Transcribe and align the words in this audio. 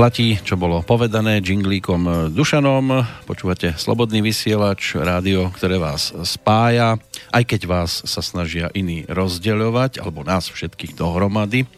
Platí, 0.00 0.40
čo 0.40 0.56
bolo 0.56 0.80
povedané 0.80 1.44
džinglíkom 1.44 2.32
Dušanom. 2.32 3.04
Počúvate 3.28 3.76
Slobodný 3.76 4.24
vysielač, 4.24 4.96
rádio, 4.96 5.52
ktoré 5.52 5.76
vás 5.76 6.16
spája, 6.24 6.96
aj 7.28 7.44
keď 7.44 7.60
vás 7.68 8.00
sa 8.08 8.24
snažia 8.24 8.72
iní 8.72 9.04
rozdeľovať, 9.04 10.00
alebo 10.00 10.24
nás 10.24 10.48
všetkých 10.48 10.96
dohromady 10.96 11.68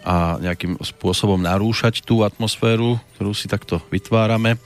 a 0.00 0.40
nejakým 0.40 0.80
spôsobom 0.80 1.44
narúšať 1.44 2.08
tú 2.08 2.24
atmosféru, 2.24 2.96
ktorú 3.20 3.36
si 3.36 3.52
takto 3.52 3.84
vytvárame, 3.92 4.56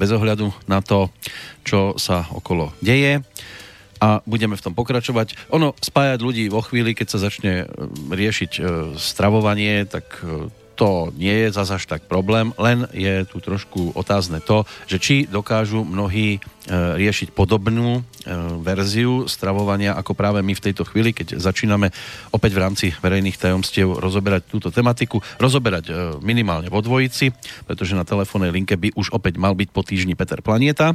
bez 0.00 0.08
ohľadu 0.08 0.48
na 0.64 0.80
to, 0.80 1.12
čo 1.60 2.00
sa 2.00 2.24
okolo 2.32 2.72
deje 2.80 3.20
a 4.00 4.24
budeme 4.24 4.56
v 4.56 4.64
tom 4.64 4.72
pokračovať. 4.72 5.52
Ono 5.52 5.76
spájať 5.76 6.24
ľudí 6.24 6.48
vo 6.48 6.64
chvíli, 6.64 6.96
keď 6.96 7.06
sa 7.12 7.28
začne 7.28 7.68
riešiť 8.08 8.52
e, 8.56 8.60
stravovanie, 8.96 9.84
tak 9.84 10.24
to 10.76 11.10
nie 11.16 11.48
je 11.48 11.56
zase 11.56 11.80
až 11.80 11.84
tak 11.88 12.04
problém, 12.04 12.52
len 12.60 12.84
je 12.92 13.24
tu 13.24 13.40
trošku 13.40 13.96
otázne 13.96 14.44
to, 14.44 14.68
že 14.84 15.00
či 15.00 15.14
dokážu 15.24 15.82
mnohí 15.82 16.36
e, 16.36 16.40
riešiť 17.00 17.32
podobnú 17.32 18.00
e, 18.00 18.02
verziu 18.60 19.24
stravovania 19.24 19.96
ako 19.96 20.12
práve 20.12 20.44
my 20.44 20.52
v 20.52 20.64
tejto 20.68 20.84
chvíli, 20.84 21.16
keď 21.16 21.40
začíname 21.40 21.88
opäť 22.30 22.52
v 22.52 22.62
rámci 22.62 22.86
verejných 22.92 23.40
tajomstiev 23.40 23.96
rozoberať 23.96 24.52
túto 24.52 24.68
tematiku, 24.68 25.24
rozoberať 25.40 25.84
e, 25.88 25.92
minimálne 26.20 26.68
vo 26.68 26.84
dvojici, 26.84 27.32
pretože 27.64 27.96
na 27.96 28.04
telefónnej 28.04 28.52
linke 28.52 28.76
by 28.76 28.92
už 28.92 29.16
opäť 29.16 29.40
mal 29.40 29.56
byť 29.56 29.68
po 29.72 29.80
týždni 29.80 30.12
Peter 30.12 30.44
Planieta. 30.44 30.94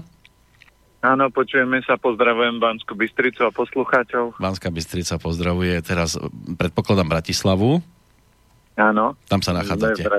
Áno, 1.01 1.33
počujeme 1.33 1.81
sa, 1.81 1.97
pozdravujem 1.97 2.61
Banskú 2.61 2.93
Bystricu 2.93 3.41
a 3.41 3.49
poslucháčov. 3.49 4.37
Banská 4.37 4.69
Bystrica 4.69 5.17
pozdravuje 5.17 5.81
teraz, 5.81 6.13
predpokladám, 6.61 7.09
Bratislavu. 7.09 7.81
Áno. 8.81 9.13
Tam 9.29 9.45
sa 9.45 9.53
nachádzate. 9.53 10.09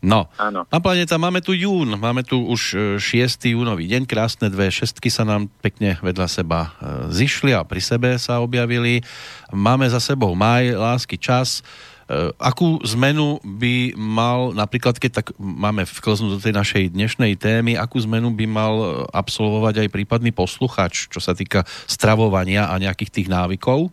No, 0.00 0.32
Áno. 0.40 0.64
na 0.72 0.80
planeta 0.80 1.20
máme 1.20 1.44
tu 1.44 1.52
jún, 1.52 1.92
máme 2.00 2.24
tu 2.24 2.40
už 2.40 2.96
6. 2.96 3.04
E, 3.44 3.52
júnový 3.52 3.84
deň, 3.84 4.08
krásne 4.08 4.48
dve 4.48 4.72
šestky 4.72 5.12
sa 5.12 5.28
nám 5.28 5.52
pekne 5.60 6.00
vedľa 6.00 6.24
seba 6.24 6.72
e, 6.80 7.12
zišli 7.12 7.52
a 7.52 7.60
pri 7.68 7.84
sebe 7.84 8.16
sa 8.16 8.40
objavili. 8.40 9.04
Máme 9.52 9.84
za 9.92 10.00
sebou 10.00 10.32
maj, 10.32 10.72
lásky, 10.72 11.20
čas. 11.20 11.60
E, 12.08 12.32
akú 12.40 12.80
zmenu 12.96 13.44
by 13.44 13.92
mal, 13.92 14.56
napríklad 14.56 14.96
keď 14.96 15.20
tak 15.20 15.36
máme 15.36 15.84
vklznúť 15.84 16.32
do 16.32 16.40
tej 16.40 16.56
našej 16.56 16.84
dnešnej 16.96 17.36
témy, 17.36 17.76
akú 17.76 18.00
zmenu 18.00 18.32
by 18.32 18.48
mal 18.48 19.04
absolvovať 19.12 19.84
aj 19.84 19.92
prípadný 19.92 20.32
posluchač, 20.32 21.12
čo 21.12 21.20
sa 21.20 21.36
týka 21.36 21.68
stravovania 21.84 22.72
a 22.72 22.80
nejakých 22.80 23.20
tých 23.20 23.28
návykov? 23.28 23.92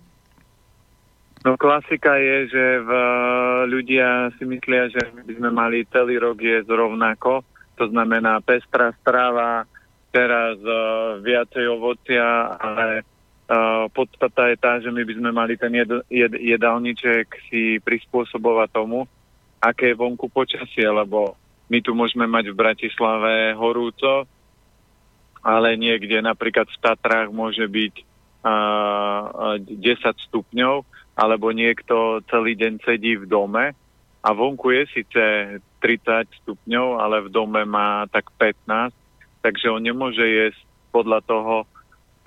No 1.47 1.55
klasika 1.55 2.19
je, 2.19 2.51
že 2.51 2.65
v, 2.83 2.91
ľudia 3.71 4.35
si 4.35 4.43
myslia, 4.43 4.91
že 4.91 4.99
by 5.15 5.31
sme 5.39 5.47
mali 5.47 5.87
celý 5.87 6.19
rok 6.19 6.43
jesť 6.43 6.75
rovnako. 6.75 7.39
To 7.79 7.87
znamená 7.87 8.43
pestrá 8.43 8.91
strava, 8.99 9.63
teraz 10.11 10.59
uh, 10.59 11.23
viacej 11.23 11.71
ovocia, 11.71 12.51
ale 12.59 12.99
uh, 12.99 13.87
podstata 13.95 14.51
je 14.51 14.57
tá, 14.59 14.83
že 14.83 14.91
my 14.91 15.07
by 15.07 15.13
sme 15.15 15.31
mali 15.31 15.55
ten 15.55 15.71
jed, 15.71 15.87
jed, 16.11 16.35
jedálniček 16.35 17.31
si 17.47 17.79
prispôsobovať 17.79 18.67
tomu, 18.75 19.07
aké 19.63 19.95
je 19.95 19.99
vonku 20.03 20.27
počasie, 20.27 20.83
lebo 20.83 21.39
my 21.71 21.79
tu 21.79 21.95
môžeme 21.95 22.27
mať 22.27 22.51
v 22.51 22.59
Bratislave 22.59 23.55
horúco, 23.55 24.27
ale 25.47 25.79
niekde 25.79 26.19
napríklad 26.19 26.67
v 26.67 26.81
Tatrách 26.83 27.31
môže 27.31 27.63
byť 27.63 27.93
uh, 28.43 29.63
10 29.63 30.27
stupňov 30.27 30.96
alebo 31.17 31.49
niekto 31.49 32.21
celý 32.29 32.53
deň 32.53 32.85
sedí 32.85 33.17
v 33.17 33.25
dome 33.25 33.73
a 34.21 34.29
vonku 34.37 34.69
je 34.69 34.83
síce 34.93 35.23
30 35.81 36.29
stupňov, 36.45 37.01
ale 37.01 37.25
v 37.25 37.33
dome 37.33 37.65
má 37.65 38.05
tak 38.13 38.29
15, 38.37 38.93
takže 39.41 39.73
on 39.73 39.81
nemôže 39.81 40.21
jesť 40.21 40.61
podľa 40.93 41.25
toho, 41.25 41.55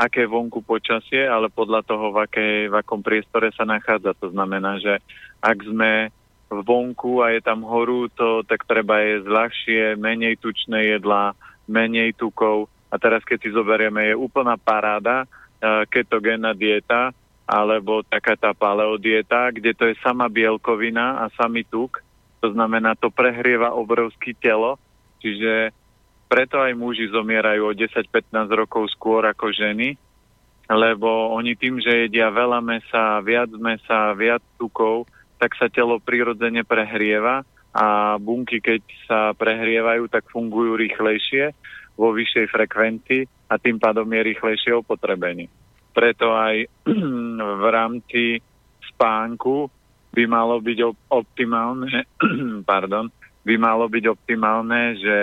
aké 0.01 0.25
vonku 0.25 0.65
počasie, 0.65 1.28
ale 1.28 1.53
podľa 1.53 1.84
toho, 1.84 2.11
v, 2.11 2.25
akej, 2.25 2.55
v 2.73 2.75
akom 2.75 3.05
priestore 3.05 3.53
sa 3.53 3.69
nachádza. 3.69 4.17
To 4.17 4.33
znamená, 4.33 4.81
že 4.81 4.97
ak 5.45 5.61
sme 5.61 6.09
vonku 6.49 7.21
a 7.21 7.37
je 7.37 7.41
tam 7.45 7.62
horúco, 7.62 8.43
tak 8.49 8.65
treba 8.65 9.05
jesť 9.05 9.28
ľahšie, 9.28 9.83
menej 10.01 10.41
tučné 10.41 10.97
jedlá, 10.97 11.37
menej 11.69 12.17
tukov. 12.17 12.67
A 12.91 12.99
teraz, 12.99 13.22
keď 13.22 13.39
si 13.45 13.51
zoberieme, 13.53 14.11
je 14.11 14.19
úplná 14.19 14.57
paráda, 14.57 15.28
uh, 15.28 15.84
ketogénna 15.87 16.57
dieta, 16.57 17.12
alebo 17.50 18.06
taká 18.06 18.38
tá 18.38 18.55
paleodieta, 18.55 19.50
kde 19.50 19.75
to 19.75 19.91
je 19.91 19.99
sama 20.06 20.31
bielkovina 20.31 21.27
a 21.27 21.34
samý 21.34 21.66
tuk. 21.66 21.99
To 22.38 22.55
znamená, 22.55 22.94
to 22.94 23.11
prehrieva 23.11 23.75
obrovské 23.75 24.38
telo, 24.38 24.78
čiže 25.19 25.75
preto 26.31 26.62
aj 26.62 26.78
muži 26.78 27.10
zomierajú 27.10 27.66
o 27.66 27.75
10-15 27.75 28.06
rokov 28.55 28.87
skôr 28.94 29.27
ako 29.27 29.50
ženy, 29.50 29.99
lebo 30.71 31.34
oni 31.34 31.59
tým, 31.59 31.83
že 31.83 32.06
jedia 32.06 32.31
veľa 32.31 32.62
mesa, 32.62 33.19
viac 33.19 33.50
mesa, 33.59 34.15
viac 34.15 34.47
tukov, 34.55 35.10
tak 35.43 35.59
sa 35.59 35.66
telo 35.66 35.99
prirodzene 35.99 36.62
prehrieva 36.62 37.43
a 37.75 38.15
bunky, 38.22 38.62
keď 38.62 38.83
sa 39.10 39.34
prehrievajú, 39.34 40.06
tak 40.06 40.31
fungujú 40.31 40.78
rýchlejšie 40.78 41.50
vo 41.99 42.15
vyššej 42.15 42.47
frekvencii 42.47 43.50
a 43.50 43.59
tým 43.59 43.83
pádom 43.83 44.06
je 44.06 44.21
rýchlejšie 44.22 44.71
opotrebenie 44.78 45.50
preto 45.91 46.33
aj 46.34 46.67
v 47.62 47.65
rámci 47.71 48.41
spánku 48.95 49.69
by 50.11 50.25
malo 50.27 50.59
byť 50.59 50.78
optimálne, 51.11 52.06
pardon, 52.71 53.09
by 53.47 53.55
malo 53.56 53.87
byť 53.87 54.05
optimálne, 54.11 54.99
že 54.99 55.19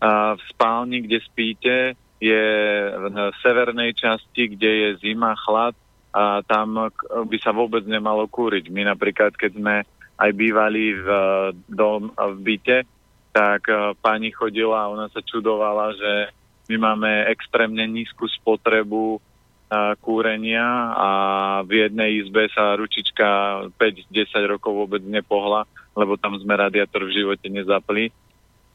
v 0.00 0.42
spálni, 0.48 1.04
kde 1.04 1.18
spíte, 1.20 1.76
je 2.20 2.44
v 2.88 3.16
severnej 3.40 3.96
časti, 3.96 4.56
kde 4.56 4.70
je 4.70 4.88
zima, 5.04 5.36
chlad 5.36 5.76
a 6.12 6.44
tam 6.44 6.90
by 7.28 7.36
sa 7.40 7.52
vôbec 7.52 7.84
nemalo 7.84 8.28
kúriť. 8.28 8.68
My 8.68 8.84
napríklad, 8.84 9.36
keď 9.36 9.52
sme 9.56 9.76
aj 10.20 10.30
bývali 10.36 10.96
v, 11.00 11.08
dom, 11.68 12.12
v 12.12 12.36
byte, 12.44 12.84
tak 13.32 13.62
pani 14.04 14.34
chodila 14.34 14.84
a 14.84 14.92
ona 14.92 15.06
sa 15.08 15.24
čudovala, 15.24 15.96
že 15.96 16.12
my 16.70 16.76
máme 16.78 17.10
extrémne 17.34 17.82
nízku 17.90 18.30
spotrebu 18.30 19.18
a, 19.70 19.98
kúrenia 19.98 20.66
a 20.94 21.10
v 21.66 21.86
jednej 21.86 22.22
izbe 22.22 22.46
sa 22.54 22.78
ručička 22.78 23.26
5-10 23.74 24.52
rokov 24.54 24.86
vôbec 24.86 25.02
nepohla, 25.02 25.66
lebo 25.98 26.14
tam 26.14 26.38
sme 26.38 26.54
radiátor 26.54 27.10
v 27.10 27.14
živote 27.22 27.50
nezapli, 27.50 28.14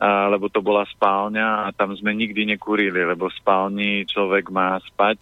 lebo 0.04 0.52
to 0.52 0.60
bola 0.60 0.84
spálňa 0.92 1.68
a 1.68 1.68
tam 1.72 1.96
sme 1.96 2.12
nikdy 2.12 2.44
nekúrili, 2.44 3.00
lebo 3.00 3.32
v 3.32 3.40
spálni 3.40 4.04
človek 4.04 4.52
má 4.52 4.76
spať 4.84 5.16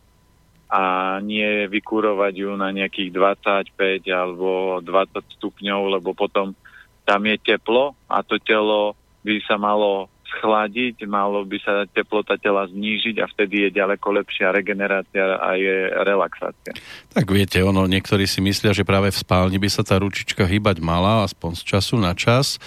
a 0.73 0.81
nie 1.21 1.69
vykúrovať 1.69 2.33
ju 2.33 2.57
na 2.57 2.73
nejakých 2.73 3.13
25 3.13 3.77
alebo 4.09 4.81
20 4.81 5.37
stupňov, 5.37 5.81
lebo 6.01 6.17
potom 6.17 6.57
tam 7.05 7.21
je 7.29 7.37
teplo 7.37 7.93
a 8.09 8.25
to 8.25 8.41
telo 8.41 8.97
by 9.21 9.37
sa 9.45 9.61
malo 9.61 10.09
schladiť, 10.39 11.05
malo 11.05 11.43
by 11.45 11.57
sa 11.61 11.73
teplota 11.89 12.37
tela 12.39 12.65
znížiť 12.69 13.21
a 13.21 13.29
vtedy 13.29 13.67
je 13.67 13.69
ďaleko 13.77 14.07
lepšia 14.23 14.53
regenerácia 14.53 15.37
a 15.37 15.57
je 15.57 15.89
relaxácia. 16.03 16.73
Tak 17.13 17.25
viete, 17.29 17.61
ono, 17.61 17.85
niektorí 17.85 18.25
si 18.25 18.39
myslia, 18.41 18.73
že 18.73 18.87
práve 18.87 19.13
v 19.13 19.21
spálni 19.21 19.57
by 19.59 19.69
sa 19.69 19.81
tá 19.85 19.99
ručička 19.99 20.45
hýbať 20.45 20.81
mala, 20.81 21.27
aspoň 21.27 21.59
z 21.59 21.63
času 21.63 21.95
na 22.01 22.17
čas. 22.17 22.57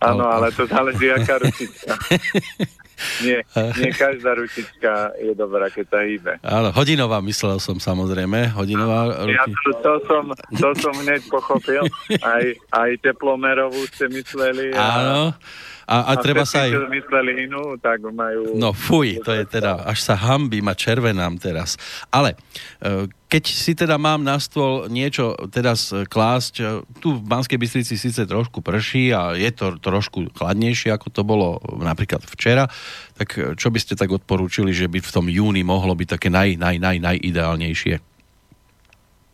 Áno, 0.00 0.28
ale 0.28 0.52
to 0.52 0.68
záleží, 0.68 1.08
aká 1.08 1.40
ručička. 1.40 1.92
Nie, 3.20 3.44
nie 3.76 3.92
každá 3.92 4.32
ručička 4.32 5.12
je 5.20 5.36
dobrá, 5.36 5.68
keď 5.68 5.84
sa 5.84 6.00
hýbe. 6.00 6.32
Ale 6.40 6.72
hodinová 6.72 7.20
myslel 7.20 7.60
som 7.60 7.76
samozrejme. 7.76 8.56
Hodinová 8.56 9.28
ja 9.28 9.44
to, 9.44 9.72
to, 9.84 9.94
som, 10.08 10.32
to 10.32 10.68
som 10.80 10.94
hneď 11.04 11.20
pochopil. 11.28 11.84
Aj, 12.24 12.44
aj 12.72 12.90
teplomerovú 13.04 13.84
ste 13.92 14.08
mysleli. 14.08 14.72
Áno. 14.72 15.36
A, 15.36 15.75
a, 15.86 16.10
a 16.10 16.12
treba 16.18 16.42
sa 16.42 16.66
aj... 16.66 16.90
mysleli 16.90 17.46
inú, 17.46 17.78
tak 17.78 18.02
majú... 18.02 18.58
No 18.58 18.74
fuj, 18.74 19.22
to 19.22 19.30
je 19.30 19.46
teda, 19.46 19.86
až 19.86 20.02
sa 20.02 20.18
hambím 20.18 20.66
a 20.66 20.74
červenám 20.74 21.38
teraz. 21.38 21.78
Ale 22.10 22.34
e, 22.82 23.06
keď 23.30 23.44
si 23.46 23.78
teda 23.78 23.94
mám 23.94 24.26
na 24.26 24.42
stôl 24.42 24.90
niečo 24.90 25.38
teraz 25.54 25.94
klásť, 25.94 26.54
e, 26.58 26.64
tu 26.98 27.14
v 27.14 27.22
Banskej 27.22 27.54
Bystrici 27.54 27.94
síce 27.94 28.26
trošku 28.26 28.66
prší 28.66 29.14
a 29.14 29.38
je 29.38 29.46
to 29.54 29.78
trošku 29.78 30.34
chladnejšie, 30.34 30.90
ako 30.90 31.06
to 31.14 31.22
bolo 31.22 31.62
napríklad 31.78 32.26
včera, 32.34 32.66
tak 33.14 33.38
e, 33.38 33.54
čo 33.54 33.70
by 33.70 33.78
ste 33.78 33.94
tak 33.94 34.10
odporúčili, 34.10 34.74
že 34.74 34.90
by 34.90 34.98
v 34.98 35.14
tom 35.14 35.30
júni 35.30 35.62
mohlo 35.62 35.94
byť 35.94 36.18
také 36.18 36.34
naj, 36.34 36.58
naj, 36.58 36.82
naj, 36.82 36.98
najideálnejšie? 36.98 38.16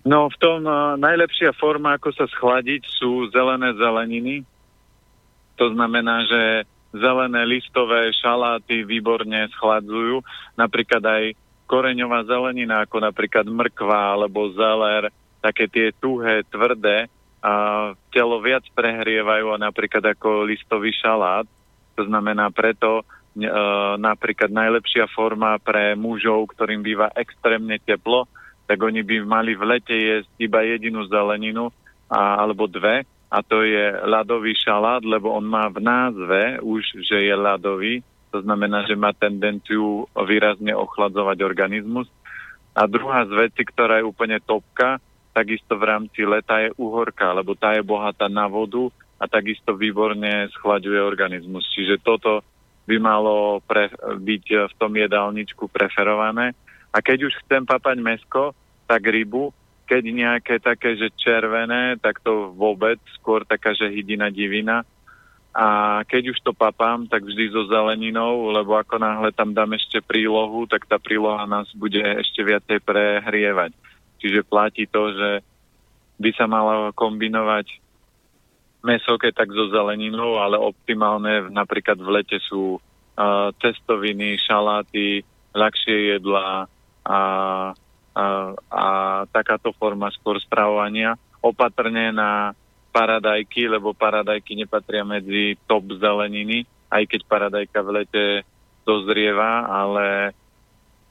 No 0.03 0.27
v 0.27 0.37
tom 0.43 0.67
uh, 0.67 0.99
najlepšia 0.99 1.55
forma, 1.55 1.95
ako 1.95 2.11
sa 2.11 2.27
schladiť, 2.27 2.83
sú 2.99 3.31
zelené 3.31 3.71
zeleniny, 3.79 4.43
to 5.63 5.71
znamená, 5.79 6.27
že 6.27 6.67
zelené 6.91 7.47
listové 7.47 8.11
šaláty 8.19 8.83
výborne 8.83 9.47
schladzujú. 9.55 10.19
Napríklad 10.59 10.99
aj 10.99 11.25
koreňová 11.71 12.27
zelenina, 12.27 12.83
ako 12.83 12.99
napríklad 12.99 13.47
mrkva 13.47 14.19
alebo 14.19 14.51
zeler, 14.59 15.15
také 15.39 15.71
tie 15.71 15.95
tuhé, 15.95 16.43
tvrdé, 16.51 17.07
telo 18.11 18.37
viac 18.43 18.67
prehrievajú 18.75 19.55
napríklad 19.55 20.19
ako 20.19 20.51
listový 20.51 20.91
šalát. 20.99 21.47
To 21.95 22.03
znamená 22.11 22.51
preto, 22.51 23.03
e, 23.35 23.49
napríklad 23.99 24.51
najlepšia 24.51 25.11
forma 25.11 25.59
pre 25.63 25.95
mužov, 25.95 26.55
ktorým 26.55 26.83
býva 26.83 27.11
extrémne 27.15 27.79
teplo, 27.83 28.27
tak 28.67 28.79
oni 28.83 29.03
by 29.03 29.27
mali 29.27 29.55
v 29.55 29.79
lete 29.79 29.95
jesť 29.95 30.31
iba 30.39 30.63
jedinú 30.63 31.07
zeleninu 31.07 31.71
a, 32.11 32.43
alebo 32.43 32.67
dve 32.67 33.07
a 33.33 33.41
to 33.41 33.65
je 33.65 33.97
ľadový 34.05 34.53
šalát, 34.53 35.01
lebo 35.01 35.33
on 35.33 35.49
má 35.49 35.73
v 35.73 35.81
názve 35.81 36.61
už, 36.61 37.01
že 37.09 37.25
je 37.25 37.33
ľadový, 37.33 38.05
to 38.29 38.45
znamená, 38.45 38.85
že 38.85 38.93
má 38.93 39.17
tendenciu 39.17 40.05
výrazne 40.13 40.77
ochladzovať 40.77 41.41
organizmus. 41.41 42.13
A 42.77 42.85
druhá 42.85 43.25
z 43.25 43.49
veci, 43.49 43.65
ktorá 43.65 44.01
je 44.01 44.09
úplne 44.09 44.37
topka, 44.45 45.01
takisto 45.33 45.81
v 45.81 45.89
rámci 45.89 46.29
leta 46.29 46.61
je 46.61 46.77
uhorka, 46.77 47.33
lebo 47.33 47.57
tá 47.57 47.73
je 47.73 47.81
bohatá 47.81 48.29
na 48.29 48.45
vodu 48.49 48.93
a 49.17 49.25
takisto 49.25 49.73
výborne 49.73 50.53
schlaďuje 50.61 51.01
organizmus. 51.01 51.65
Čiže 51.73 52.05
toto 52.05 52.45
by 52.85 52.97
malo 53.01 53.65
pre, 53.65 53.89
byť 54.01 54.45
v 54.69 54.75
tom 54.77 54.93
jedálničku 54.93 55.73
preferované. 55.73 56.53
A 56.93 57.01
keď 57.01 57.33
už 57.33 57.41
chcem 57.45 57.65
papať 57.65 57.97
mesko, 57.97 58.53
tak 58.85 59.09
rybu, 59.09 59.53
keď 59.93 60.05
nejaké 60.09 60.57
také, 60.57 60.97
že 60.97 61.13
červené, 61.21 62.01
tak 62.01 62.25
to 62.25 62.57
vôbec, 62.57 62.97
skôr 63.21 63.45
taká, 63.45 63.77
že 63.77 63.93
hydina 63.93 64.33
divina. 64.33 64.89
A 65.53 66.01
keď 66.09 66.33
už 66.33 66.41
to 66.41 66.57
papám, 66.57 67.05
tak 67.05 67.29
vždy 67.29 67.53
so 67.53 67.69
zeleninou, 67.69 68.57
lebo 68.57 68.73
ako 68.73 68.97
náhle 68.97 69.37
tam 69.37 69.53
dám 69.53 69.77
ešte 69.77 70.01
prílohu, 70.01 70.65
tak 70.65 70.89
tá 70.89 70.97
príloha 70.97 71.45
nás 71.45 71.69
bude 71.77 72.01
ešte 72.01 72.41
viacej 72.41 72.81
prehrievať. 72.81 73.77
Čiže 74.17 74.49
platí 74.49 74.89
to, 74.89 75.13
že 75.13 75.31
by 76.17 76.31
sa 76.41 76.49
malo 76.49 76.89
kombinovať 76.97 77.69
meso, 78.81 79.21
keď 79.21 79.45
tak 79.45 79.53
so 79.53 79.69
zeleninou, 79.69 80.41
ale 80.41 80.57
optimálne 80.57 81.53
napríklad 81.53 82.01
v 82.01 82.09
lete 82.17 82.41
sú 82.49 82.81
uh, 82.81 83.53
cestoviny, 83.61 84.41
šaláty, 84.41 85.21
ľahšie 85.53 86.17
jedlá 86.17 86.65
a, 87.05 87.19
a, 88.13 89.25
takáto 89.33 89.73
forma 89.77 90.13
skôr 90.13 90.41
stravovania. 90.41 91.17
Opatrne 91.43 92.13
na 92.13 92.53
paradajky, 92.93 93.73
lebo 93.73 93.97
paradajky 93.97 94.55
nepatria 94.55 95.03
medzi 95.03 95.57
top 95.65 95.97
zeleniny, 95.97 96.69
aj 96.93 97.09
keď 97.09 97.21
paradajka 97.25 97.81
v 97.81 97.91
lete 97.91 98.25
dozrieva, 98.85 99.65
ale 99.65 100.37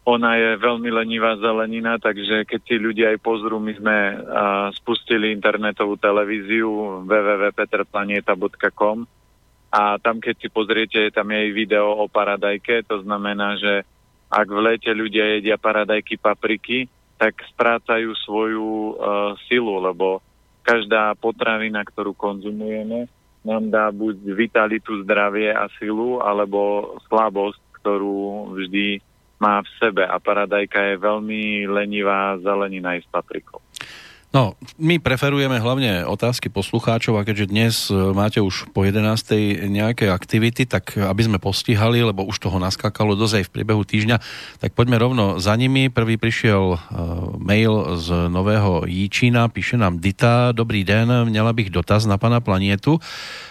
ona 0.01 0.33
je 0.33 0.57
veľmi 0.57 0.89
lenivá 0.89 1.37
zelenina, 1.37 2.01
takže 2.01 2.41
keď 2.45 2.61
si 2.65 2.75
ľudia 2.81 3.09
aj 3.13 3.19
pozrú, 3.21 3.61
my 3.61 3.73
sme 3.77 4.17
uh, 4.17 4.73
spustili 4.73 5.29
internetovú 5.29 5.93
televíziu 5.97 7.05
www.petrplaneta.com 7.05 9.05
a 9.71 9.97
tam 10.01 10.17
keď 10.17 10.35
si 10.41 10.49
pozriete, 10.49 11.11
tam 11.13 11.31
je 11.31 11.37
aj 11.47 11.51
video 11.53 11.95
o 11.95 12.09
paradajke, 12.09 12.83
to 12.89 13.01
znamená, 13.05 13.57
že 13.61 13.85
ak 14.31 14.47
v 14.47 14.59
lete 14.63 14.91
ľudia 14.95 15.37
jedia 15.37 15.59
paradajky, 15.59 16.15
papriky, 16.15 16.87
tak 17.19 17.35
strácajú 17.53 18.15
svoju 18.23 18.95
uh, 18.95 19.35
silu, 19.45 19.77
lebo 19.83 20.23
každá 20.63 21.13
potravina, 21.19 21.83
ktorú 21.83 22.15
konzumujeme, 22.15 23.11
nám 23.43 23.69
dá 23.69 23.91
buď 23.91 24.15
vitalitu, 24.33 25.03
zdravie 25.03 25.51
a 25.51 25.67
silu, 25.77 26.23
alebo 26.23 26.93
slabosť, 27.09 27.59
ktorú 27.81 28.53
vždy 28.57 29.01
má 29.41 29.65
v 29.65 29.69
sebe 29.81 30.05
a 30.05 30.21
paradajka 30.21 30.93
je 30.93 31.01
veľmi 31.01 31.65
lenivá 31.65 32.37
zelenina 32.45 32.93
aj 32.93 33.01
s 33.01 33.07
paprikou. 33.09 33.57
No, 34.31 34.55
my 34.79 34.95
preferujeme 34.95 35.59
hlavne 35.59 36.07
otázky 36.07 36.47
poslucháčov 36.47 37.19
a 37.19 37.27
keďže 37.27 37.51
dnes 37.51 37.75
e, 37.91 38.15
máte 38.15 38.39
už 38.39 38.71
po 38.71 38.87
11. 38.87 39.03
nejaké 39.67 40.07
aktivity, 40.07 40.63
tak 40.63 40.95
aby 40.95 41.27
sme 41.27 41.35
postihali, 41.35 41.99
lebo 41.99 42.23
už 42.23 42.39
toho 42.39 42.55
naskákalo 42.55 43.19
dosť 43.19 43.43
aj 43.43 43.45
v 43.51 43.53
priebehu 43.59 43.83
týždňa, 43.83 44.23
tak 44.63 44.71
poďme 44.71 45.03
rovno 45.03 45.35
za 45.43 45.51
nimi. 45.59 45.91
Prvý 45.91 46.15
prišiel 46.15 46.63
uh, 46.63 46.79
mail 47.43 47.99
z 47.99 48.31
Nového 48.31 48.87
Jíčína, 48.87 49.51
píše 49.51 49.75
nám 49.75 49.99
Dita, 49.99 50.55
dobrý 50.55 50.87
den, 50.87 51.11
měla 51.27 51.51
bych 51.51 51.67
dotaz 51.67 52.07
na 52.07 52.15
pana 52.15 52.39
Planietu. 52.39 53.03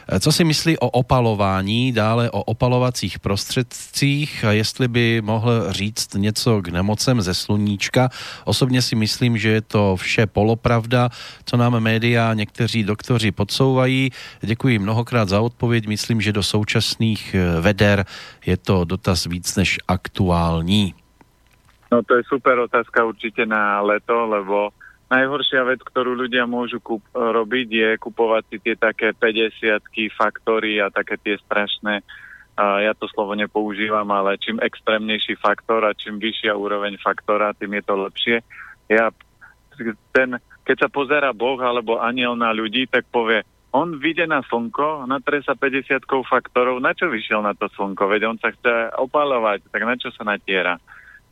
E, 0.08 0.16
co 0.16 0.32
si 0.32 0.48
myslí 0.48 0.80
o 0.80 0.88
opalování, 0.88 1.92
dále 1.92 2.30
o 2.32 2.40
opalovacích 2.40 3.20
prostředcích 3.20 4.44
a 4.44 4.52
jestli 4.56 4.88
by 4.88 5.20
mohl 5.20 5.72
říct 5.72 6.16
něco 6.16 6.62
k 6.62 6.68
nemocem 6.68 7.20
ze 7.20 7.34
sluníčka. 7.34 8.08
Osobně 8.44 8.82
si 8.82 8.96
myslím, 8.96 9.36
že 9.36 9.48
je 9.48 9.60
to 9.60 9.96
vše 9.96 10.24
polopra 10.26 10.69
pravda, 10.70 11.10
co 11.44 11.56
nám 11.56 11.80
média 11.82 12.34
někteří 12.34 12.84
doktoři 12.84 13.30
podsouvají. 13.34 14.10
Děkuji 14.40 14.78
mnohokrát 14.78 15.28
za 15.28 15.40
odpověď. 15.40 15.86
Myslím, 15.86 16.20
že 16.20 16.32
do 16.32 16.42
současných 16.42 17.34
eh, 17.34 17.60
veder 17.60 18.06
je 18.46 18.56
to 18.56 18.84
dotaz 18.84 19.26
víc 19.26 19.56
než 19.56 19.82
aktuální. 19.88 20.94
No 21.90 22.06
to 22.06 22.14
je 22.14 22.22
super 22.22 22.54
otázka 22.58 23.02
určite 23.02 23.42
na 23.46 23.82
leto, 23.82 24.14
lebo 24.30 24.70
najhoršia 25.10 25.66
vec, 25.66 25.82
ktorú 25.82 26.14
ľudia 26.14 26.46
môžu 26.46 26.78
kup- 26.78 27.10
robiť, 27.10 27.68
je 27.74 27.88
kupovať 27.98 28.42
si 28.46 28.56
tie 28.62 28.78
také 28.78 29.10
50 29.10 29.82
faktory 30.14 30.78
a 30.78 30.86
také 30.86 31.18
tie 31.18 31.34
strašné 31.42 31.98
uh, 32.54 32.78
ja 32.78 32.94
to 32.94 33.10
slovo 33.10 33.34
nepoužívam, 33.34 34.06
ale 34.06 34.38
čím 34.38 34.62
extrémnejší 34.62 35.34
faktor 35.34 35.82
a 35.82 35.98
čím 35.98 36.22
vyššia 36.22 36.54
úroveň 36.54 36.94
faktora, 37.02 37.58
tým 37.58 37.74
je 37.74 37.82
to 37.82 37.94
lepšie. 37.98 38.36
Ja 38.86 39.10
ten 40.12 40.36
keď 40.70 40.86
sa 40.86 40.88
pozera 40.94 41.34
Boh 41.34 41.58
alebo 41.58 41.98
aniel 41.98 42.38
na 42.38 42.54
ľudí, 42.54 42.86
tak 42.86 43.02
povie, 43.10 43.42
on 43.74 43.98
vyjde 43.98 44.30
na 44.30 44.38
slnko, 44.46 45.02
natre 45.10 45.42
sa 45.42 45.58
50 45.58 46.06
faktorov, 46.06 46.78
na 46.78 46.94
čo 46.94 47.10
vyšiel 47.10 47.42
na 47.42 47.58
to 47.58 47.66
slnko? 47.74 48.06
Veď 48.06 48.30
on 48.30 48.38
sa 48.38 48.54
chce 48.54 48.94
opalovať, 48.94 49.66
tak 49.66 49.82
na 49.82 49.98
čo 49.98 50.14
sa 50.14 50.22
natiera? 50.22 50.78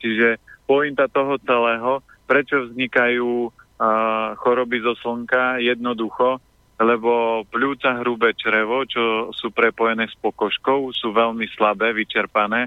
Čiže 0.02 0.42
pointa 0.66 1.06
toho 1.06 1.38
celého, 1.38 2.02
prečo 2.26 2.66
vznikajú 2.66 3.30
uh, 3.46 4.34
choroby 4.42 4.82
zo 4.82 4.98
slnka, 4.98 5.62
jednoducho, 5.62 6.42
lebo 6.82 7.46
pľúca 7.46 7.94
hrubé 8.02 8.34
črevo, 8.34 8.82
čo 8.90 9.30
sú 9.38 9.54
prepojené 9.54 10.10
s 10.10 10.18
pokožkou, 10.18 10.90
sú 10.90 11.14
veľmi 11.14 11.46
slabé, 11.54 11.94
vyčerpané, 11.94 12.66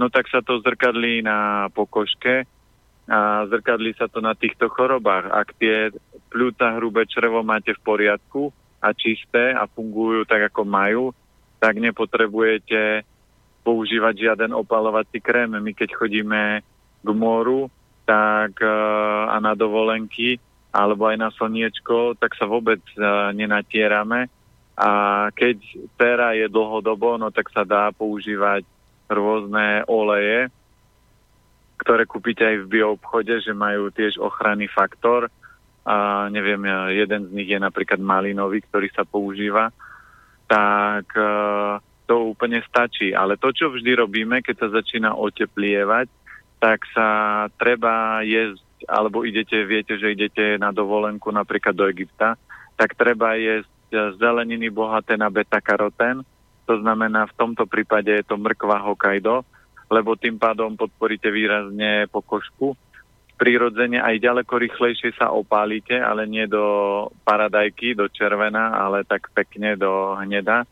no 0.00 0.08
tak 0.08 0.24
sa 0.32 0.40
to 0.40 0.64
zrkadlí 0.64 1.20
na 1.20 1.68
pokožke 1.68 2.48
a 3.08 3.48
zrkadlí 3.48 3.96
sa 3.96 4.04
to 4.12 4.20
na 4.20 4.36
týchto 4.36 4.68
chorobách. 4.68 5.32
Ak 5.32 5.56
tie 5.56 5.88
pľúca 6.28 6.76
hrubé 6.76 7.08
črevo 7.08 7.40
máte 7.40 7.72
v 7.72 7.80
poriadku 7.80 8.52
a 8.84 8.92
čisté 8.92 9.56
a 9.56 9.64
fungujú 9.64 10.28
tak, 10.28 10.52
ako 10.52 10.68
majú, 10.68 11.04
tak 11.56 11.80
nepotrebujete 11.80 13.02
používať 13.64 14.14
žiaden 14.28 14.52
opalovací 14.52 15.24
krém. 15.24 15.56
My 15.56 15.72
keď 15.72 15.96
chodíme 15.96 16.60
k 17.00 17.08
moru 17.16 17.72
tak, 18.04 18.60
e, 18.60 18.68
a 19.28 19.36
na 19.40 19.56
dovolenky 19.56 20.36
alebo 20.68 21.08
aj 21.08 21.16
na 21.16 21.28
slniečko, 21.32 22.20
tak 22.20 22.36
sa 22.36 22.44
vôbec 22.44 22.84
e, 22.92 23.00
nenatierame. 23.32 24.28
A 24.78 24.90
keď 25.34 25.58
pera 25.98 26.36
je 26.38 26.46
dlhodobo, 26.46 27.18
no 27.18 27.32
tak 27.32 27.50
sa 27.50 27.64
dá 27.64 27.90
používať 27.90 28.62
rôzne 29.10 29.82
oleje, 29.88 30.52
ktoré 31.78 32.04
kúpite 32.04 32.42
aj 32.42 32.66
v 32.66 32.70
bioobchode, 32.78 33.38
že 33.40 33.54
majú 33.54 33.94
tiež 33.94 34.18
ochranný 34.18 34.66
faktor. 34.66 35.30
A 35.88 36.28
neviem, 36.28 36.60
jeden 36.92 37.30
z 37.30 37.30
nich 37.32 37.48
je 37.48 37.56
napríklad 37.56 38.02
malinový, 38.02 38.60
ktorý 38.66 38.92
sa 38.92 39.08
používa. 39.08 39.72
Tak 40.50 41.06
e, 41.16 41.30
to 42.04 42.34
úplne 42.34 42.60
stačí. 42.66 43.14
Ale 43.14 43.40
to, 43.40 43.54
čo 43.54 43.72
vždy 43.72 43.96
robíme, 43.96 44.44
keď 44.44 44.68
sa 44.68 44.68
začína 44.82 45.16
oteplievať, 45.16 46.10
tak 46.58 46.84
sa 46.90 47.08
treba 47.56 48.20
jesť, 48.26 48.60
alebo 48.90 49.22
idete, 49.22 49.62
viete, 49.64 49.94
že 49.96 50.12
idete 50.12 50.58
na 50.58 50.74
dovolenku 50.74 51.30
napríklad 51.30 51.72
do 51.72 51.86
Egypta, 51.86 52.34
tak 52.74 52.98
treba 52.98 53.38
jesť 53.38 53.70
zeleniny 54.18 54.68
bohaté 54.68 55.16
na 55.16 55.30
beta-karotén. 55.32 56.20
To 56.68 56.74
znamená, 56.76 57.24
v 57.30 57.36
tomto 57.38 57.64
prípade 57.64 58.12
je 58.12 58.24
to 58.26 58.36
mrkva 58.36 58.84
Hokkaido, 58.84 59.46
lebo 59.88 60.14
tým 60.14 60.36
pádom 60.36 60.76
podporíte 60.76 61.32
výrazne 61.32 62.06
pokožku. 62.12 62.76
Prirodzene 63.38 64.02
aj 64.02 64.18
ďaleko 64.18 64.54
rýchlejšie 64.54 65.14
sa 65.14 65.30
opálite, 65.30 65.94
ale 65.94 66.26
nie 66.26 66.44
do 66.50 67.06
paradajky, 67.22 67.94
do 67.94 68.10
červená, 68.10 68.76
ale 68.76 69.06
tak 69.06 69.30
pekne 69.32 69.78
do 69.78 70.18
hneda. 70.18 70.66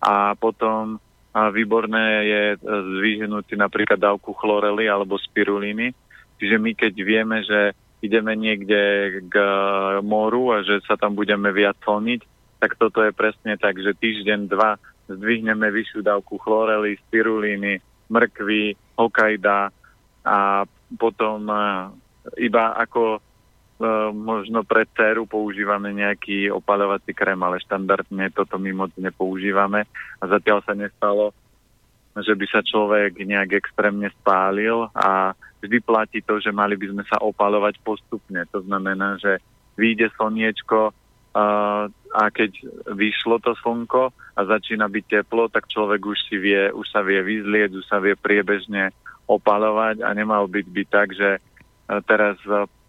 A 0.00 0.32
potom 0.36 1.00
a 1.30 1.46
výborné 1.46 2.26
je 2.26 2.42
zvýhnúť 2.66 3.54
si 3.54 3.56
napríklad 3.56 4.02
dávku 4.02 4.34
chlorely 4.34 4.90
alebo 4.90 5.14
spirulíny. 5.14 5.94
Čiže 6.42 6.56
my 6.58 6.70
keď 6.74 6.94
vieme, 7.06 7.38
že 7.46 7.70
ideme 8.02 8.34
niekde 8.34 8.80
k 9.30 9.34
moru 10.02 10.58
a 10.58 10.66
že 10.66 10.82
sa 10.88 10.98
tam 10.98 11.14
budeme 11.14 11.54
viac 11.54 11.78
slniť, 11.86 12.20
tak 12.58 12.74
toto 12.76 13.04
je 13.06 13.14
presne 13.14 13.54
tak, 13.60 13.78
že 13.78 13.94
týždeň, 13.94 14.50
dva 14.50 14.74
zdvihneme 15.06 15.70
vyššiu 15.70 16.02
dávku 16.02 16.38
chlorely, 16.42 16.98
spirulíny, 17.08 17.78
mrkvy, 18.10 18.74
hokajda 18.98 19.70
a 20.26 20.66
potom 20.98 21.46
uh, 21.48 21.88
iba 22.36 22.76
ako 22.76 23.22
možno 24.12 24.60
pre 24.60 24.84
dceru 24.92 25.24
používame 25.24 25.96
nejaký 25.96 26.52
opaľovací 26.52 27.16
krém, 27.16 27.40
ale 27.40 27.64
štandardne 27.64 28.28
toto 28.28 28.60
my 28.60 28.76
moc 28.76 28.92
nepoužívame 29.00 29.88
a 30.20 30.24
zatiaľ 30.28 30.60
sa 30.60 30.76
nestalo, 30.76 31.32
že 32.12 32.36
by 32.36 32.46
sa 32.52 32.60
človek 32.60 33.16
nejak 33.24 33.56
extrémne 33.56 34.12
spálil 34.20 34.84
a 34.92 35.32
vždy 35.64 35.80
platí 35.80 36.20
to, 36.20 36.36
že 36.44 36.52
mali 36.52 36.76
by 36.76 36.92
sme 36.92 37.04
sa 37.08 37.24
opalovať 37.24 37.80
postupne. 37.80 38.44
To 38.52 38.60
znamená, 38.60 39.16
že 39.16 39.40
vyjde 39.80 40.12
slniečko 40.12 40.92
a, 41.34 42.26
keď 42.34 42.50
vyšlo 42.90 43.38
to 43.38 43.54
slnko 43.62 44.10
a 44.10 44.40
začína 44.42 44.90
byť 44.90 45.04
teplo, 45.22 45.46
tak 45.46 45.70
človek 45.70 46.02
už 46.02 46.18
si 46.26 46.36
vie, 46.38 46.74
už 46.74 46.86
sa 46.90 47.06
vie 47.06 47.22
vyzlieť, 47.22 47.70
už 47.78 47.86
sa 47.86 48.02
vie 48.02 48.18
priebežne 48.18 48.90
opalovať 49.30 50.02
a 50.02 50.10
nemal 50.10 50.50
byť 50.50 50.66
byť 50.66 50.86
tak, 50.90 51.08
že 51.14 51.38
teraz 52.06 52.34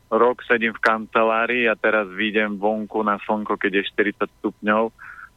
rok 0.09 0.41
sedím 0.43 0.73
v 0.73 0.83
kancelárii 0.83 1.69
a 1.69 1.77
teraz 1.77 2.09
výjdem 2.09 2.57
vonku 2.57 3.05
na 3.05 3.21
slnko, 3.21 3.55
keď 3.61 3.81
je 3.81 3.89
40 4.17 4.41
stupňov, 4.41 4.89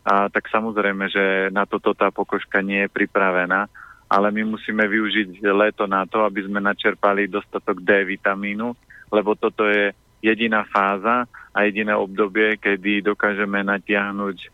a 0.04 0.28
tak 0.28 0.52
samozrejme, 0.52 1.08
že 1.08 1.49
na 1.49 1.64
toto 1.64 1.96
tá 1.96 2.12
pokožka 2.12 2.61
nie 2.61 2.84
je 2.84 2.92
pripravená, 2.92 3.64
ale 4.04 4.28
my 4.28 4.52
musíme 4.52 4.84
využiť 4.84 5.40
leto 5.49 5.88
na 5.88 6.04
to, 6.04 6.28
aby 6.28 6.44
sme 6.44 6.61
načerpali 6.61 7.25
dostatok 7.25 7.80
D 7.80 8.04
vitamínu, 8.04 8.76
lebo 9.08 9.32
toto 9.32 9.64
je 9.64 9.96
jediná 10.24 10.64
fáza 10.64 11.28
a 11.52 11.58
jediné 11.68 11.92
obdobie, 11.92 12.56
kedy 12.56 13.04
dokážeme 13.04 13.60
natiahnuť 13.60 14.50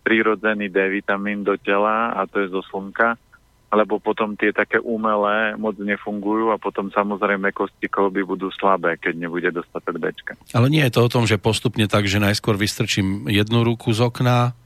prírodzený 0.00 0.72
D 0.72 0.78
vitamín 0.88 1.44
do 1.44 1.58
tela 1.60 2.16
a 2.16 2.24
to 2.24 2.40
je 2.40 2.48
zo 2.48 2.64
slnka 2.64 3.20
lebo 3.68 4.00
potom 4.00 4.32
tie 4.32 4.48
také 4.48 4.80
umelé 4.80 5.52
moc 5.60 5.76
nefungujú 5.76 6.48
a 6.48 6.56
potom 6.56 6.88
samozrejme 6.88 7.52
kosti 7.52 7.84
kolby 7.84 8.24
budú 8.24 8.48
slabé, 8.48 8.96
keď 8.96 9.28
nebude 9.28 9.52
dostatok 9.52 10.00
dečka. 10.00 10.32
Ale 10.56 10.72
nie 10.72 10.80
je 10.88 10.96
to 10.96 11.04
o 11.04 11.12
tom, 11.12 11.28
že 11.28 11.36
postupne 11.36 11.84
tak, 11.84 12.08
že 12.08 12.16
najskôr 12.16 12.56
vystrčím 12.56 13.28
jednu 13.28 13.60
ruku 13.68 13.92
z 13.92 14.08
okna, 14.08 14.56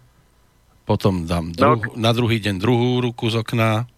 potom 0.86 1.26
dám 1.26 1.50
druh- 1.50 1.82
no, 1.82 1.98
na 1.98 2.14
druhý 2.14 2.38
deň 2.38 2.62
druhú 2.62 3.02
ruku 3.02 3.26
z 3.26 3.42
okna. 3.42 3.90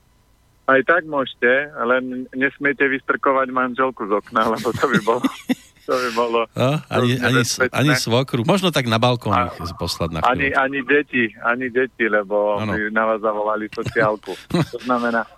Aj 0.64 0.80
tak 0.88 1.04
môžete, 1.04 1.68
ale 1.76 2.00
nesmiete 2.32 2.88
vystrkovať 2.88 3.52
manželku 3.52 4.08
z 4.08 4.12
okna, 4.24 4.56
lebo 4.56 4.72
to 4.72 4.88
by 4.88 4.98
bolo 5.04 5.20
to 5.84 5.92
by 5.92 6.10
bolo... 6.16 6.38
No, 6.56 6.80
ani, 6.88 7.20
ani, 7.20 7.42
ani 7.72 7.92
svokru. 7.96 8.42
Možno 8.48 8.72
tak 8.72 8.88
na 8.88 8.96
balkón 8.96 9.36
ich 9.60 9.76
poslať 9.76 10.08
na 10.16 10.20
ani, 10.24 10.50
ani 10.56 10.80
deti, 10.80 11.28
ani 11.44 11.68
deti, 11.68 12.08
lebo 12.08 12.56
ano. 12.56 12.72
by 12.72 12.88
na 12.88 13.04
vás 13.04 13.20
zavolali 13.20 13.68
sociálku. 13.68 14.32
to 14.74 14.78
znamená, 14.80 15.28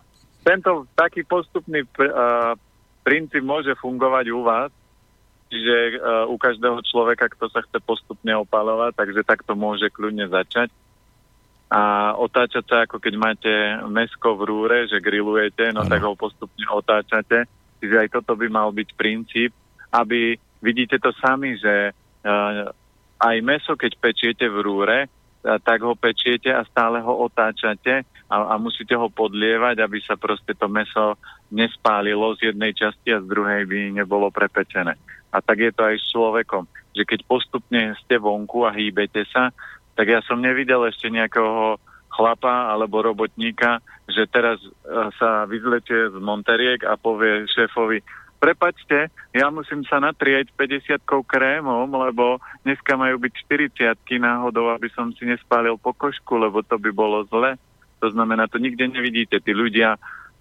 tento 0.46 0.86
taký 0.94 1.26
postupný 1.26 1.82
pr- 1.90 2.14
uh, 2.14 2.54
princíp 3.02 3.42
môže 3.42 3.74
fungovať 3.82 4.30
u 4.30 4.46
vás, 4.46 4.70
čiže 5.50 5.98
uh, 5.98 6.30
u 6.30 6.38
každého 6.38 6.78
človeka, 6.86 7.26
kto 7.34 7.50
sa 7.50 7.66
chce 7.66 7.82
postupne 7.82 8.30
opalovať, 8.46 8.94
takže 8.94 9.26
takto 9.26 9.58
môže 9.58 9.90
kľudne 9.90 10.30
začať. 10.30 10.70
A 11.66 12.14
otáčať 12.14 12.62
sa, 12.62 12.76
ako 12.86 13.02
keď 13.02 13.14
máte 13.18 13.52
mesko 13.90 14.38
v 14.38 14.46
rúre, 14.46 14.78
že 14.86 15.02
grillujete, 15.02 15.74
no 15.74 15.82
ano. 15.82 15.90
tak 15.90 15.98
ho 16.06 16.14
postupne 16.14 16.62
otáčate. 16.70 17.50
Čiže 17.82 18.06
aj 18.06 18.08
toto 18.14 18.38
by 18.38 18.46
mal 18.46 18.70
byť 18.70 18.94
princíp, 18.94 19.50
aby 19.96 20.36
vidíte 20.60 21.00
to 21.00 21.14
sami, 21.16 21.56
že 21.56 21.92
uh, 21.92 22.68
aj 23.16 23.36
meso, 23.40 23.72
keď 23.78 23.92
pečiete 23.96 24.46
v 24.48 24.60
rúre, 24.60 24.98
uh, 25.06 25.56
tak 25.62 25.80
ho 25.80 25.96
pečiete 25.96 26.52
a 26.52 26.66
stále 26.68 27.00
ho 27.00 27.12
otáčate 27.24 28.04
a, 28.28 28.36
a 28.52 28.54
musíte 28.60 28.92
ho 28.98 29.08
podlievať, 29.08 29.80
aby 29.80 29.98
sa 30.04 30.18
proste 30.18 30.52
to 30.52 30.68
meso 30.68 31.16
nespálilo 31.48 32.34
z 32.36 32.52
jednej 32.52 32.74
časti 32.74 33.14
a 33.14 33.22
z 33.22 33.26
druhej 33.30 33.64
by 33.64 33.78
nebolo 34.02 34.28
prepečené. 34.34 34.98
A 35.30 35.38
tak 35.40 35.62
je 35.62 35.72
to 35.72 35.82
aj 35.86 35.96
s 35.96 36.10
človekom, 36.10 36.64
že 36.96 37.02
keď 37.04 37.20
postupne 37.28 37.94
ste 38.02 38.16
vonku 38.18 38.66
a 38.66 38.74
hýbete 38.74 39.22
sa, 39.30 39.52
tak 39.96 40.12
ja 40.12 40.20
som 40.24 40.42
nevidel 40.42 40.84
ešte 40.88 41.08
nejakého 41.08 41.80
chlapa 42.12 42.72
alebo 42.72 43.04
robotníka, 43.04 43.84
že 44.08 44.24
teraz 44.28 44.56
sa 45.20 45.44
vyzlečie 45.44 46.12
z 46.12 46.16
Monteriek 46.16 46.88
a 46.88 46.96
povie 46.96 47.44
šéfovi, 47.52 48.00
prepačte, 48.36 49.08
ja 49.32 49.46
musím 49.48 49.82
sa 49.88 49.98
natrieť 49.98 50.52
50 50.54 51.02
krémom, 51.26 51.88
lebo 51.88 52.38
dneska 52.62 52.94
majú 52.94 53.20
byť 53.20 53.32
40 53.74 54.22
náhodou, 54.22 54.70
aby 54.70 54.88
som 54.92 55.10
si 55.16 55.24
nespálil 55.24 55.80
pokožku, 55.80 56.36
lebo 56.38 56.62
to 56.62 56.76
by 56.76 56.90
bolo 56.92 57.24
zle. 57.28 57.56
To 58.04 58.08
znamená, 58.12 58.46
to 58.46 58.60
nikde 58.60 58.86
nevidíte. 58.92 59.40
Tí 59.40 59.52
ľudia 59.56 59.96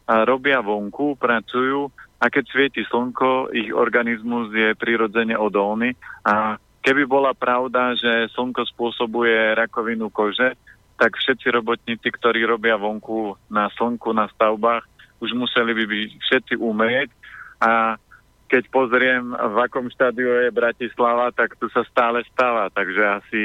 robia 0.05 0.61
vonku, 0.61 1.17
pracujú 1.17 1.89
a 2.21 2.25
keď 2.29 2.43
svieti 2.47 2.81
slnko, 2.85 3.51
ich 3.51 3.73
organizmus 3.73 4.53
je 4.53 4.77
prirodzene 4.77 5.33
odolný 5.33 5.97
a 6.21 6.61
keby 6.85 7.09
bola 7.09 7.33
pravda, 7.33 7.97
že 7.97 8.29
slnko 8.31 8.69
spôsobuje 8.69 9.57
rakovinu 9.57 10.13
kože, 10.13 10.53
tak 10.95 11.17
všetci 11.17 11.51
robotníci, 11.51 12.07
ktorí 12.07 12.45
robia 12.47 12.79
vonku 12.79 13.35
na 13.51 13.67
slnku, 13.73 14.15
na 14.15 14.31
stavbách, 14.31 14.85
už 15.19 15.33
museli 15.35 15.73
by 15.75 15.83
byť 15.89 16.09
všetci 16.21 16.53
umrieť 16.61 17.09
a 17.59 17.95
keď 18.45 18.63
pozriem, 18.69 19.33
v 19.33 19.57
akom 19.57 19.89
štádiu 19.89 20.29
je 20.45 20.53
Bratislava, 20.53 21.33
tak 21.33 21.57
tu 21.57 21.65
sa 21.74 21.81
stále 21.89 22.21
stáva, 22.29 22.69
takže 22.69 23.01
asi 23.01 23.43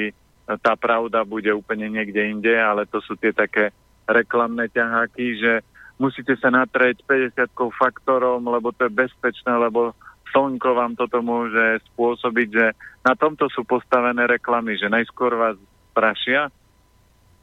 tá 0.60 0.76
pravda 0.76 1.24
bude 1.24 1.48
úplne 1.54 1.88
niekde 1.88 2.20
inde, 2.26 2.52
ale 2.52 2.84
to 2.84 2.98
sú 3.00 3.16
tie 3.16 3.30
také 3.32 3.70
reklamné 4.04 4.66
ťaháky, 4.68 5.38
že 5.38 5.52
musíte 5.96 6.34
sa 6.36 6.50
natrieť 6.50 7.06
50 7.06 7.48
faktorom, 7.76 8.42
lebo 8.50 8.74
to 8.74 8.90
je 8.90 8.92
bezpečné, 8.92 9.52
lebo 9.56 9.94
slnko 10.34 10.70
vám 10.74 10.92
toto 10.98 11.22
môže 11.22 11.82
spôsobiť, 11.94 12.48
že 12.50 12.66
na 13.06 13.14
tomto 13.14 13.46
sú 13.50 13.62
postavené 13.62 14.26
reklamy, 14.26 14.78
že 14.78 14.90
najskôr 14.90 15.34
vás 15.38 15.56
prašia, 15.94 16.50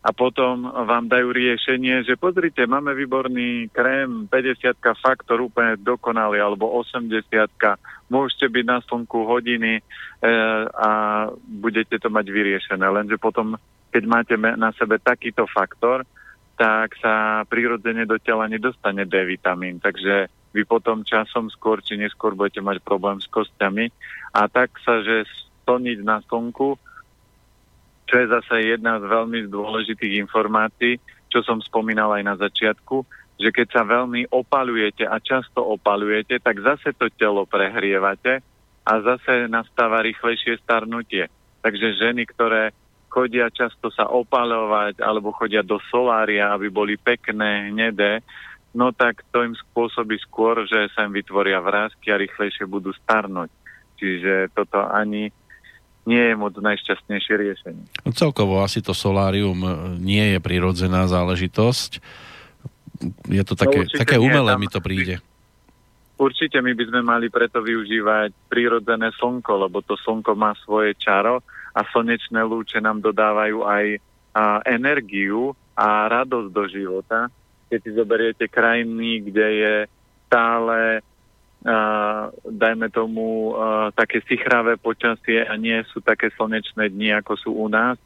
a 0.07 0.15
potom 0.15 0.63
vám 0.87 1.11
dajú 1.11 1.35
riešenie, 1.35 2.07
že 2.07 2.15
pozrite, 2.15 2.63
máme 2.63 2.95
výborný 2.95 3.67
krém, 3.75 4.23
50 4.31 4.79
faktor 5.03 5.43
úplne 5.43 5.75
dokonalý, 5.75 6.39
alebo 6.39 6.71
80 6.79 7.11
môžete 8.07 8.47
byť 8.47 8.65
na 8.71 8.79
slnku 8.87 9.27
hodiny 9.27 9.73
e, 9.75 9.81
a 10.71 10.91
budete 11.43 11.99
to 11.99 12.07
mať 12.07 12.23
vyriešené. 12.23 12.87
Lenže 12.87 13.19
potom, 13.19 13.59
keď 13.91 14.03
máte 14.07 14.39
na 14.39 14.71
sebe 14.79 14.95
takýto 14.95 15.43
faktor, 15.43 16.07
tak 16.55 16.95
sa 17.03 17.43
prirodzene 17.43 18.07
do 18.07 18.15
tela 18.15 18.47
nedostane 18.47 19.03
D 19.03 19.13
vitamín. 19.27 19.83
Takže 19.83 20.31
vy 20.55 20.63
potom 20.63 21.03
časom 21.03 21.51
skôr 21.51 21.83
či 21.83 21.99
neskôr 21.99 22.31
budete 22.31 22.63
mať 22.63 22.79
problém 22.79 23.19
s 23.19 23.27
kostiami. 23.27 23.91
A 24.31 24.47
tak 24.47 24.71
sa, 24.87 25.03
že 25.03 25.27
stoniť 25.67 25.99
na 25.99 26.23
slnku 26.23 26.79
čo 28.07 28.15
je 28.23 28.27
zase 28.31 28.55
jedna 28.71 28.97
z 28.97 29.05
veľmi 29.05 29.51
dôležitých 29.51 30.23
informácií, 30.23 30.97
čo 31.27 31.43
som 31.43 31.59
spomínal 31.59 32.15
aj 32.15 32.23
na 32.23 32.35
začiatku, 32.39 33.03
že 33.37 33.53
keď 33.53 33.67
sa 33.69 33.83
veľmi 33.85 34.31
opalujete 34.33 35.05
a 35.05 35.21
často 35.21 35.61
opalujete, 35.61 36.41
tak 36.41 36.63
zase 36.63 36.95
to 36.95 37.11
telo 37.13 37.45
prehrievate 37.45 38.41
a 38.87 38.93
zase 39.03 39.45
nastáva 39.51 40.01
rýchlejšie 40.01 40.57
starnutie. 40.63 41.29
Takže 41.61 41.99
ženy, 41.99 42.23
ktoré 42.25 42.71
chodia 43.11 43.51
často 43.51 43.91
sa 43.91 44.07
opalovať 44.07 45.03
alebo 45.03 45.35
chodia 45.35 45.61
do 45.61 45.77
solária, 45.91 46.49
aby 46.55 46.71
boli 46.71 46.95
pekné, 46.95 47.69
hnedé, 47.69 48.23
no 48.73 48.95
tak 48.95 49.21
to 49.29 49.43
im 49.43 49.53
spôsobí 49.53 50.17
skôr, 50.23 50.65
že 50.65 50.89
sa 50.95 51.05
im 51.05 51.13
vytvoria 51.13 51.61
vrázky 51.61 52.09
a 52.09 52.19
rýchlejšie 52.21 52.65
budú 52.65 52.95
starnúť. 53.05 53.51
Čiže 53.97 54.53
toto 54.53 54.81
ani 54.85 55.33
nie 56.07 56.23
je 56.31 56.35
moc 56.39 56.55
najšťastnejšie 56.55 57.33
riešenie. 57.35 57.83
No, 58.07 58.15
celkovo 58.15 58.63
asi 58.63 58.79
to 58.79 58.95
solárium 58.95 59.59
e, 59.59 59.69
nie 59.99 60.23
je 60.31 60.39
prirodzená 60.39 61.03
záležitosť. 61.11 61.99
Je 63.27 63.43
to 63.43 63.53
také, 63.59 63.83
no 63.83 63.91
také 63.91 64.15
umelé, 64.15 64.55
tam, 64.55 64.59
mi 64.63 64.67
to 64.71 64.79
príde. 64.79 65.19
Určite 66.17 66.63
my 66.63 66.71
by 66.73 66.83
sme 66.87 67.01
mali 67.03 67.27
preto 67.29 67.61
využívať 67.61 68.49
prírodzené 68.49 69.13
slnko, 69.19 69.69
lebo 69.69 69.83
to 69.85 69.99
slnko 69.99 70.33
má 70.33 70.55
svoje 70.63 70.95
čaro 70.97 71.45
a 71.75 71.85
slnečné 71.93 72.41
lúče 72.41 72.81
nám 72.81 73.03
dodávajú 73.03 73.67
aj 73.67 73.85
a, 74.33 74.63
energiu 74.65 75.53
a 75.77 76.09
radosť 76.09 76.49
do 76.49 76.63
života. 76.65 77.29
Keď 77.67 77.79
si 77.83 77.91
zoberiete 77.93 78.45
krajiny, 78.49 79.27
kde 79.29 79.47
je 79.61 79.75
stále 80.25 81.03
dajme 82.47 82.87
tomu, 82.95 83.51
také 83.91 84.23
sichravé 84.23 84.79
počasie 84.79 85.43
a 85.43 85.59
nie 85.59 85.75
sú 85.91 85.99
také 85.99 86.31
slnečné 86.31 86.87
dni, 86.87 87.19
ako 87.19 87.33
sú 87.35 87.51
u 87.51 87.67
nás, 87.67 87.99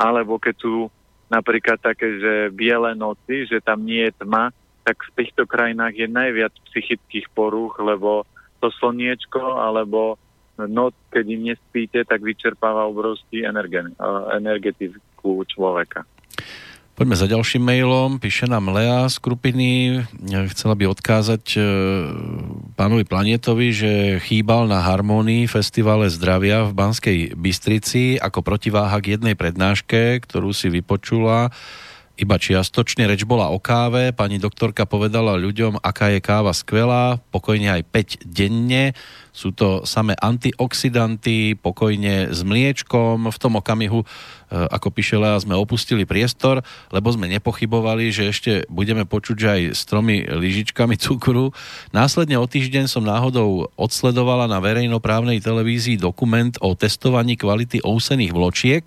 alebo 0.00 0.40
keď 0.40 0.54
sú 0.56 0.88
napríklad 1.28 1.76
také, 1.80 2.16
že 2.16 2.32
biele 2.48 2.96
noci, 2.96 3.44
že 3.44 3.60
tam 3.60 3.84
nie 3.84 4.08
je 4.08 4.24
tma, 4.24 4.56
tak 4.84 5.00
v 5.00 5.24
týchto 5.24 5.44
krajinách 5.44 5.96
je 5.96 6.08
najviac 6.08 6.52
psychických 6.72 7.28
porúch, 7.32 7.76
lebo 7.80 8.24
to 8.60 8.72
slniečko 8.80 9.60
alebo 9.60 10.16
noc, 10.56 10.96
keď 11.12 11.24
im 11.28 11.52
nespíte, 11.52 12.04
tak 12.08 12.24
vyčerpáva 12.24 12.88
obrovský 12.88 13.44
energetickú 14.38 15.44
človeka. 15.48 16.08
Poďme 16.94 17.18
za 17.18 17.26
ďalším 17.26 17.58
mailom. 17.58 18.22
Píše 18.22 18.46
nám 18.46 18.70
Lea 18.70 19.10
z 19.10 19.18
Krupiny. 19.18 20.06
Chcela 20.54 20.78
by 20.78 20.94
odkázať 20.94 21.58
e, 21.58 21.60
pánovi 22.78 23.02
Planetovi, 23.02 23.74
že 23.74 23.92
chýbal 24.22 24.70
na 24.70 24.78
Harmonii 24.78 25.50
festivale 25.50 26.06
zdravia 26.06 26.62
v 26.62 26.70
Banskej 26.70 27.18
Bystrici 27.34 28.14
ako 28.22 28.46
protiváha 28.46 28.94
k 29.02 29.18
jednej 29.18 29.34
prednáške, 29.34 30.22
ktorú 30.22 30.54
si 30.54 30.70
vypočula 30.70 31.50
iba 32.14 32.38
čiastočne. 32.38 33.10
Reč 33.10 33.26
bola 33.26 33.50
o 33.50 33.58
káve. 33.58 34.14
Pani 34.14 34.38
doktorka 34.38 34.86
povedala 34.86 35.34
ľuďom, 35.34 35.82
aká 35.82 36.14
je 36.14 36.22
káva 36.22 36.54
skvelá, 36.54 37.18
pokojne 37.34 37.74
aj 37.74 37.82
5 37.90 38.22
denne 38.22 38.94
sú 39.34 39.50
to 39.50 39.82
samé 39.82 40.14
antioxidanty, 40.22 41.58
pokojne 41.58 42.30
s 42.30 42.46
mliečkom. 42.46 43.26
V 43.34 43.38
tom 43.42 43.58
okamihu, 43.58 44.06
e, 44.06 44.06
ako 44.70 44.94
píše 44.94 45.18
Lea, 45.18 45.34
sme 45.42 45.58
opustili 45.58 46.06
priestor, 46.06 46.62
lebo 46.94 47.10
sme 47.10 47.26
nepochybovali, 47.26 48.14
že 48.14 48.30
ešte 48.30 48.52
budeme 48.70 49.02
počuť, 49.02 49.38
aj 49.42 49.60
s 49.74 49.82
tromi 49.90 50.22
lyžičkami 50.22 50.94
cukru. 51.02 51.50
Následne 51.90 52.38
o 52.38 52.46
týždeň 52.46 52.86
som 52.86 53.02
náhodou 53.02 53.66
odsledovala 53.74 54.46
na 54.46 54.62
verejnoprávnej 54.62 55.42
televízii 55.42 55.98
dokument 55.98 56.54
o 56.62 56.78
testovaní 56.78 57.34
kvality 57.34 57.82
ousených 57.82 58.30
vločiek. 58.30 58.84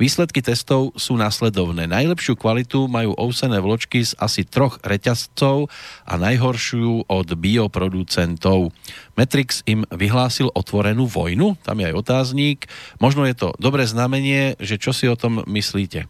Výsledky 0.00 0.40
testov 0.40 0.96
sú 0.96 1.20
následovné. 1.20 1.84
Najlepšiu 1.92 2.40
kvalitu 2.40 2.88
majú 2.88 3.12
ousené 3.20 3.60
vločky 3.60 4.00
z 4.00 4.16
asi 4.16 4.48
troch 4.48 4.80
reťazcov 4.80 5.68
a 6.08 6.16
najhoršiu 6.16 7.04
od 7.04 7.28
bioproducentov. 7.36 8.72
Matrix 9.14 9.62
im 9.70 9.73
vyhlásil 9.90 10.54
otvorenú 10.54 11.10
vojnu? 11.10 11.58
Tam 11.66 11.82
je 11.82 11.90
aj 11.90 11.98
otáznik. 11.98 12.58
Možno 13.02 13.26
je 13.26 13.34
to 13.34 13.48
dobré 13.58 13.82
znamenie, 13.90 14.54
že 14.62 14.78
čo 14.78 14.94
si 14.94 15.10
o 15.10 15.18
tom 15.18 15.42
myslíte? 15.50 16.06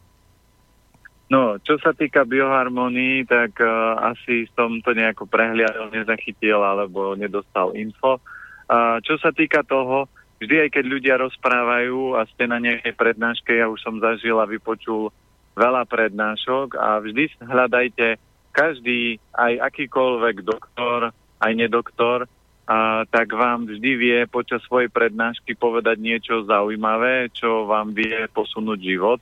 No, 1.33 1.57
čo 1.65 1.81
sa 1.81 1.97
týka 1.97 2.29
bioharmonii, 2.29 3.25
tak 3.25 3.57
uh, 3.59 3.97
asi 4.13 4.45
som 4.53 4.77
to 4.85 4.93
nejako 4.93 5.25
prehliadol, 5.25 5.89
nezachytil 5.89 6.61
alebo 6.61 7.17
nedostal 7.17 7.73
info. 7.73 8.21
Uh, 8.69 9.01
čo 9.01 9.17
sa 9.17 9.33
týka 9.33 9.65
toho, 9.65 10.05
vždy 10.45 10.69
aj 10.69 10.71
keď 10.77 10.85
ľudia 10.85 11.15
rozprávajú 11.17 12.21
a 12.21 12.29
ste 12.29 12.45
na 12.45 12.61
nejakej 12.61 12.93
prednáške, 12.93 13.57
ja 13.57 13.73
už 13.73 13.81
som 13.81 13.97
zažil 14.05 14.37
a 14.37 14.45
vypočul 14.45 15.09
veľa 15.57 15.89
prednášok 15.89 16.77
a 16.77 17.01
vždy 17.01 17.41
hľadajte 17.41 18.21
každý, 18.55 19.19
aj 19.35 19.59
akýkoľvek 19.75 20.47
doktor, 20.47 21.11
aj 21.43 21.53
nedoktor, 21.57 22.31
a, 22.65 23.05
tak 23.05 23.29
vám 23.37 23.69
vždy 23.69 23.91
vie 23.97 24.19
počas 24.25 24.65
svojej 24.65 24.89
prednášky 24.89 25.53
povedať 25.53 26.01
niečo 26.01 26.49
zaujímavé, 26.49 27.29
čo 27.37 27.69
vám 27.69 27.93
vie 27.93 28.25
posunúť 28.33 28.79
život. 28.81 29.21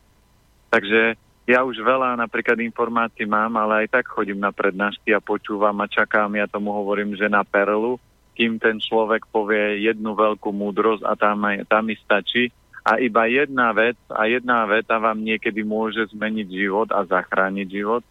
Takže 0.71 1.19
ja 1.43 1.67
už 1.67 1.83
veľa 1.83 2.15
napríklad 2.23 2.63
informácií 2.63 3.27
mám, 3.27 3.59
ale 3.59 3.85
aj 3.85 3.99
tak 3.99 4.07
chodím 4.07 4.39
na 4.39 4.55
prednášky 4.55 5.11
a 5.11 5.19
počúvam 5.19 5.75
a 5.83 5.91
čakám, 5.91 6.31
ja 6.39 6.47
tomu 6.47 6.71
hovorím, 6.71 7.19
že 7.19 7.27
na 7.27 7.43
perlu, 7.43 7.99
kým 8.39 8.63
ten 8.63 8.79
človek 8.79 9.27
povie 9.27 9.83
jednu 9.83 10.15
veľkú 10.15 10.55
múdrosť 10.55 11.03
a 11.03 11.13
tam, 11.19 11.43
tam 11.67 11.83
mi 11.83 11.99
stačí. 11.99 12.55
A 12.83 12.99
iba 12.99 13.27
jedna 13.27 13.71
vec 13.75 13.99
a 14.11 14.27
jedna 14.27 14.67
veta 14.67 14.99
vám 14.99 15.19
niekedy 15.19 15.63
môže 15.67 16.15
zmeniť 16.15 16.47
život 16.51 16.89
a 16.95 17.07
zachrániť 17.07 17.69
život. 17.71 18.03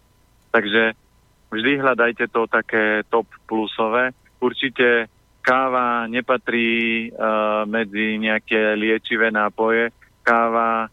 Takže 0.51 0.95
vždy 1.51 1.71
hľadajte 1.79 2.27
to 2.32 2.47
také 2.51 3.03
top 3.08 3.27
plusové. 3.47 4.15
Určite 4.39 5.12
káva 5.41 6.06
nepatrí 6.06 7.10
uh, 7.10 7.65
medzi 7.65 8.21
nejaké 8.21 8.77
liečivé 8.77 9.34
nápoje. 9.34 9.89
Káva 10.21 10.88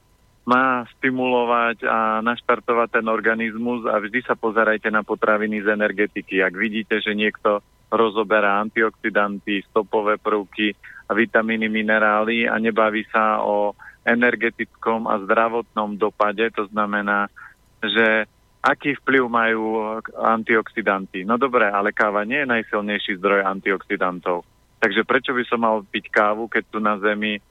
má 0.48 0.88
stimulovať 0.96 1.84
a 1.84 2.24
naštartovať 2.24 2.88
ten 3.00 3.06
organizmus 3.12 3.84
a 3.84 4.00
vždy 4.00 4.24
sa 4.24 4.32
pozerajte 4.32 4.88
na 4.88 5.04
potraviny 5.04 5.60
z 5.60 5.76
energetiky. 5.76 6.40
Ak 6.40 6.56
vidíte, 6.56 7.04
že 7.04 7.12
niekto 7.12 7.60
rozoberá 7.92 8.56
antioxidanty, 8.64 9.60
stopové 9.68 10.16
prvky 10.16 10.72
vitamíny, 11.12 11.68
minerály 11.68 12.48
a 12.48 12.56
nebaví 12.56 13.04
sa 13.12 13.44
o 13.44 13.76
energetickom 14.08 15.04
a 15.04 15.20
zdravotnom 15.20 16.00
dopade, 16.00 16.48
to 16.56 16.64
znamená, 16.72 17.28
že 17.84 18.24
aký 18.62 18.98
vplyv 19.02 19.24
majú 19.30 19.62
antioxidanty. 20.18 21.22
No 21.22 21.38
dobre, 21.38 21.70
ale 21.70 21.94
káva 21.94 22.26
nie 22.26 22.42
je 22.42 22.52
najsilnejší 22.52 23.22
zdroj 23.22 23.46
antioxidantov. 23.46 24.42
Takže 24.78 25.02
prečo 25.02 25.34
by 25.34 25.42
som 25.46 25.62
mal 25.62 25.82
piť 25.82 26.10
kávu, 26.10 26.46
keď 26.46 26.64
tu 26.70 26.78
na 26.78 26.98
Zemi 27.02 27.42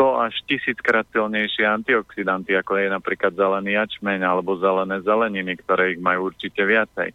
100 0.00 0.26
až 0.26 0.34
tisíckrát 0.48 1.04
silnejšie 1.12 1.68
antioxidanty, 1.68 2.56
ako 2.56 2.80
je 2.80 2.88
napríklad 2.88 3.36
zelený 3.36 3.76
jačmeň 3.76 4.24
alebo 4.24 4.56
zelené 4.56 5.04
zeleniny, 5.04 5.60
ktoré 5.60 5.92
ich 5.92 6.00
majú 6.00 6.32
určite 6.32 6.64
viacej. 6.64 7.12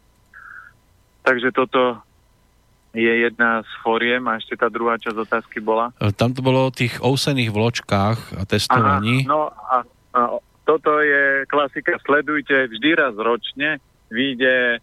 Takže 1.26 1.50
toto 1.50 1.98
je 2.94 3.10
jedna 3.10 3.66
z 3.66 3.72
foriem 3.82 4.22
a 4.30 4.38
ešte 4.38 4.54
tá 4.56 4.70
druhá 4.70 5.02
časť 5.02 5.18
otázky 5.18 5.58
bola. 5.60 5.92
Tam 6.14 6.32
to 6.32 6.46
bolo 6.46 6.70
o 6.70 6.76
tých 6.76 7.02
ousených 7.02 7.50
vločkách 7.50 8.40
a 8.40 8.42
testovaní. 8.46 9.26
Aha, 9.26 9.32
no 9.34 9.40
a, 9.50 9.76
a 10.14 10.22
toto 10.66 11.00
je 11.00 11.46
klasika, 11.46 12.02
sledujte 12.02 12.68
vždy 12.74 12.90
raz 12.98 13.14
ročne, 13.16 13.78
vyjde 14.10 14.82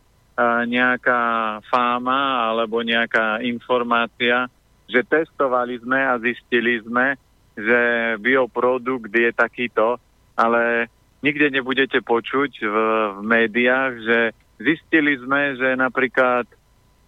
nejaká 0.66 1.60
fáma 1.68 2.48
alebo 2.48 2.80
nejaká 2.80 3.44
informácia, 3.44 4.48
že 4.88 5.04
testovali 5.04 5.76
sme 5.82 6.00
a 6.00 6.16
zistili 6.22 6.80
sme, 6.80 7.18
že 7.52 7.80
bioprodukt 8.16 9.12
je 9.12 9.30
takýto, 9.34 10.00
ale 10.32 10.88
nikde 11.20 11.52
nebudete 11.52 12.00
počuť 12.00 12.52
v, 12.64 12.76
v 13.12 13.20
médiách, 13.20 13.92
že 14.02 14.18
zistili 14.56 15.20
sme, 15.20 15.60
že 15.60 15.76
napríklad 15.76 16.48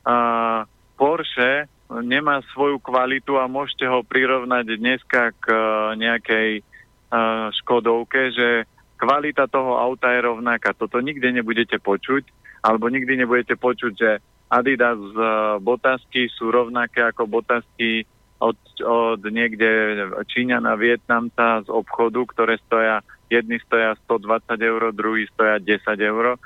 a, 0.04 0.16
Porsche 0.94 1.66
nemá 1.90 2.38
svoju 2.54 2.78
kvalitu 2.78 3.34
a 3.40 3.50
môžete 3.50 3.88
ho 3.88 4.06
prirovnať 4.06 4.78
dneska 4.78 5.34
k 5.42 5.46
nejakej 5.98 6.62
Škodovke, 7.55 8.33
že 8.35 8.48
kvalita 8.96 9.46
toho 9.50 9.79
auta 9.79 10.14
je 10.14 10.20
rovnaká. 10.24 10.72
Toto 10.74 10.98
nikde 10.98 11.31
nebudete 11.31 11.79
počuť, 11.79 12.24
alebo 12.64 12.88
nikdy 12.88 13.24
nebudete 13.24 13.55
počuť, 13.59 13.92
že 13.92 14.11
Adidas 14.48 15.00
z 15.00 15.18
botasky 15.64 16.31
sú 16.31 16.53
rovnaké 16.53 17.03
ako 17.03 17.27
botasky 17.27 18.07
od, 18.38 18.59
od 18.85 19.20
niekde 19.24 19.68
Číňana, 20.31 20.77
Vietnamca 20.77 21.64
z 21.64 21.68
obchodu, 21.72 22.22
ktoré 22.29 22.55
stoja, 22.62 23.00
jedni 23.33 23.59
stoja 23.64 23.96
120 24.07 24.55
eur, 24.61 24.83
druhý 24.92 25.27
stoja 25.33 25.59
10 25.59 25.81
eur. 25.98 26.37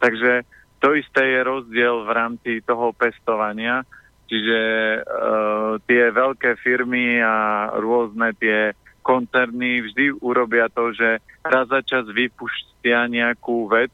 Takže 0.00 0.42
to 0.82 0.98
isté 0.98 1.38
je 1.38 1.40
rozdiel 1.46 2.02
v 2.02 2.10
rámci 2.10 2.50
toho 2.66 2.90
pestovania, 2.90 3.86
čiže 4.26 4.60
uh, 4.98 5.78
tie 5.86 6.10
veľké 6.10 6.58
firmy 6.58 7.22
a 7.22 7.68
rôzne 7.78 8.34
tie 8.40 8.74
koncerny 9.02 9.82
vždy 9.84 10.22
urobia 10.22 10.70
to, 10.70 10.94
že 10.94 11.18
raz 11.42 11.66
za 11.68 11.82
čas 11.82 12.06
vypuštia 12.06 13.10
nejakú 13.10 13.68
vec, 13.68 13.90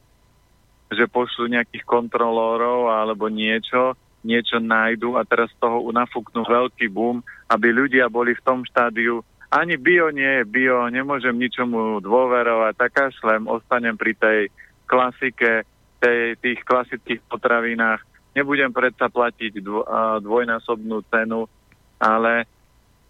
že 0.88 1.08
pošlu 1.08 1.52
nejakých 1.52 1.84
kontrolórov 1.84 2.92
alebo 2.92 3.28
niečo, 3.28 3.96
niečo 4.24 4.60
nájdu 4.60 5.16
a 5.16 5.24
teraz 5.24 5.52
z 5.52 5.60
toho 5.60 5.84
nafúknú 5.92 6.44
veľký 6.44 6.88
boom, 6.92 7.24
aby 7.48 7.72
ľudia 7.72 8.08
boli 8.08 8.36
v 8.36 8.44
tom 8.44 8.64
štádiu, 8.64 9.24
ani 9.48 9.80
bio 9.80 10.12
nie 10.12 10.40
je 10.40 10.44
bio, 10.44 10.84
nemôžem 10.92 11.32
ničomu 11.32 12.04
dôverovať, 12.04 12.72
tak 12.76 12.92
kašlem, 12.92 13.48
ostanem 13.48 13.96
pri 13.96 14.12
tej 14.12 14.40
klasike, 14.84 15.64
tej, 16.04 16.36
tých 16.40 16.60
klasických 16.68 17.24
potravinách, 17.32 18.04
nebudem 18.36 18.68
predsa 18.68 19.08
platiť 19.08 19.64
dvo, 19.64 19.88
dvojnásobnú 20.20 21.00
cenu, 21.08 21.48
ale 21.96 22.44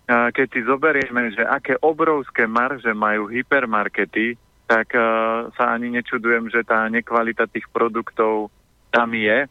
keď 0.08 0.46
si 0.48 0.60
zoberieme, 0.64 1.36
že 1.36 1.44
aké 1.44 1.76
obrovské 1.84 2.48
marže 2.48 2.96
majú 2.96 3.28
hypermarkety, 3.28 4.40
tak 4.64 4.96
uh, 4.96 5.52
sa 5.52 5.76
ani 5.76 5.92
nečudujem, 6.00 6.48
že 6.48 6.64
tá 6.64 6.88
nekvalita 6.88 7.44
tých 7.44 7.68
produktov 7.68 8.48
tam 8.88 9.12
je. 9.12 9.44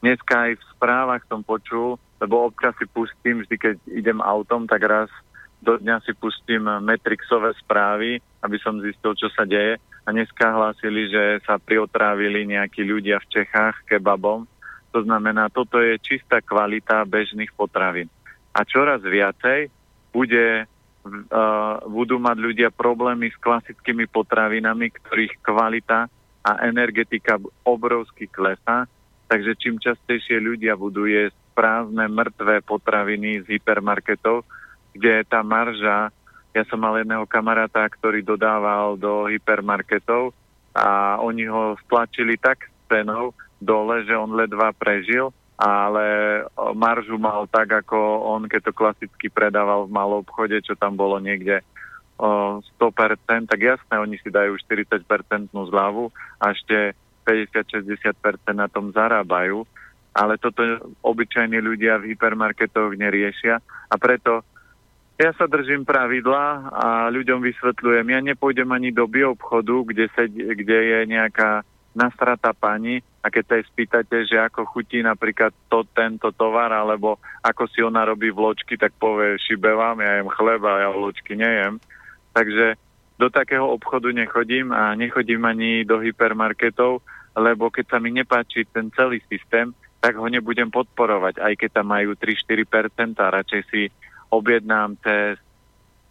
Dneska 0.00 0.48
aj 0.48 0.52
v 0.56 0.68
správach 0.76 1.22
som 1.28 1.44
počul, 1.44 2.00
lebo 2.24 2.48
občas 2.48 2.72
si 2.80 2.88
pustím, 2.88 3.44
vždy 3.44 3.56
keď 3.60 3.76
idem 3.92 4.18
autom, 4.24 4.64
tak 4.64 4.80
raz 4.84 5.12
do 5.62 5.78
dňa 5.78 6.02
si 6.02 6.16
pustím 6.16 6.66
Metrixové 6.82 7.54
správy, 7.60 8.18
aby 8.42 8.56
som 8.64 8.82
zistil, 8.82 9.14
čo 9.14 9.30
sa 9.30 9.46
deje. 9.46 9.78
A 10.02 10.08
dneska 10.10 10.50
hlásili, 10.50 11.06
že 11.06 11.38
sa 11.46 11.60
priotrávili 11.60 12.48
nejakí 12.48 12.82
ľudia 12.82 13.22
v 13.22 13.30
Čechách 13.30 13.86
kebabom. 13.86 14.48
To 14.90 15.06
znamená, 15.06 15.46
toto 15.54 15.78
je 15.78 16.02
čistá 16.02 16.42
kvalita 16.42 17.06
bežných 17.06 17.54
potravín 17.54 18.10
a 18.52 18.60
čoraz 18.68 19.00
viacej 19.00 19.72
bude, 20.12 20.68
uh, 20.68 21.76
budú 21.88 22.20
mať 22.20 22.36
ľudia 22.36 22.68
problémy 22.68 23.32
s 23.32 23.36
klasickými 23.40 24.04
potravinami, 24.12 24.92
ktorých 24.92 25.40
kvalita 25.40 26.06
a 26.42 26.50
energetika 26.68 27.40
obrovsky 27.64 28.28
klesá. 28.28 28.84
Takže 29.32 29.56
čím 29.56 29.80
častejšie 29.80 30.36
ľudia 30.36 30.76
budú 30.76 31.08
jesť 31.08 31.36
prázdne, 31.56 32.08
mŕtvé 32.08 32.60
potraviny 32.64 33.44
z 33.44 33.56
hypermarketov, 33.56 34.44
kde 34.92 35.24
tá 35.24 35.40
marža, 35.40 36.12
ja 36.52 36.62
som 36.68 36.84
mal 36.84 37.00
jedného 37.00 37.24
kamaráta, 37.24 37.88
ktorý 37.88 38.20
dodával 38.20 39.00
do 39.00 39.24
hypermarketov 39.24 40.36
a 40.76 41.16
oni 41.20 41.48
ho 41.48 41.80
stlačili 41.88 42.36
tak 42.36 42.68
cenou 42.92 43.32
dole, 43.56 44.04
že 44.04 44.12
on 44.12 44.36
ledva 44.36 44.76
prežil, 44.76 45.32
ale 45.62 46.06
maržu 46.74 47.14
mal 47.22 47.46
tak, 47.46 47.86
ako 47.86 47.94
on, 48.34 48.50
keď 48.50 48.66
to 48.66 48.72
klasicky 48.74 49.30
predával 49.30 49.86
v 49.86 49.94
malom 49.94 50.26
obchode, 50.26 50.58
čo 50.58 50.74
tam 50.74 50.98
bolo 50.98 51.22
niekde 51.22 51.62
100%, 52.18 52.66
tak 53.46 53.60
jasné, 53.62 53.94
oni 53.94 54.18
si 54.18 54.26
dajú 54.26 54.58
40% 54.58 55.06
zľavu 55.54 56.10
a 56.42 56.50
ešte 56.50 56.98
50-60% 57.22 58.10
na 58.58 58.66
tom 58.66 58.90
zarábajú, 58.90 59.62
ale 60.10 60.34
toto 60.42 60.66
obyčajní 61.06 61.62
ľudia 61.62 62.02
v 62.02 62.14
hypermarketoch 62.14 62.98
neriešia 62.98 63.62
a 63.62 63.94
preto 64.02 64.42
ja 65.22 65.30
sa 65.38 65.46
držím 65.46 65.86
pravidla 65.86 66.74
a 66.74 66.88
ľuďom 67.14 67.38
vysvetľujem. 67.46 68.06
Ja 68.10 68.20
nepôjdem 68.24 68.66
ani 68.74 68.90
do 68.90 69.06
bioobchodu, 69.06 69.86
kde, 69.86 70.04
sed, 70.18 70.34
kde 70.34 70.78
je 70.82 70.98
nejaká 71.06 71.62
nastratá 71.92 72.56
pani 72.56 73.04
a 73.22 73.30
keď 73.30 73.44
sa 73.46 73.54
jej 73.60 73.66
spýtate, 73.68 74.16
že 74.26 74.36
ako 74.40 74.66
chutí 74.66 75.04
napríklad 75.04 75.52
to, 75.68 75.84
tento 75.92 76.32
tovar, 76.34 76.72
alebo 76.72 77.20
ako 77.44 77.68
si 77.70 77.84
ona 77.84 78.02
robí 78.02 78.32
vločky, 78.32 78.74
tak 78.80 78.96
povie, 78.98 79.38
šibe 79.38 79.70
vám, 79.72 80.02
ja 80.02 80.18
jem 80.18 80.28
chleba, 80.32 80.82
ja 80.82 80.90
vločky 80.90 81.38
nejem. 81.38 81.78
Takže 82.32 82.74
do 83.20 83.28
takého 83.28 83.68
obchodu 83.68 84.10
nechodím 84.10 84.72
a 84.72 84.96
nechodím 84.98 85.44
ani 85.44 85.84
do 85.86 86.00
hypermarketov, 86.02 87.04
lebo 87.36 87.70
keď 87.70 87.84
sa 87.86 87.98
mi 88.02 88.10
nepáči 88.10 88.66
ten 88.66 88.90
celý 88.92 89.22
systém, 89.30 89.70
tak 90.02 90.18
ho 90.18 90.26
nebudem 90.26 90.66
podporovať, 90.66 91.38
aj 91.38 91.54
keď 91.54 91.70
tam 91.78 91.94
majú 91.94 92.18
3-4%, 92.18 93.22
a 93.22 93.26
radšej 93.38 93.62
si 93.70 93.86
objednám 94.34 94.98
cez, 94.98 95.38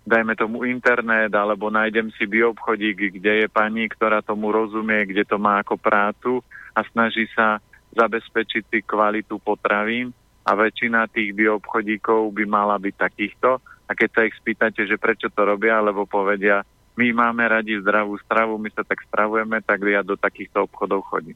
dajme 0.02 0.34
tomu 0.34 0.66
internet, 0.66 1.30
alebo 1.34 1.70
nájdem 1.70 2.10
si 2.18 2.26
bioobchodík, 2.26 3.22
kde 3.22 3.46
je 3.46 3.48
pani, 3.48 3.86
ktorá 3.86 4.26
tomu 4.26 4.50
rozumie, 4.50 5.06
kde 5.06 5.24
to 5.26 5.38
má 5.38 5.62
ako 5.62 5.78
prácu 5.78 6.42
a 6.74 6.82
snaží 6.90 7.30
sa 7.38 7.62
zabezpečiť 7.94 8.64
si 8.72 8.80
kvalitu 8.82 9.38
potravín 9.38 10.16
a 10.48 10.58
väčšina 10.58 11.12
tých 11.12 11.38
bioobchodíkov 11.38 12.34
by 12.34 12.44
mala 12.50 12.80
byť 12.82 12.96
takýchto. 12.98 13.62
A 13.62 13.92
keď 13.92 14.10
sa 14.16 14.22
ich 14.26 14.36
spýtate, 14.40 14.88
že 14.88 14.96
prečo 14.96 15.28
to 15.28 15.44
robia, 15.44 15.78
alebo 15.78 16.08
povedia, 16.08 16.64
my 17.02 17.10
máme 17.18 17.42
radi 17.50 17.82
zdravú 17.82 18.14
stravu, 18.22 18.62
my 18.62 18.70
sa 18.70 18.86
tak 18.86 19.02
stravujeme, 19.10 19.58
tak 19.66 19.82
ja 19.90 20.06
do 20.06 20.14
takýchto 20.14 20.70
obchodov 20.70 21.02
chodím. 21.10 21.34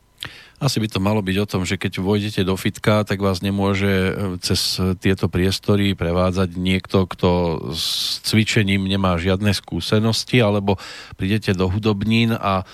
Asi 0.61 0.77
by 0.77 0.87
to 0.87 1.01
malo 1.01 1.25
byť 1.25 1.37
o 1.41 1.49
tom, 1.49 1.61
že 1.65 1.81
keď 1.81 1.99
vojdete 1.99 2.41
do 2.45 2.53
fitka, 2.53 3.01
tak 3.01 3.17
vás 3.17 3.41
nemôže 3.41 3.89
e, 3.89 4.13
cez 4.45 4.77
tieto 5.01 5.25
priestory 5.25 5.97
prevádzať 5.97 6.55
niekto, 6.55 7.09
kto 7.09 7.29
s 7.73 8.21
cvičením 8.23 8.85
nemá 8.85 9.17
žiadne 9.17 9.51
skúsenosti, 9.51 10.39
alebo 10.39 10.77
prídete 11.17 11.57
do 11.57 11.65
hudobnín 11.65 12.37
a 12.37 12.61
e, 12.61 12.65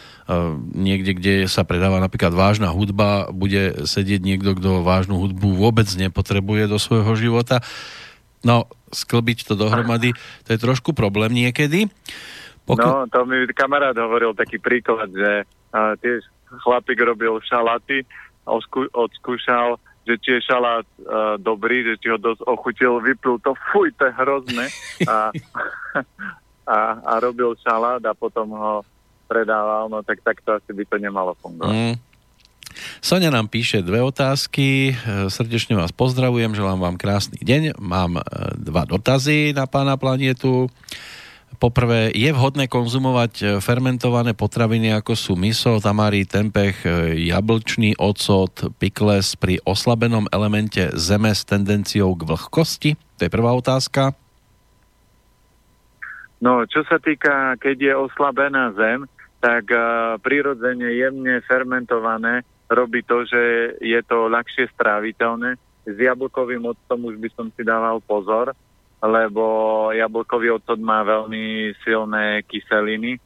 niekde, 0.75 1.15
kde 1.15 1.35
sa 1.47 1.63
predáva 1.63 2.03
napríklad 2.03 2.35
vážna 2.35 2.69
hudba, 2.75 3.31
bude 3.31 3.87
sedieť 3.87 4.21
niekto, 4.21 4.53
kto 4.53 4.83
vážnu 4.83 5.15
hudbu 5.15 5.55
vôbec 5.55 5.87
nepotrebuje 5.95 6.67
do 6.67 6.77
svojho 6.77 7.15
života. 7.15 7.63
No, 8.45 8.69
sklbiť 8.91 9.47
to 9.47 9.53
dohromady, 9.57 10.13
to 10.45 10.49
je 10.53 10.59
trošku 10.59 10.91
problém 10.91 11.33
niekedy. 11.33 11.87
Pokl- 12.71 12.79
no, 12.79 13.05
to 13.11 13.19
mi 13.27 13.43
kamarát 13.51 13.93
hovoril 13.99 14.31
taký 14.31 14.55
príklad, 14.57 15.11
že 15.11 15.43
uh, 15.75 15.93
tiež 15.99 16.23
chlapík 16.63 16.99
robil 17.03 17.37
šalaty, 17.43 18.07
osku- 18.47 18.91
odskúšal, 18.95 19.75
že 20.07 20.17
či 20.17 20.29
je 20.39 20.47
šalát 20.47 20.87
uh, 21.03 21.35
dobrý, 21.35 21.83
že 21.83 21.99
či 21.99 22.07
ho 22.09 22.17
dosť 22.17 22.41
ochutil, 22.47 23.03
vyplul 23.03 23.37
to, 23.43 23.53
fuj, 23.69 23.91
to 23.99 24.07
je 24.07 24.13
hrozné. 24.15 24.65
A, 25.05 25.29
a, 26.65 26.77
a 27.05 27.13
robil 27.19 27.53
šalát 27.61 28.01
a 28.01 28.15
potom 28.15 28.55
ho 28.55 28.73
predával, 29.29 29.87
no 29.87 30.03
tak 30.03 30.19
takto 30.23 30.59
asi 30.59 30.71
by 30.75 30.83
to 30.87 30.95
nemalo 30.99 31.31
fungovať. 31.39 31.71
Mm. 31.75 31.95
Sonia 33.03 33.27
nám 33.27 33.51
píše 33.51 33.83
dve 33.83 33.99
otázky. 33.99 34.95
Srdečne 35.27 35.75
vás 35.75 35.91
pozdravujem, 35.91 36.55
želám 36.55 36.79
vám 36.79 36.95
krásny 36.95 37.35
deň. 37.43 37.75
Mám 37.79 38.23
dva 38.55 38.87
dotazy 38.87 39.51
na 39.51 39.67
pána 39.67 39.99
planetu. 39.99 40.71
Poprvé, 41.61 42.09
je 42.17 42.25
vhodné 42.33 42.65
konzumovať 42.65 43.33
e, 43.37 43.45
fermentované 43.61 44.33
potraviny 44.33 44.97
ako 44.97 45.13
sú 45.13 45.33
miso, 45.37 45.77
tamari, 45.77 46.25
tempeh, 46.25 46.73
e, 46.81 46.89
jablčný 47.29 48.01
ocot, 48.01 48.73
pikles 48.81 49.37
pri 49.37 49.61
oslabenom 49.61 50.25
elemente 50.33 50.89
zeme 50.97 51.29
s 51.29 51.45
tendenciou 51.45 52.17
k 52.17 52.25
vlhkosti? 52.25 52.97
To 52.97 53.21
je 53.21 53.29
prvá 53.29 53.53
otázka. 53.53 54.17
No, 56.41 56.65
čo 56.65 56.81
sa 56.89 56.97
týka, 56.97 57.53
keď 57.61 57.77
je 57.77 57.93
oslabená 57.93 58.73
zem, 58.73 59.05
tak 59.37 59.69
uh, 59.69 60.17
prirodzene 60.17 60.97
jemne 60.97 61.45
fermentované 61.45 62.41
robí 62.65 63.05
to, 63.05 63.21
že 63.29 63.41
je 63.77 64.01
to 64.09 64.25
ľahšie 64.25 64.65
stráviteľné. 64.73 65.61
S 65.85 65.97
jablkovým 65.97 66.65
octom 66.65 67.05
už 67.05 67.21
by 67.21 67.29
som 67.37 67.53
si 67.53 67.61
dával 67.61 68.01
pozor, 68.01 68.57
lebo 69.01 69.89
jablkový 69.91 70.61
ocot 70.61 70.77
má 70.77 71.01
veľmi 71.01 71.73
silné 71.81 72.45
kyseliny 72.45 73.17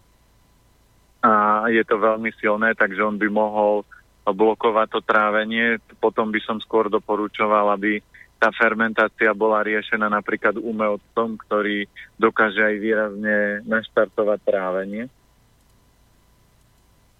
a 1.19 1.65
je 1.67 1.83
to 1.83 1.99
veľmi 1.99 2.31
silné, 2.39 2.77
takže 2.79 3.03
on 3.03 3.19
by 3.19 3.27
mohol 3.27 3.83
blokovať 4.25 4.87
to 4.97 5.01
trávenie. 5.03 5.77
Potom 5.99 6.31
by 6.31 6.39
som 6.41 6.57
skôr 6.63 6.87
doporučoval, 6.87 7.75
aby 7.75 7.99
tá 8.39 8.53
fermentácia 8.53 9.33
bola 9.33 9.65
riešená 9.65 10.05
napríklad 10.05 10.61
umelcom, 10.61 11.39
ktorý 11.45 11.89
dokáže 12.21 12.61
aj 12.61 12.75
výrazne 12.77 13.37
naštartovať 13.65 14.39
trávenie. 14.45 15.03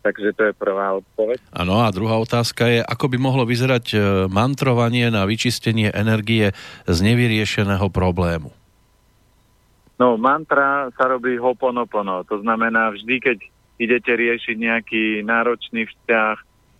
Takže 0.05 0.37
to 0.37 0.41
je 0.45 0.53
prvá 0.53 1.01
odpoveď. 1.01 1.41
Áno, 1.49 1.81
a 1.81 1.89
druhá 1.89 2.21
otázka 2.21 2.69
je, 2.69 2.85
ako 2.85 3.09
by 3.09 3.17
mohlo 3.17 3.41
vyzerať 3.41 3.85
e, 3.89 3.97
mantrovanie 4.29 5.09
na 5.09 5.25
vyčistenie 5.25 5.89
energie 5.89 6.53
z 6.85 6.97
nevyriešeného 7.01 7.89
problému? 7.89 8.53
No, 9.97 10.13
mantra 10.21 10.93
sa 10.93 11.09
robí 11.09 11.41
hoponopono. 11.41 12.21
To 12.29 12.37
znamená, 12.37 12.93
vždy, 12.93 13.15
keď 13.17 13.37
idete 13.81 14.13
riešiť 14.13 14.55
nejaký 14.61 15.03
náročný 15.25 15.89
vzťah, 15.89 16.35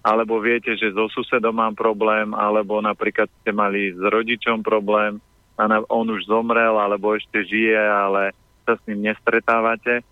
alebo 0.06 0.38
viete, 0.38 0.78
že 0.78 0.94
so 0.94 1.10
susedom 1.10 1.58
mám 1.58 1.74
problém, 1.74 2.30
alebo 2.38 2.78
napríklad 2.78 3.26
ste 3.42 3.50
mali 3.50 3.90
s 3.90 4.02
rodičom 4.06 4.62
problém 4.62 5.18
a 5.58 5.66
on 5.90 6.06
už 6.14 6.30
zomrel, 6.30 6.78
alebo 6.78 7.18
ešte 7.18 7.42
žije, 7.42 7.80
ale 7.80 8.38
sa 8.70 8.78
s 8.78 8.86
ním 8.86 9.10
nestretávate, 9.10 10.06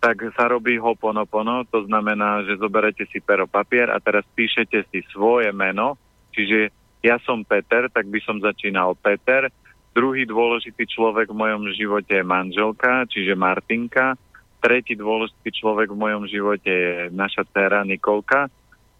tak 0.00 0.24
sa 0.32 0.48
robí 0.48 0.80
hoponopono, 0.80 1.68
to 1.68 1.84
znamená, 1.84 2.42
že 2.48 2.56
zoberete 2.56 3.04
si 3.12 3.20
pero 3.20 3.44
papier 3.44 3.92
a 3.92 4.00
teraz 4.00 4.24
píšete 4.32 4.88
si 4.88 5.04
svoje 5.12 5.52
meno, 5.52 6.00
čiže 6.32 6.72
ja 7.04 7.20
som 7.20 7.44
Peter, 7.44 7.92
tak 7.92 8.08
by 8.08 8.20
som 8.24 8.40
začínal 8.40 8.96
Peter, 8.96 9.52
druhý 9.92 10.24
dôležitý 10.24 10.88
človek 10.88 11.28
v 11.28 11.36
mojom 11.36 11.68
živote 11.76 12.16
je 12.16 12.24
manželka, 12.24 13.04
čiže 13.12 13.36
Martinka, 13.36 14.16
tretí 14.60 14.96
dôležitý 14.96 15.52
človek 15.52 15.92
v 15.92 16.00
mojom 16.00 16.24
živote 16.28 16.72
je 16.72 16.94
naša 17.12 17.44
dcera 17.48 17.84
Nikolka. 17.84 18.48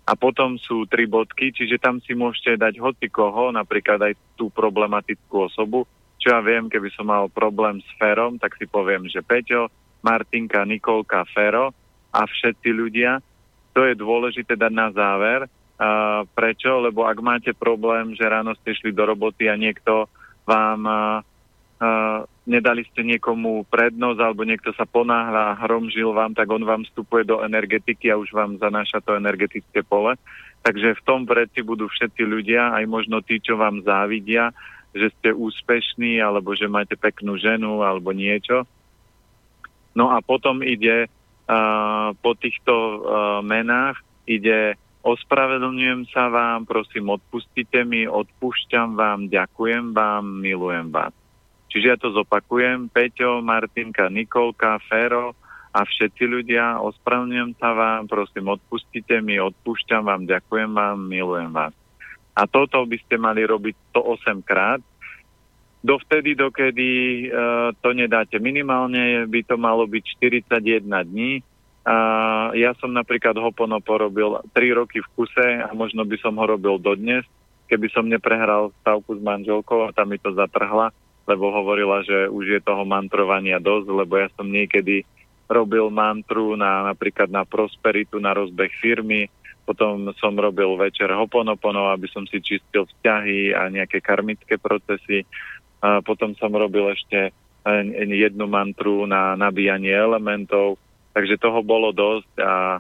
A 0.08 0.12
potom 0.18 0.58
sú 0.58 0.90
tri 0.90 1.06
bodky, 1.06 1.54
čiže 1.54 1.78
tam 1.78 2.02
si 2.02 2.18
môžete 2.18 2.58
dať 2.58 2.82
hoci 2.82 3.06
koho, 3.12 3.54
napríklad 3.54 4.00
aj 4.10 4.18
tú 4.34 4.50
problematickú 4.50 5.46
osobu, 5.46 5.86
čo 6.18 6.34
ja 6.34 6.40
viem, 6.42 6.66
keby 6.66 6.90
som 6.90 7.06
mal 7.06 7.30
problém 7.30 7.78
s 7.78 7.88
Ferom, 7.94 8.34
tak 8.36 8.58
si 8.58 8.66
poviem, 8.66 9.06
že 9.06 9.22
Peťo, 9.22 9.70
Martinka, 10.00 10.64
Nikolka, 10.64 11.24
Fero 11.30 11.72
a 12.10 12.26
všetci 12.26 12.68
ľudia. 12.72 13.20
To 13.76 13.86
je 13.86 13.94
dôležité 13.94 14.58
dať 14.58 14.72
na 14.72 14.88
záver. 14.90 15.46
Uh, 15.80 16.28
prečo? 16.36 16.68
Lebo 16.82 17.08
ak 17.08 17.18
máte 17.24 17.52
problém, 17.56 18.12
že 18.12 18.28
ráno 18.28 18.52
ste 18.60 18.76
šli 18.76 18.92
do 18.92 19.06
roboty 19.08 19.48
a 19.48 19.56
niekto 19.56 20.10
vám 20.44 20.80
uh, 20.84 21.24
uh, 21.80 22.20
nedali 22.44 22.84
ste 22.90 23.06
niekomu 23.06 23.64
prednosť 23.70 24.20
alebo 24.20 24.42
niekto 24.44 24.74
sa 24.76 24.84
ponáhľa 24.84 25.54
a 25.54 25.58
hromžil 25.64 26.12
vám, 26.12 26.36
tak 26.36 26.50
on 26.50 26.66
vám 26.66 26.82
vstupuje 26.84 27.24
do 27.24 27.40
energetiky 27.40 28.12
a 28.12 28.20
už 28.20 28.34
vám 28.34 28.58
zanáša 28.60 29.00
to 29.00 29.16
energetické 29.16 29.80
pole. 29.86 30.18
Takže 30.60 31.00
v 31.00 31.04
tom 31.08 31.24
predsi 31.24 31.64
budú 31.64 31.88
všetci 31.88 32.20
ľudia, 32.20 32.76
aj 32.76 32.84
možno 32.84 33.24
tí, 33.24 33.40
čo 33.40 33.56
vám 33.56 33.80
závidia, 33.80 34.52
že 34.92 35.08
ste 35.16 35.32
úspešní 35.32 36.20
alebo 36.20 36.52
že 36.52 36.68
máte 36.68 36.98
peknú 36.98 37.40
ženu 37.40 37.80
alebo 37.80 38.12
niečo 38.12 38.68
No 39.94 40.14
a 40.14 40.22
potom 40.22 40.62
ide 40.62 41.06
uh, 41.06 42.14
po 42.18 42.32
týchto 42.38 42.72
uh, 42.72 42.98
menách, 43.42 43.98
ide 44.26 44.78
ospravedlňujem 45.02 46.12
sa 46.12 46.28
vám, 46.28 46.68
prosím, 46.68 47.10
odpustite 47.10 47.82
mi, 47.82 48.04
odpúšťam 48.06 48.94
vám, 48.94 49.26
ďakujem 49.32 49.96
vám, 49.96 50.22
milujem 50.44 50.92
vás. 50.92 51.14
Čiže 51.70 51.86
ja 51.86 51.96
to 51.96 52.10
zopakujem, 52.10 52.90
Peťo, 52.90 53.40
Martinka, 53.40 54.10
Nikolka, 54.10 54.82
Fero 54.90 55.38
a 55.70 55.86
všetci 55.86 56.24
ľudia, 56.26 56.82
ospravedlňujem 56.82 57.54
sa 57.62 57.70
vám, 57.72 58.10
prosím, 58.10 58.50
odpustite 58.50 59.22
mi, 59.22 59.38
odpúšťam 59.38 60.02
vám, 60.02 60.26
ďakujem 60.26 60.70
vám, 60.74 60.98
milujem 60.98 61.50
vás. 61.54 61.74
A 62.34 62.46
toto 62.50 62.82
by 62.86 62.98
ste 63.06 63.18
mali 63.18 63.46
robiť 63.46 63.94
108 63.94 64.42
krát, 64.42 64.82
dovtedy, 65.80 66.36
dokedy 66.36 66.90
uh, 67.28 67.72
to 67.80 67.96
nedáte. 67.96 68.36
Minimálne 68.36 69.24
by 69.26 69.40
to 69.44 69.56
malo 69.56 69.88
byť 69.88 70.04
41 70.20 70.84
dní, 70.84 71.40
A 71.80 71.96
ja 72.52 72.76
som 72.76 72.92
napríklad 72.92 73.32
Hoponopo 73.40 73.96
robil 73.96 74.36
3 74.52 74.78
roky 74.78 75.00
v 75.00 75.10
kuse 75.16 75.64
a 75.64 75.72
možno 75.72 76.04
by 76.04 76.16
som 76.20 76.36
ho 76.36 76.44
robil 76.44 76.76
dodnes, 76.76 77.24
keby 77.72 77.88
som 77.88 78.04
neprehral 78.04 78.76
stavku 78.84 79.16
s 79.16 79.20
manželkou 79.24 79.88
a 79.88 79.94
tam 79.96 80.12
mi 80.12 80.20
to 80.20 80.36
zatrhla, 80.36 80.92
lebo 81.24 81.48
hovorila, 81.48 82.04
že 82.04 82.28
už 82.28 82.44
je 82.46 82.60
toho 82.60 82.84
mantrovania 82.84 83.56
dosť, 83.56 83.88
lebo 83.96 84.20
ja 84.20 84.28
som 84.36 84.52
niekedy 84.52 85.08
robil 85.48 85.88
mantru 85.88 86.54
na, 86.54 86.92
napríklad 86.92 87.32
na 87.32 87.48
prosperitu, 87.48 88.20
na 88.20 88.36
rozbeh 88.36 88.70
firmy, 88.76 89.32
potom 89.64 90.10
som 90.18 90.34
robil 90.36 90.74
večer 90.76 91.08
Hoponopono, 91.14 91.88
aby 91.94 92.10
som 92.12 92.26
si 92.26 92.42
čistil 92.44 92.84
vzťahy 92.84 93.54
a 93.54 93.70
nejaké 93.72 94.02
karmické 94.02 94.58
procesy. 94.60 95.24
Potom 95.80 96.36
som 96.36 96.52
robil 96.52 96.92
ešte 96.92 97.32
eh, 97.32 98.06
jednu 98.08 98.44
mantru 98.44 99.08
na 99.08 99.36
nabíjanie 99.36 99.92
elementov 99.92 100.76
Takže 101.10 101.42
toho 101.42 101.60
bolo 101.66 101.90
dosť 101.90 102.32
a 102.38 102.78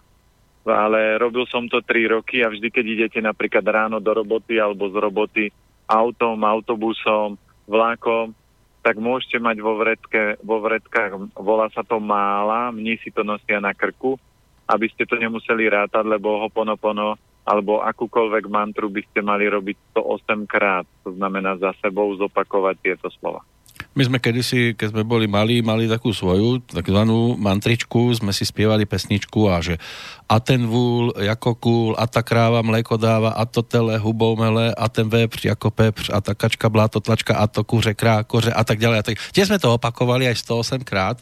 ale 0.60 1.16
robil 1.16 1.48
som 1.48 1.66
to 1.66 1.80
3 1.82 2.20
roky 2.20 2.44
a 2.44 2.52
vždy, 2.52 2.68
keď 2.68 2.84
idete 2.84 3.18
napríklad 3.18 3.64
ráno 3.64 3.96
do 3.98 4.12
roboty 4.12 4.60
alebo 4.60 4.92
z 4.92 4.96
roboty 5.00 5.44
autom, 5.88 6.36
autobusom, 6.46 7.34
vlákom, 7.64 8.36
tak 8.84 9.00
môžete 9.00 9.40
mať 9.40 9.56
vo, 9.64 9.80
vredke, 9.80 10.38
vo 10.44 10.62
vredkách, 10.62 11.32
volá 11.34 11.66
sa 11.72 11.82
to 11.82 11.98
mála, 11.98 12.70
mní 12.70 13.00
si 13.02 13.10
to 13.10 13.24
nosia 13.26 13.58
na 13.58 13.74
krku, 13.74 14.20
aby 14.68 14.86
ste 14.92 15.08
to 15.08 15.18
nemuseli 15.18 15.66
rátať, 15.66 16.06
lebo 16.06 16.38
hoponopono 16.44 17.18
alebo 17.50 17.82
akúkoľvek 17.82 18.46
mantru 18.46 18.86
by 18.86 19.02
ste 19.10 19.26
mali 19.26 19.50
robiť 19.50 19.98
108 19.98 20.46
krát, 20.46 20.86
to 21.02 21.10
znamená 21.18 21.58
za 21.58 21.74
sebou 21.82 22.14
zopakovať 22.14 22.78
tieto 22.78 23.10
slova. 23.18 23.42
My 23.90 24.06
sme 24.06 24.22
kedysi, 24.22 24.78
keď 24.78 24.94
sme 24.94 25.02
boli 25.02 25.26
malí, 25.26 25.66
mali 25.66 25.90
takú 25.90 26.14
svoju, 26.14 26.62
takzvanú 26.62 27.34
mantričku, 27.34 28.14
sme 28.14 28.30
si 28.30 28.46
spievali 28.46 28.86
pesničku 28.86 29.50
a 29.50 29.58
že 29.58 29.82
a 30.30 30.38
ten 30.38 30.62
vúl 30.62 31.10
ako 31.18 31.50
kúl, 31.58 31.90
a 31.98 32.06
ta 32.06 32.22
kráva 32.22 32.62
mléko 32.62 32.94
dáva, 32.94 33.34
a 33.34 33.42
to 33.42 33.66
tele 33.66 33.98
hubou 33.98 34.38
mele, 34.38 34.70
a 34.70 34.86
ten 34.86 35.10
vepř 35.10 35.50
ako 35.58 35.74
pepř, 35.74 36.14
a 36.14 36.22
ta 36.22 36.38
kačka 36.38 36.70
bláto 36.70 37.02
tlačka, 37.02 37.34
a 37.34 37.50
to 37.50 37.66
kuře 37.66 37.98
krá, 37.98 38.22
koře 38.22 38.54
a 38.54 38.62
tak 38.62 38.78
ďalej. 38.78 38.98
A 39.00 39.02
tak. 39.02 39.18
Tie 39.34 39.42
sme 39.42 39.58
to 39.58 39.74
opakovali 39.74 40.30
aj 40.30 40.38
108 40.38 40.86
krát, 40.86 41.18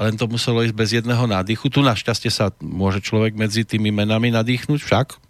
len 0.00 0.16
to 0.16 0.24
muselo 0.24 0.64
ísť 0.64 0.72
bez 0.72 0.96
jedného 0.96 1.28
nádychu. 1.28 1.68
Tu 1.68 1.84
našťastie 1.84 2.32
sa 2.32 2.48
môže 2.64 3.04
človek 3.04 3.36
medzi 3.36 3.68
tými 3.68 3.92
menami 3.92 4.32
nadýchnuť 4.32 4.80
však? 4.80 5.29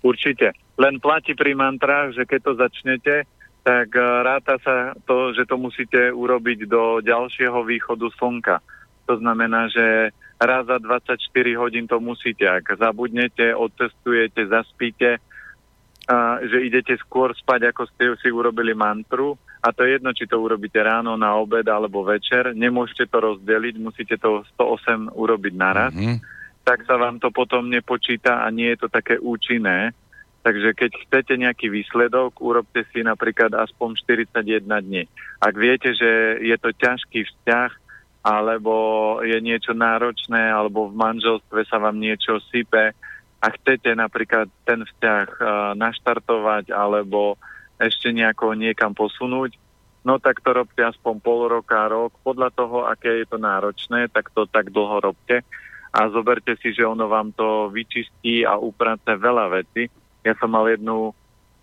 Určite. 0.00 0.56
Len 0.80 0.96
platí 0.96 1.36
pri 1.36 1.52
mantrách, 1.52 2.16
že 2.16 2.24
keď 2.24 2.40
to 2.40 2.52
začnete, 2.56 3.14
tak 3.60 3.88
eh, 3.92 4.04
ráta 4.24 4.56
sa 4.64 4.96
to, 5.04 5.36
že 5.36 5.44
to 5.44 5.60
musíte 5.60 6.12
urobiť 6.12 6.64
do 6.64 7.04
ďalšieho 7.04 7.60
východu 7.64 8.08
slnka. 8.16 8.56
To 9.08 9.14
znamená, 9.18 9.68
že 9.68 10.14
raz 10.40 10.64
za 10.64 10.78
24 10.80 11.18
hodín 11.60 11.84
to 11.84 12.00
musíte. 12.00 12.48
Ak 12.48 12.64
zabudnete, 12.78 13.52
odcestujete, 13.52 14.48
zaspíte, 14.48 15.20
a 16.10 16.42
že 16.42 16.66
idete 16.66 16.98
skôr 16.98 17.30
spať, 17.36 17.70
ako 17.70 17.86
ste 17.86 18.18
si 18.18 18.34
urobili 18.34 18.74
mantru, 18.74 19.38
a 19.62 19.70
to 19.70 19.86
je 19.86 20.00
jedno, 20.00 20.10
či 20.10 20.26
to 20.26 20.42
urobíte 20.42 20.80
ráno, 20.82 21.14
na 21.14 21.38
obed 21.38 21.62
alebo 21.68 22.02
večer, 22.02 22.56
nemôžete 22.56 23.06
to 23.06 23.18
rozdeliť, 23.20 23.74
musíte 23.78 24.16
to 24.18 24.42
108 24.58 25.12
urobiť 25.12 25.54
naraz, 25.54 25.92
mm-hmm. 25.94 26.39
Tak 26.64 26.84
sa 26.86 27.00
vám 27.00 27.18
to 27.18 27.32
potom 27.32 27.66
nepočíta 27.66 28.44
a 28.44 28.50
nie 28.52 28.72
je 28.74 28.86
to 28.86 28.88
také 28.92 29.16
účinné, 29.18 29.96
Takže 30.40 30.72
keď 30.72 30.90
chcete 31.04 31.34
nejaký 31.36 31.68
výsledok, 31.68 32.40
urobte 32.40 32.80
si 32.88 33.04
napríklad 33.04 33.52
aspoň 33.52 34.00
41 34.32 34.64
dní. 34.64 35.04
Ak 35.36 35.52
viete, 35.52 35.92
že 35.92 36.40
je 36.40 36.56
to 36.56 36.72
ťažký 36.72 37.28
vzťah, 37.28 37.70
alebo 38.24 38.74
je 39.20 39.36
niečo 39.40 39.76
náročné, 39.76 40.48
alebo 40.48 40.88
v 40.88 40.96
manželstve 40.96 41.60
sa 41.68 41.76
vám 41.76 42.00
niečo 42.00 42.40
sype 42.48 42.96
a 43.40 43.46
chcete 43.52 43.92
napríklad 43.96 44.48
ten 44.64 44.84
vzťah 44.84 45.26
uh, 45.28 45.46
naštartovať 45.76 46.72
alebo 46.72 47.40
ešte 47.80 48.12
nejako 48.12 48.52
niekam 48.56 48.92
posunúť, 48.92 49.56
no 50.04 50.20
tak 50.20 50.44
to 50.44 50.52
robte 50.52 50.80
aspoň 50.80 51.14
pol 51.24 51.48
roka, 51.48 51.88
rok. 51.88 52.12
Podľa 52.20 52.52
toho, 52.52 52.84
aké 52.84 53.24
je 53.24 53.26
to 53.28 53.40
náročné, 53.40 54.12
tak 54.12 54.28
to 54.36 54.44
tak 54.44 54.68
dlho 54.68 55.00
robte 55.00 55.40
a 55.90 56.06
zoberte 56.10 56.54
si, 56.62 56.70
že 56.70 56.86
ono 56.86 57.10
vám 57.10 57.34
to 57.34 57.70
vyčistí 57.74 58.46
a 58.46 58.58
uprace 58.58 59.18
veľa 59.18 59.46
veci 59.50 59.90
ja 60.24 60.36
som 60.36 60.52
mal 60.52 60.68
jednu 60.68 61.16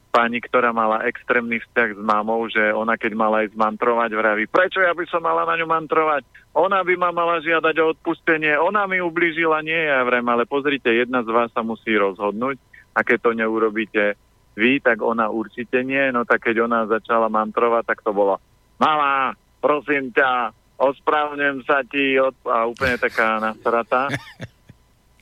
pani, 0.09 0.41
ktorá 0.41 0.73
mala 0.73 1.05
extrémny 1.05 1.61
vzťah 1.61 1.89
s 1.93 2.01
mamou, 2.01 2.49
že 2.49 2.73
ona 2.73 2.97
keď 2.97 3.13
mala 3.13 3.45
ísť 3.45 3.53
mantrovať, 3.53 4.09
vraví, 4.17 4.49
prečo 4.49 4.81
ja 4.81 4.97
by 4.97 5.05
som 5.05 5.21
mala 5.21 5.45
na 5.45 5.61
ňu 5.61 5.69
mantrovať? 5.69 6.25
Ona 6.57 6.81
by 6.81 6.93
ma 6.97 7.13
mala 7.13 7.37
žiadať 7.37 7.75
o 7.85 7.93
odpustenie, 7.93 8.57
ona 8.57 8.89
mi 8.89 8.97
ublížila, 8.97 9.61
nie 9.61 9.77
ja 9.77 10.01
vrem, 10.01 10.25
ale 10.25 10.49
pozrite, 10.49 10.89
jedna 10.89 11.21
z 11.21 11.29
vás 11.29 11.53
sa 11.53 11.61
musí 11.61 11.93
rozhodnúť 11.93 12.57
a 12.97 13.05
keď 13.05 13.17
to 13.21 13.31
neurobíte 13.37 14.17
vy, 14.57 14.81
tak 14.81 15.05
ona 15.05 15.29
určite 15.29 15.85
nie. 15.85 16.09
No 16.09 16.25
tak 16.25 16.49
keď 16.49 16.65
ona 16.65 16.89
začala 16.89 17.29
mantrovať, 17.29 17.85
tak 17.85 18.01
to 18.01 18.09
bolo, 18.09 18.41
mama, 18.81 19.37
prosím 19.61 20.09
ťa, 20.09 20.49
ospravnem 20.77 21.65
sa 21.65 21.81
ti 21.83 22.15
a 22.21 22.59
úplne 22.69 22.95
taká 23.01 23.41
nasratá. 23.41 24.07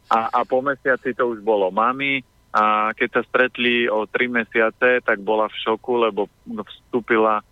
A, 0.06 0.30
a 0.30 0.40
po 0.46 0.62
mesiaci 0.62 1.18
to 1.18 1.34
už 1.34 1.42
bolo 1.42 1.74
mami, 1.74 2.22
a 2.56 2.94
keď 2.96 3.10
sa 3.10 3.22
stretli 3.28 3.90
o 3.90 4.08
tri 4.08 4.32
mesiace, 4.32 5.04
tak 5.04 5.20
bola 5.20 5.52
v 5.52 5.60
šoku, 5.60 6.08
lebo 6.08 6.32
vstúpila, 6.46 7.44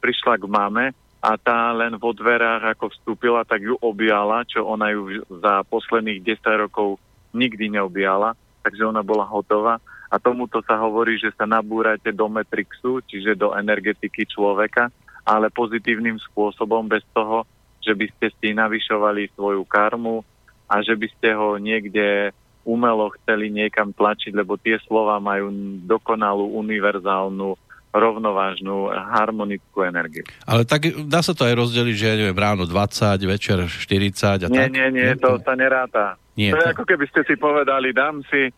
prišla 0.00 0.40
k 0.40 0.46
mame 0.48 0.96
a 1.20 1.30
tá 1.36 1.72
len 1.76 1.96
vo 2.00 2.16
dverách, 2.16 2.72
ako 2.72 2.88
vstúpila, 2.88 3.44
tak 3.44 3.64
ju 3.64 3.76
objala, 3.84 4.48
čo 4.48 4.64
ona 4.64 4.92
ju 4.96 5.24
za 5.28 5.60
posledných 5.68 6.24
10 6.24 6.40
rokov 6.68 6.96
nikdy 7.36 7.72
neobjala, 7.72 8.32
takže 8.64 8.84
ona 8.84 9.04
bola 9.04 9.28
hotová. 9.28 9.76
A 10.08 10.16
tomuto 10.16 10.64
sa 10.64 10.80
hovorí, 10.80 11.20
že 11.20 11.32
sa 11.36 11.44
nabúrate 11.44 12.08
do 12.08 12.24
Matrixu, 12.28 13.04
čiže 13.04 13.36
do 13.36 13.52
energetiky 13.56 14.24
človeka, 14.24 14.88
ale 15.24 15.48
pozitívnym 15.48 16.20
spôsobom, 16.30 16.84
bez 16.88 17.02
toho, 17.16 17.48
že 17.80 17.92
by 17.92 18.06
ste 18.16 18.26
si 18.40 18.56
navyšovali 18.56 19.32
svoju 19.36 19.64
karmu 19.64 20.24
a 20.68 20.80
že 20.80 20.96
by 20.96 21.08
ste 21.12 21.36
ho 21.36 21.60
niekde 21.60 22.32
umelo 22.64 23.12
chceli 23.20 23.52
niekam 23.52 23.92
tlačiť, 23.92 24.32
lebo 24.32 24.56
tie 24.56 24.80
slova 24.88 25.20
majú 25.20 25.52
dokonalú, 25.84 26.56
univerzálnu, 26.64 27.60
rovnovážnu, 27.94 28.90
harmonickú 28.90 29.86
energiu. 29.86 30.24
Ale 30.48 30.66
tak 30.66 30.90
dá 31.06 31.22
sa 31.22 31.36
to 31.36 31.46
aj 31.46 31.54
rozdeliť, 31.54 31.94
že 31.94 32.08
neviem, 32.18 32.34
ráno 32.34 32.66
20, 32.66 33.20
večer 33.28 33.68
40 33.68 34.48
a 34.48 34.48
nie, 34.50 34.58
tak? 34.58 34.68
Nie, 34.72 34.88
nie, 34.90 35.14
to, 35.20 35.38
to 35.38 35.46
sa 35.46 35.54
neráta. 35.54 36.18
Nie, 36.34 36.50
to 36.50 36.58
je 36.58 36.66
to... 36.66 36.72
ako 36.74 36.84
keby 36.88 37.04
ste 37.12 37.22
si 37.22 37.34
povedali, 37.38 37.94
dám 37.94 38.24
si 38.26 38.50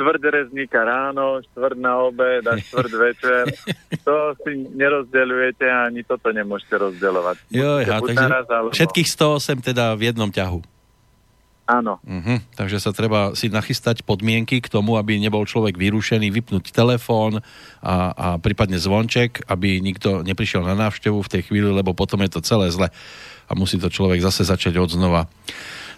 štvrť 0.00 0.22
rezníka 0.32 0.80
ráno, 0.80 1.44
štvrť 1.52 1.76
na 1.76 2.00
obed 2.00 2.40
a 2.48 2.56
štvrť 2.56 2.92
večer. 2.96 3.44
to 4.08 4.16
si 4.40 4.64
nerozdeľujete 4.72 5.68
a 5.68 5.92
ani 5.92 6.00
toto 6.08 6.32
nemôžete 6.32 6.72
rozdeľovať. 6.80 7.36
Jo, 7.52 7.84
ja, 7.84 8.00
takže 8.00 8.16
naraz, 8.16 8.48
alebo... 8.48 8.72
všetkých 8.72 9.08
108 9.12 9.60
teda 9.60 9.92
v 10.00 10.08
jednom 10.08 10.32
ťahu. 10.32 10.64
Áno. 11.70 12.02
Uh-huh. 12.02 12.42
Takže 12.58 12.82
sa 12.82 12.90
treba 12.90 13.36
si 13.38 13.46
nachystať 13.46 14.02
podmienky 14.02 14.58
k 14.58 14.72
tomu, 14.72 14.98
aby 14.98 15.22
nebol 15.22 15.46
človek 15.46 15.78
vyrušený, 15.78 16.32
vypnúť 16.34 16.74
telefón 16.74 17.38
a, 17.78 17.94
a 18.10 18.26
prípadne 18.42 18.74
zvonček, 18.74 19.46
aby 19.46 19.78
nikto 19.78 20.26
neprišiel 20.26 20.66
na 20.66 20.74
návštevu 20.74 21.22
v 21.22 21.30
tej 21.30 21.42
chvíli, 21.46 21.70
lebo 21.70 21.94
potom 21.94 22.18
je 22.26 22.30
to 22.32 22.40
celé 22.42 22.74
zle 22.74 22.90
a 23.46 23.52
musí 23.54 23.78
to 23.78 23.86
človek 23.86 24.18
zase 24.18 24.42
začať 24.42 24.82
od 24.82 24.90
znova. 24.90 25.30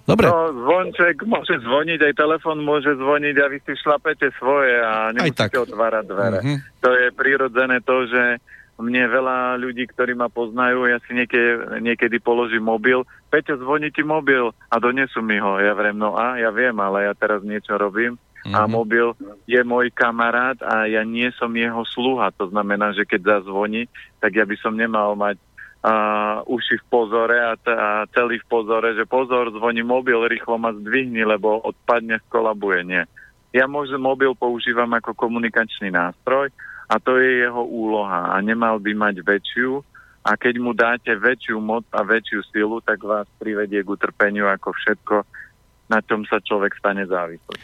Dobre. 0.02 0.26
No, 0.26 0.50
zvonček 0.50 1.22
môže 1.22 1.62
zvoniť, 1.62 2.10
aj 2.10 2.14
telefón 2.18 2.58
môže 2.66 2.90
zvoniť 2.98 3.36
a 3.38 3.46
vy 3.46 3.58
si 3.62 3.72
šlapete 3.78 4.34
svoje 4.34 4.74
a 4.82 5.14
nemusíte 5.14 5.62
otvárať 5.62 6.04
dvere. 6.10 6.38
Uh-huh. 6.42 6.58
To 6.82 6.90
je 6.90 7.06
prirodzené 7.14 7.78
to, 7.86 8.10
že 8.10 8.42
mne 8.82 9.06
veľa 9.06 9.62
ľudí, 9.62 9.86
ktorí 9.94 10.18
ma 10.18 10.26
poznajú, 10.26 10.90
ja 10.90 10.98
si 11.06 11.14
niekedy, 11.14 11.78
niekedy 11.78 12.18
položím 12.18 12.66
mobil, 12.66 13.06
Peťo, 13.30 13.56
zvoní 13.62 13.94
ti 13.94 14.02
mobil 14.02 14.50
a 14.68 14.74
donesú 14.82 15.22
mi 15.22 15.38
ho. 15.38 15.62
Ja 15.62 15.72
vrem, 15.78 15.94
no 15.94 16.18
a 16.18 16.34
ja 16.36 16.50
viem, 16.50 16.74
ale 16.82 17.06
ja 17.06 17.14
teraz 17.14 17.46
niečo 17.46 17.78
robím 17.78 18.18
mm-hmm. 18.18 18.54
a 18.58 18.60
mhm. 18.66 18.70
mobil 18.74 19.06
je 19.46 19.60
môj 19.62 19.94
kamarát 19.94 20.58
a 20.60 20.90
ja 20.90 21.06
nie 21.06 21.30
som 21.38 21.54
jeho 21.54 21.86
sluha. 21.86 22.34
To 22.42 22.50
znamená, 22.50 22.90
že 22.92 23.06
keď 23.06 23.40
zazvoní, 23.40 23.86
tak 24.18 24.34
ja 24.34 24.42
by 24.42 24.56
som 24.58 24.74
nemal 24.74 25.14
mať 25.14 25.38
a, 25.82 25.94
uši 26.46 26.78
v 26.78 26.84
pozore 26.86 27.38
a, 27.42 27.58
t- 27.58 27.74
a 27.74 28.06
celý 28.14 28.38
v 28.38 28.46
pozore, 28.46 28.94
že 28.94 29.04
pozor, 29.04 29.50
zvoní 29.50 29.82
mobil, 29.82 30.22
rýchlo 30.30 30.56
ma 30.56 30.70
zdvihni, 30.70 31.26
lebo 31.26 31.58
odpadne, 31.58 32.22
skolabuje. 32.30 32.86
Nie. 32.86 33.02
Ja 33.50 33.66
môžem 33.66 34.00
mobil 34.00 34.32
používam 34.38 34.88
ako 34.94 35.12
komunikačný 35.12 35.90
nástroj 35.90 36.54
a 36.86 36.94
to 37.02 37.18
je 37.18 37.44
jeho 37.44 37.62
úloha 37.66 38.32
a 38.32 38.36
nemal 38.40 38.78
by 38.78 38.94
mať 38.94 39.20
väčšiu 39.26 39.82
a 40.22 40.38
keď 40.38 40.54
mu 40.62 40.70
dáte 40.70 41.10
väčšiu 41.18 41.58
moc 41.58 41.82
a 41.90 42.06
väčšiu 42.06 42.40
silu, 42.54 42.78
tak 42.78 43.02
vás 43.02 43.26
privedie 43.42 43.82
k 43.82 43.90
utrpeniu 43.90 44.46
ako 44.46 44.70
všetko, 44.70 45.16
na 45.90 45.98
čom 45.98 46.22
sa 46.30 46.38
človek 46.38 46.78
stane 46.78 47.02
závislý. 47.10 47.58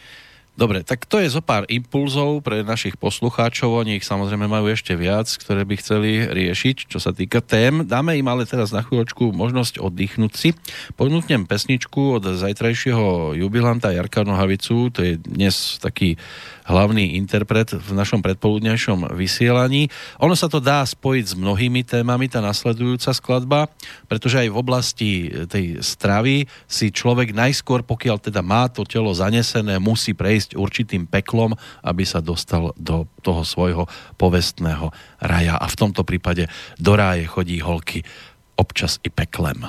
Dobre, 0.59 0.83
tak 0.83 1.07
to 1.07 1.23
je 1.23 1.31
zo 1.31 1.39
pár 1.39 1.63
impulzov 1.71 2.43
pre 2.43 2.67
našich 2.67 2.99
poslucháčov, 2.99 3.79
oni 3.79 3.95
ich 3.95 4.03
samozrejme 4.03 4.43
majú 4.43 4.67
ešte 4.67 4.91
viac, 4.91 5.31
ktoré 5.39 5.63
by 5.63 5.79
chceli 5.79 6.27
riešiť, 6.27 6.91
čo 6.91 6.99
sa 6.99 7.15
týka 7.15 7.39
tém. 7.39 7.87
Dáme 7.87 8.19
im 8.19 8.27
ale 8.27 8.43
teraz 8.43 8.75
na 8.75 8.83
chvíľočku 8.83 9.31
možnosť 9.31 9.79
oddychnúť 9.79 10.33
si. 10.35 10.51
Ponúknem 10.99 11.47
pesničku 11.47 12.19
od 12.19 12.35
zajtrajšieho 12.35 13.39
jubilanta 13.39 13.95
Jarka 13.95 14.27
Nohavicu, 14.27 14.91
to 14.91 14.99
je 14.99 15.15
dnes 15.15 15.79
taký 15.79 16.19
hlavný 16.69 17.17
interpret 17.17 17.73
v 17.73 17.89
našom 17.97 18.21
predpoludnejšom 18.21 19.17
vysielaní. 19.17 19.89
Ono 20.21 20.37
sa 20.37 20.45
to 20.45 20.61
dá 20.61 20.85
spojiť 20.85 21.25
s 21.25 21.35
mnohými 21.35 21.81
témami, 21.81 22.29
tá 22.29 22.37
nasledujúca 22.45 23.09
skladba, 23.09 23.73
pretože 24.05 24.37
aj 24.37 24.49
v 24.53 24.59
oblasti 24.61 25.09
tej 25.49 25.81
stravy 25.81 26.45
si 26.69 26.93
človek 26.93 27.33
najskôr, 27.33 27.81
pokiaľ 27.81 28.21
teda 28.21 28.45
má 28.45 28.69
to 28.69 28.85
telo 28.85 29.09
zanesené, 29.09 29.81
musí 29.81 30.13
prejsť 30.13 30.53
určitým 30.53 31.09
peklom, 31.09 31.57
aby 31.81 32.05
sa 32.05 32.21
dostal 32.21 32.69
do 32.77 33.09
toho 33.25 33.41
svojho 33.41 33.89
povestného 34.21 34.93
raja. 35.17 35.57
A 35.57 35.65
v 35.65 35.75
tomto 35.79 36.05
prípade 36.05 36.45
do 36.77 36.93
ráje 36.93 37.25
chodí 37.25 37.57
holky 37.57 38.05
občas 38.59 39.01
i 39.01 39.09
peklem. 39.09 39.65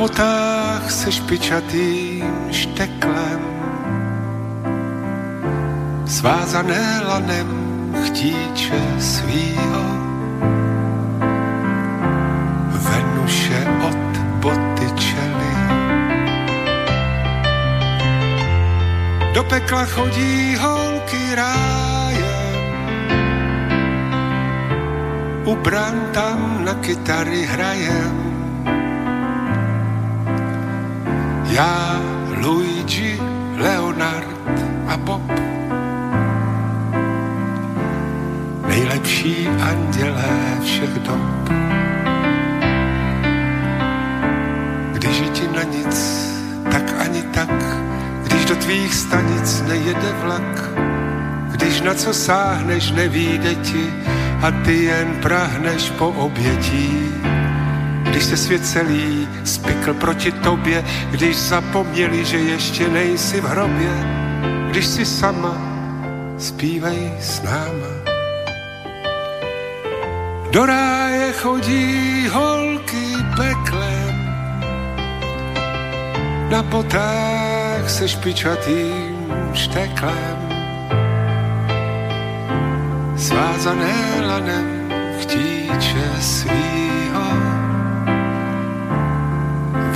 Botách 0.00 0.88
se 0.88 1.12
špičatým 1.12 2.24
šteklem, 2.48 3.42
svázané 6.08 7.04
lanem 7.04 7.50
chtíče 8.08 8.80
svýho. 8.96 9.84
Venuše 12.80 13.60
od 13.84 14.12
boty 14.40 14.88
čely. 14.96 15.56
Do 19.36 19.44
pekla 19.44 19.84
chodí 19.84 20.56
holky 20.56 21.22
rád, 21.36 22.24
u 25.44 25.52
bran 25.60 26.08
tam 26.16 26.64
na 26.64 26.72
kytary 26.80 27.44
hrajem. 27.44 28.29
Já, 31.60 32.00
Luigi, 32.40 33.20
Leonard 33.56 34.28
a 34.88 34.96
Bob. 34.96 35.22
Nejlepší 38.68 39.48
andělé 39.48 40.58
všech 40.62 40.98
dob. 40.98 41.50
Když 44.92 45.18
je 45.20 45.28
ti 45.28 45.48
na 45.56 45.62
nic, 45.62 45.96
tak 46.72 46.94
ani 46.98 47.22
tak, 47.22 47.52
když 48.24 48.44
do 48.44 48.56
tvých 48.56 48.94
stanic 48.94 49.64
nejede 49.68 50.12
vlak, 50.22 50.70
když 51.50 51.80
na 51.80 51.94
co 51.94 52.14
sáhneš, 52.14 52.90
nevíde 52.90 53.54
ti, 53.54 53.92
a 54.42 54.50
ty 54.50 54.84
jen 54.84 55.16
prahneš 55.22 55.90
po 55.90 56.08
obětí. 56.08 57.12
Když 58.20 58.28
se 58.28 58.36
svět 58.36 58.66
celý 58.66 59.28
spikl 59.44 59.94
proti 59.94 60.32
tobě, 60.32 60.84
když 61.10 61.36
zapomněli, 61.36 62.24
že 62.24 62.38
ještě 62.38 62.88
nejsi 62.88 63.40
v 63.40 63.44
hrobě, 63.44 63.92
když 64.70 64.86
si 64.86 65.06
sama, 65.06 65.56
zpívej 66.38 67.12
s 67.20 67.42
náma. 67.42 67.92
Do 70.50 70.66
ráje 70.66 71.32
chodí 71.32 72.28
holky 72.28 73.06
peklem, 73.36 74.16
na 76.50 76.62
potách 76.62 77.90
se 77.90 78.08
špičatým 78.08 79.32
šteklem 79.54 80.38
svázané 83.16 84.20
lanem 84.20 84.92
chtíče 85.20 86.10
svýho. 86.20 86.99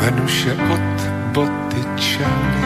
Venuše 0.04 0.52
od 0.52 0.98
boty 1.32 1.80
čely. 1.96 2.64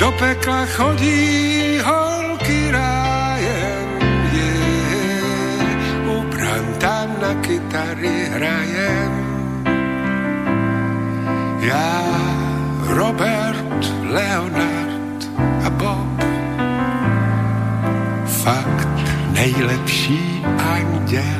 Do 0.00 0.08
pekla 0.16 0.64
chodí 0.72 1.76
holky 1.84 2.72
rájem, 2.72 3.88
je, 4.32 4.52
u 6.08 6.24
branta 6.32 7.12
na 7.20 7.34
kytary 7.44 8.24
hrajem. 8.32 9.12
Já, 11.60 12.00
Robert, 12.88 13.84
Leonard 14.08 15.20
a 15.64 15.70
Bob 15.70 16.24
fakt 18.24 18.96
nejlepší 19.32 20.44
anděle 20.56 21.39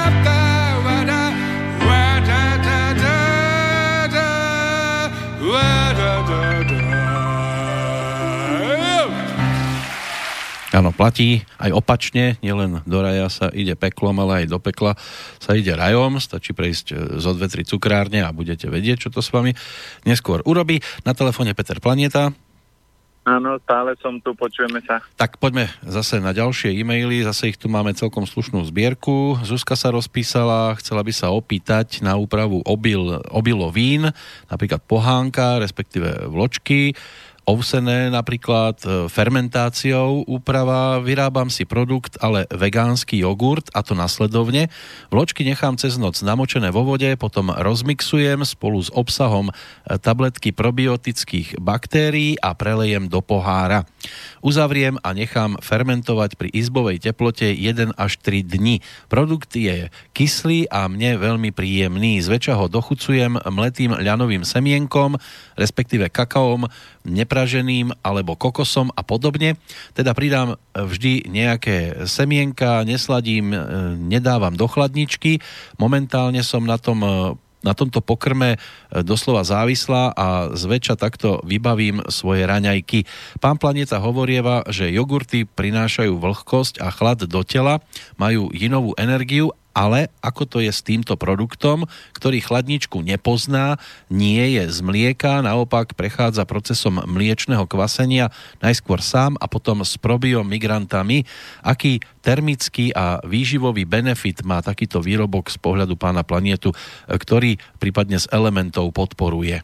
Áno, 10.81 10.89
platí 10.89 11.45
aj 11.61 11.77
opačne, 11.77 12.41
nielen 12.41 12.81
do 12.89 13.05
raja 13.05 13.29
sa 13.29 13.53
ide 13.53 13.77
peklom, 13.77 14.17
ale 14.17 14.41
aj 14.41 14.45
do 14.49 14.57
pekla 14.57 14.97
sa 15.37 15.53
ide 15.53 15.77
rajom. 15.77 16.17
Stačí 16.17 16.57
prejsť 16.57 16.85
e, 16.89 16.95
zo 17.21 17.37
dve, 17.37 17.45
tri 17.53 17.61
cukrárne 17.61 18.25
a 18.25 18.33
budete 18.33 18.65
vedieť, 18.65 19.05
čo 19.05 19.13
to 19.13 19.21
s 19.21 19.29
vami 19.29 19.53
neskôr 20.09 20.41
urobí. 20.41 20.81
Na 21.05 21.13
telefóne 21.13 21.53
Peter 21.53 21.77
Planeta. 21.77 22.33
Áno, 23.21 23.61
stále 23.61 23.93
som 24.01 24.17
tu, 24.25 24.33
počujeme 24.33 24.81
sa. 24.81 25.05
Tak 25.21 25.37
poďme 25.37 25.69
zase 25.85 26.17
na 26.17 26.33
ďalšie 26.33 26.73
e-maily, 26.73 27.21
zase 27.21 27.53
ich 27.53 27.61
tu 27.61 27.69
máme 27.69 27.93
celkom 27.93 28.25
slušnú 28.25 28.65
zbierku. 28.65 29.37
Zuzka 29.45 29.77
sa 29.77 29.93
rozpísala, 29.93 30.73
chcela 30.81 31.05
by 31.05 31.13
sa 31.13 31.29
opýtať 31.29 32.01
na 32.01 32.17
úpravu 32.17 32.65
obil, 32.65 33.21
obilovín, 33.29 34.09
napríklad 34.49 34.81
pohánka, 34.89 35.61
respektíve 35.61 36.25
vločky 36.25 36.97
ovsené 37.45 38.13
napríklad 38.13 38.77
e, 38.85 38.87
fermentáciou 39.09 40.23
úprava, 40.29 41.01
vyrábam 41.01 41.49
si 41.49 41.65
produkt, 41.65 42.17
ale 42.21 42.45
vegánsky 42.53 43.21
jogurt 43.21 43.67
a 43.73 43.81
to 43.81 43.97
nasledovne. 43.97 44.69
Vločky 45.09 45.41
nechám 45.41 45.75
cez 45.75 45.97
noc 45.97 46.21
namočené 46.21 46.69
vo 46.69 46.85
vode, 46.85 47.09
potom 47.17 47.49
rozmixujem 47.49 48.45
spolu 48.45 48.79
s 48.85 48.93
obsahom 48.93 49.49
e, 49.49 49.53
tabletky 49.97 50.53
probiotických 50.53 51.57
baktérií 51.57 52.37
a 52.37 52.53
prelejem 52.53 53.09
do 53.09 53.25
pohára. 53.25 53.89
Uzavriem 54.41 55.01
a 55.01 55.13
nechám 55.13 55.57
fermentovať 55.61 56.37
pri 56.37 56.49
izbovej 56.53 57.01
teplote 57.01 57.45
1 57.45 57.97
až 57.97 58.11
3 58.21 58.45
dni. 58.45 58.85
Produkt 59.09 59.53
je 59.57 59.89
kyslý 60.13 60.69
a 60.69 60.85
mne 60.89 61.17
veľmi 61.17 61.49
príjemný. 61.53 62.21
Zväčša 62.21 62.57
ho 62.57 62.65
dochucujem 62.69 63.37
mletým 63.49 63.97
ľanovým 63.97 64.45
semienkom, 64.45 65.17
respektíve 65.57 66.09
kakaom, 66.09 66.69
nepraženým 67.31 67.95
alebo 68.03 68.35
kokosom 68.35 68.91
a 68.91 69.07
podobne. 69.07 69.55
Teda 69.95 70.11
pridám 70.11 70.59
vždy 70.75 71.31
nejaké 71.31 72.03
semienka, 72.03 72.83
nesladím, 72.83 73.55
e, 73.55 73.57
nedávam 73.95 74.51
do 74.51 74.67
chladničky. 74.67 75.39
Momentálne 75.79 76.43
som 76.43 76.67
na 76.67 76.75
tom 76.75 76.99
e, 76.99 77.39
na 77.61 77.77
tomto 77.77 78.01
pokrme 78.01 78.57
e, 78.57 78.59
doslova 79.05 79.45
závislá 79.45 80.11
a 80.17 80.51
zväčša 80.51 80.97
takto 80.97 81.39
vybavím 81.47 82.03
svoje 82.09 82.43
raňajky. 82.43 83.07
Pán 83.39 83.61
Planeta 83.61 84.01
hovorieva, 84.01 84.67
že 84.67 84.91
jogurty 84.91 85.45
prinášajú 85.45 86.19
vlhkosť 86.19 86.81
a 86.83 86.91
chlad 86.91 87.23
do 87.29 87.41
tela, 87.45 87.79
majú 88.17 88.49
jinovú 88.51 88.97
energiu 88.97 89.53
ale 89.71 90.11
ako 90.19 90.43
to 90.47 90.57
je 90.59 90.71
s 90.71 90.83
týmto 90.83 91.15
produktom, 91.15 91.87
ktorý 92.15 92.43
chladničku 92.43 92.99
nepozná, 92.99 93.79
nie 94.11 94.59
je 94.59 94.67
z 94.67 94.79
mlieka, 94.83 95.43
naopak 95.43 95.95
prechádza 95.95 96.43
procesom 96.43 96.99
mliečného 97.07 97.63
kvasenia 97.67 98.29
najskôr 98.59 98.99
sám 98.99 99.39
a 99.39 99.47
potom 99.47 99.83
s 99.83 99.95
probiomigrantami. 99.95 101.23
Aký 101.63 102.03
termický 102.21 102.91
a 102.91 103.23
výživový 103.23 103.87
benefit 103.87 104.43
má 104.43 104.59
takýto 104.59 104.99
výrobok 104.99 105.49
z 105.49 105.57
pohľadu 105.57 105.95
pána 105.95 106.21
planietu, 106.21 106.75
ktorý 107.07 107.57
prípadne 107.79 108.19
z 108.19 108.29
elementov 108.29 108.91
podporuje? 108.93 109.63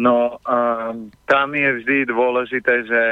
No, 0.00 0.40
um, 0.48 1.12
tam 1.28 1.52
je 1.52 1.68
vždy 1.82 2.08
dôležité, 2.08 2.74
že 2.88 3.02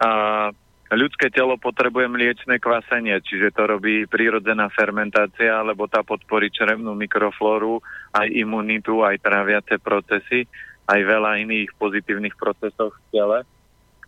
uh, 0.00 0.48
ľudské 0.90 1.30
telo 1.30 1.54
potrebuje 1.54 2.10
mliečne 2.10 2.58
kvasenie, 2.58 3.22
čiže 3.22 3.54
to 3.54 3.66
robí 3.70 4.10
prírodzená 4.10 4.66
fermentácia, 4.74 5.62
lebo 5.62 5.86
tá 5.86 6.02
podporí 6.02 6.50
črevnú 6.50 6.98
mikroflóru, 6.98 7.78
aj 8.10 8.26
imunitu, 8.30 9.06
aj 9.06 9.22
tráviace 9.22 9.78
procesy, 9.78 10.50
aj 10.90 11.00
veľa 11.06 11.46
iných 11.46 11.70
pozitívnych 11.78 12.34
procesov 12.34 12.90
v 12.90 13.00
tele. 13.14 13.38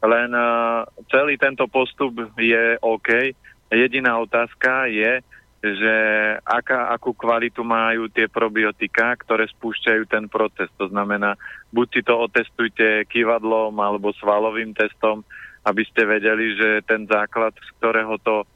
Len 0.03 0.30
uh, 0.35 0.83
celý 1.07 1.39
tento 1.39 1.70
postup 1.70 2.18
je 2.35 2.74
OK. 2.83 3.30
Jediná 3.70 4.18
otázka 4.18 4.91
je, 4.91 5.22
že 5.62 5.95
aká, 6.43 6.91
akú 6.91 7.14
kvalitu 7.14 7.62
majú 7.62 8.11
tie 8.11 8.26
probiotika, 8.26 9.14
ktoré 9.14 9.47
spúšťajú 9.47 10.03
ten 10.11 10.26
proces. 10.26 10.66
To 10.74 10.91
znamená, 10.91 11.39
buď 11.70 11.87
si 11.95 12.01
to 12.03 12.18
otestujte 12.18 13.07
kývadlom 13.07 13.70
alebo 13.78 14.11
svalovým 14.18 14.74
testom, 14.74 15.22
aby 15.63 15.83
ste 15.87 16.03
vedeli, 16.03 16.59
že 16.59 16.69
ten 16.83 17.07
základ, 17.07 17.55
z 17.55 17.71
ktorého 17.79 18.19
to 18.19 18.47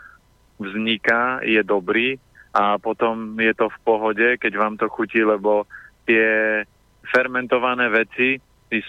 vzniká, 0.59 1.45
je 1.45 1.63
dobrý 1.63 2.19
a 2.57 2.81
potom 2.81 3.37
je 3.37 3.53
to 3.53 3.69
v 3.69 3.79
pohode, 3.85 4.27
keď 4.41 4.53
vám 4.57 4.75
to 4.81 4.89
chutí, 4.89 5.21
lebo 5.21 5.69
tie 6.09 6.63
fermentované 7.07 7.93
veci 7.93 8.41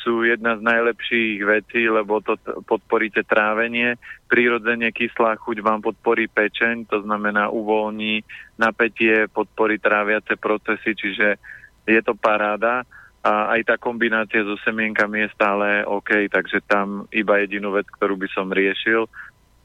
sú 0.01 0.26
jedna 0.26 0.57
z 0.57 0.65
najlepších 0.65 1.38
vecí, 1.45 1.86
lebo 1.86 2.18
to 2.26 2.34
podporíte 2.65 3.22
trávenie. 3.22 3.93
Prírodzene 4.26 4.89
kyslá 4.89 5.38
chuť 5.38 5.61
vám 5.61 5.86
podporí 5.86 6.26
pečeň, 6.26 6.89
to 6.89 7.05
znamená 7.05 7.53
uvoľní 7.53 8.26
napätie, 8.57 9.30
podporí 9.30 9.78
tráviace 9.78 10.34
procesy, 10.34 10.97
čiže 10.97 11.38
je 11.86 12.01
to 12.01 12.18
paráda 12.18 12.84
a 13.26 13.57
aj 13.57 13.61
tá 13.68 13.76
kombinácia 13.76 14.45
so 14.45 14.55
semienkami 14.61 15.26
je 15.26 15.34
stále 15.36 15.84
OK, 15.84 16.30
takže 16.30 16.63
tam 16.63 17.09
iba 17.11 17.41
jedinú 17.43 17.74
vec, 17.74 17.89
ktorú 17.97 18.15
by 18.15 18.28
som 18.32 18.53
riešil, 18.53 19.09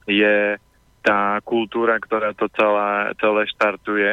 je 0.09 0.59
tá 1.03 1.39
kultúra, 1.43 1.99
ktorá 1.99 2.33
to 2.35 2.47
celé, 2.55 3.13
celé 3.19 3.43
štartuje 3.51 4.13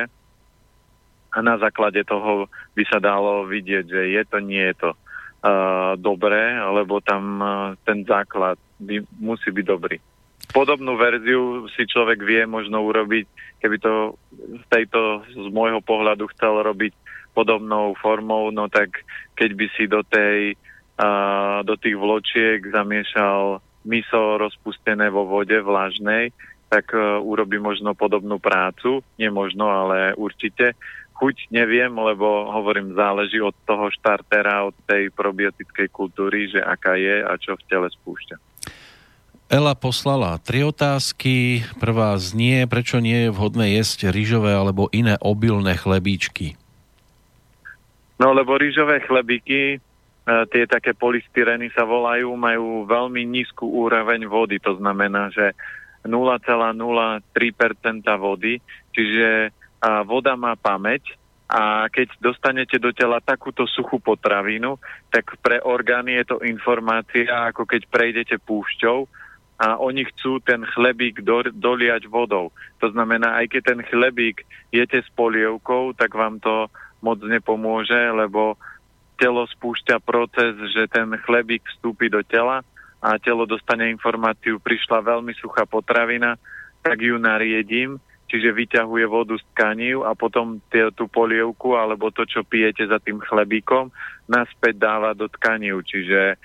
a 1.29 1.37
na 1.45 1.55
základe 1.61 2.01
toho 2.05 2.49
by 2.73 2.83
sa 2.89 2.97
dalo 2.97 3.45
vidieť, 3.45 3.85
že 3.85 4.01
je 4.17 4.23
to, 4.25 4.37
nie 4.41 4.65
je 4.73 4.75
to 4.81 4.89
uh, 4.93 5.93
dobré, 5.97 6.57
lebo 6.57 6.97
tam 7.05 7.23
uh, 7.39 7.49
ten 7.85 8.01
základ 8.05 8.57
by, 8.81 9.05
musí 9.21 9.53
byť 9.53 9.65
dobrý. 9.65 9.97
Podobnú 10.49 10.97
verziu 10.97 11.69
si 11.77 11.85
človek 11.85 12.25
vie 12.25 12.41
možno 12.49 12.81
urobiť, 12.81 13.29
keby 13.61 13.77
to 13.77 14.17
z 14.33 14.65
tejto, 14.73 15.21
z 15.29 15.47
môjho 15.53 15.77
pohľadu 15.85 16.25
chcel 16.33 16.65
robiť 16.65 16.93
podobnou 17.39 17.95
formou, 17.95 18.51
no 18.51 18.67
tak 18.67 19.07
keď 19.39 19.49
by 19.55 19.65
si 19.79 19.87
do 19.87 20.03
tej, 20.03 20.59
uh, 20.99 21.63
do 21.63 21.79
tých 21.79 21.95
vločiek 21.95 22.59
zamiešal 22.67 23.63
miso 23.87 24.35
rozpustené 24.35 25.07
vo 25.07 25.23
vode 25.23 25.55
vlažnej, 25.55 26.35
tak 26.67 26.91
uh, 26.91 27.23
urobí 27.23 27.55
možno 27.55 27.95
podobnú 27.95 28.43
prácu. 28.43 28.99
Nemožno, 29.15 29.71
ale 29.71 30.11
určite. 30.19 30.75
Chuť 31.15 31.51
neviem, 31.55 31.91
lebo 31.95 32.51
hovorím, 32.51 32.95
záleží 32.95 33.39
od 33.39 33.55
toho 33.63 33.87
štartera, 33.91 34.67
od 34.67 34.75
tej 34.83 35.11
probiotickej 35.15 35.87
kultúry, 35.91 36.51
že 36.51 36.59
aká 36.59 36.99
je 36.99 37.23
a 37.23 37.35
čo 37.39 37.55
v 37.55 37.63
tele 37.71 37.87
spúšťa. 37.87 38.35
Ela 39.49 39.73
poslala 39.73 40.37
tri 40.37 40.61
otázky. 40.61 41.65
Prvá 41.81 42.13
znie, 42.21 42.69
prečo 42.69 43.01
nie 43.01 43.25
je 43.25 43.33
vhodné 43.33 43.81
jesť 43.81 44.13
rýžové 44.13 44.53
alebo 44.53 44.93
iné 44.93 45.17
obilné 45.17 45.73
chlebíčky? 45.73 46.53
No 48.19 48.35
lebo 48.35 48.59
rýžové 48.59 48.99
chlebíky, 49.07 49.75
e, 49.75 49.77
tie 50.51 50.63
také 50.67 50.91
polystyreny 50.91 51.71
sa 51.71 51.87
volajú, 51.87 52.35
majú 52.35 52.83
veľmi 52.83 53.23
nízku 53.23 53.63
úroveň 53.63 54.27
vody, 54.27 54.59
to 54.59 54.75
znamená, 54.75 55.31
že 55.31 55.55
0,03% 56.03 56.83
vody, 58.19 58.59
čiže 58.95 59.51
voda 60.07 60.35
má 60.35 60.55
pamäť. 60.55 61.15
A 61.49 61.89
keď 61.89 62.13
dostanete 62.21 62.77
do 62.77 62.93
tela 62.93 63.17
takúto 63.25 63.65
suchú 63.65 63.97
potravinu, 63.97 64.77
tak 65.09 65.33
pre 65.41 65.57
orgány 65.65 66.21
je 66.21 66.25
to 66.29 66.37
informácia, 66.45 67.49
ako 67.49 67.65
keď 67.65 67.89
prejdete 67.89 68.35
púšťou 68.37 69.09
a 69.59 69.81
oni 69.81 70.05
chcú 70.13 70.39
ten 70.45 70.61
chlebík 70.61 71.25
do, 71.25 71.41
doliať 71.49 72.05
vodou. 72.05 72.53
To 72.85 72.87
znamená, 72.93 73.41
aj 73.41 73.49
keď 73.49 73.61
ten 73.65 73.81
chlebík 73.81 74.45
jete 74.69 75.01
s 75.01 75.09
polievkou, 75.17 75.97
tak 75.97 76.13
vám 76.13 76.37
to 76.37 76.69
moc 76.99 77.19
nepomôže, 77.23 77.97
lebo 78.11 78.55
telo 79.19 79.43
spúšťa 79.43 79.99
proces, 79.99 80.55
že 80.71 80.87
ten 80.87 81.11
chlebík 81.27 81.63
vstúpi 81.75 82.07
do 82.07 82.23
tela 82.23 82.63
a 83.03 83.19
telo 83.19 83.43
dostane 83.43 83.91
informáciu, 83.91 84.59
prišla 84.59 85.03
veľmi 85.03 85.35
suchá 85.35 85.67
potravina, 85.67 86.39
tak 86.79 87.03
ju 87.03 87.19
nariedím, 87.19 87.99
čiže 88.31 88.55
vyťahuje 88.55 89.05
vodu 89.07 89.35
z 89.35 89.43
tkaní 89.55 89.91
a 89.99 90.15
potom 90.15 90.63
tie, 90.71 90.87
tú 90.95 91.11
polievku 91.11 91.75
alebo 91.75 92.11
to, 92.11 92.23
čo 92.23 92.47
pijete 92.47 92.87
za 92.87 92.99
tým 93.03 93.19
chlebíkom, 93.19 93.91
naspäť 94.31 94.79
dáva 94.79 95.11
do 95.11 95.27
tkaní. 95.27 95.75
Čiže 95.83 96.39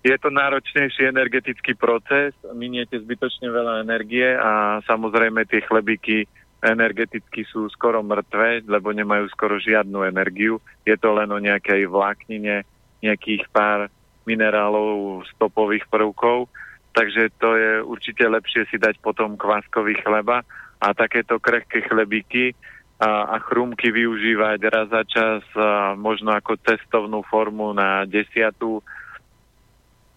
je 0.00 0.16
to 0.16 0.32
náročnejší 0.32 1.12
energetický 1.12 1.76
proces, 1.76 2.32
miniete 2.56 2.96
zbytočne 2.96 3.52
veľa 3.52 3.84
energie 3.84 4.32
a 4.32 4.80
samozrejme 4.88 5.44
tie 5.44 5.60
chlebíky 5.60 6.24
energeticky 6.60 7.48
sú 7.48 7.68
skoro 7.72 8.04
mŕtve, 8.04 8.64
lebo 8.68 8.92
nemajú 8.92 9.28
skoro 9.32 9.56
žiadnu 9.56 10.04
energiu. 10.04 10.60
Je 10.84 10.96
to 11.00 11.16
len 11.16 11.32
o 11.32 11.40
nejakej 11.40 11.88
vláknine, 11.88 12.68
nejakých 13.00 13.48
pár 13.48 13.88
minerálov, 14.28 15.24
stopových 15.36 15.88
prvkov. 15.88 16.52
Takže 16.92 17.32
to 17.40 17.56
je 17.56 17.72
určite 17.80 18.24
lepšie 18.26 18.68
si 18.68 18.76
dať 18.76 19.00
potom 19.00 19.40
kváskový 19.40 19.96
chleba 20.04 20.44
a 20.80 20.86
takéto 20.92 21.40
krehké 21.40 21.86
chlebíky 21.86 22.52
a, 23.00 23.32
a 23.32 23.36
chrumky 23.40 23.88
využívať 23.88 24.60
raz 24.68 24.86
za 24.92 25.02
čas 25.08 25.42
a 25.56 25.96
možno 25.96 26.36
ako 26.36 26.60
cestovnú 26.60 27.24
formu 27.24 27.72
na 27.72 28.04
desiatu 28.04 28.84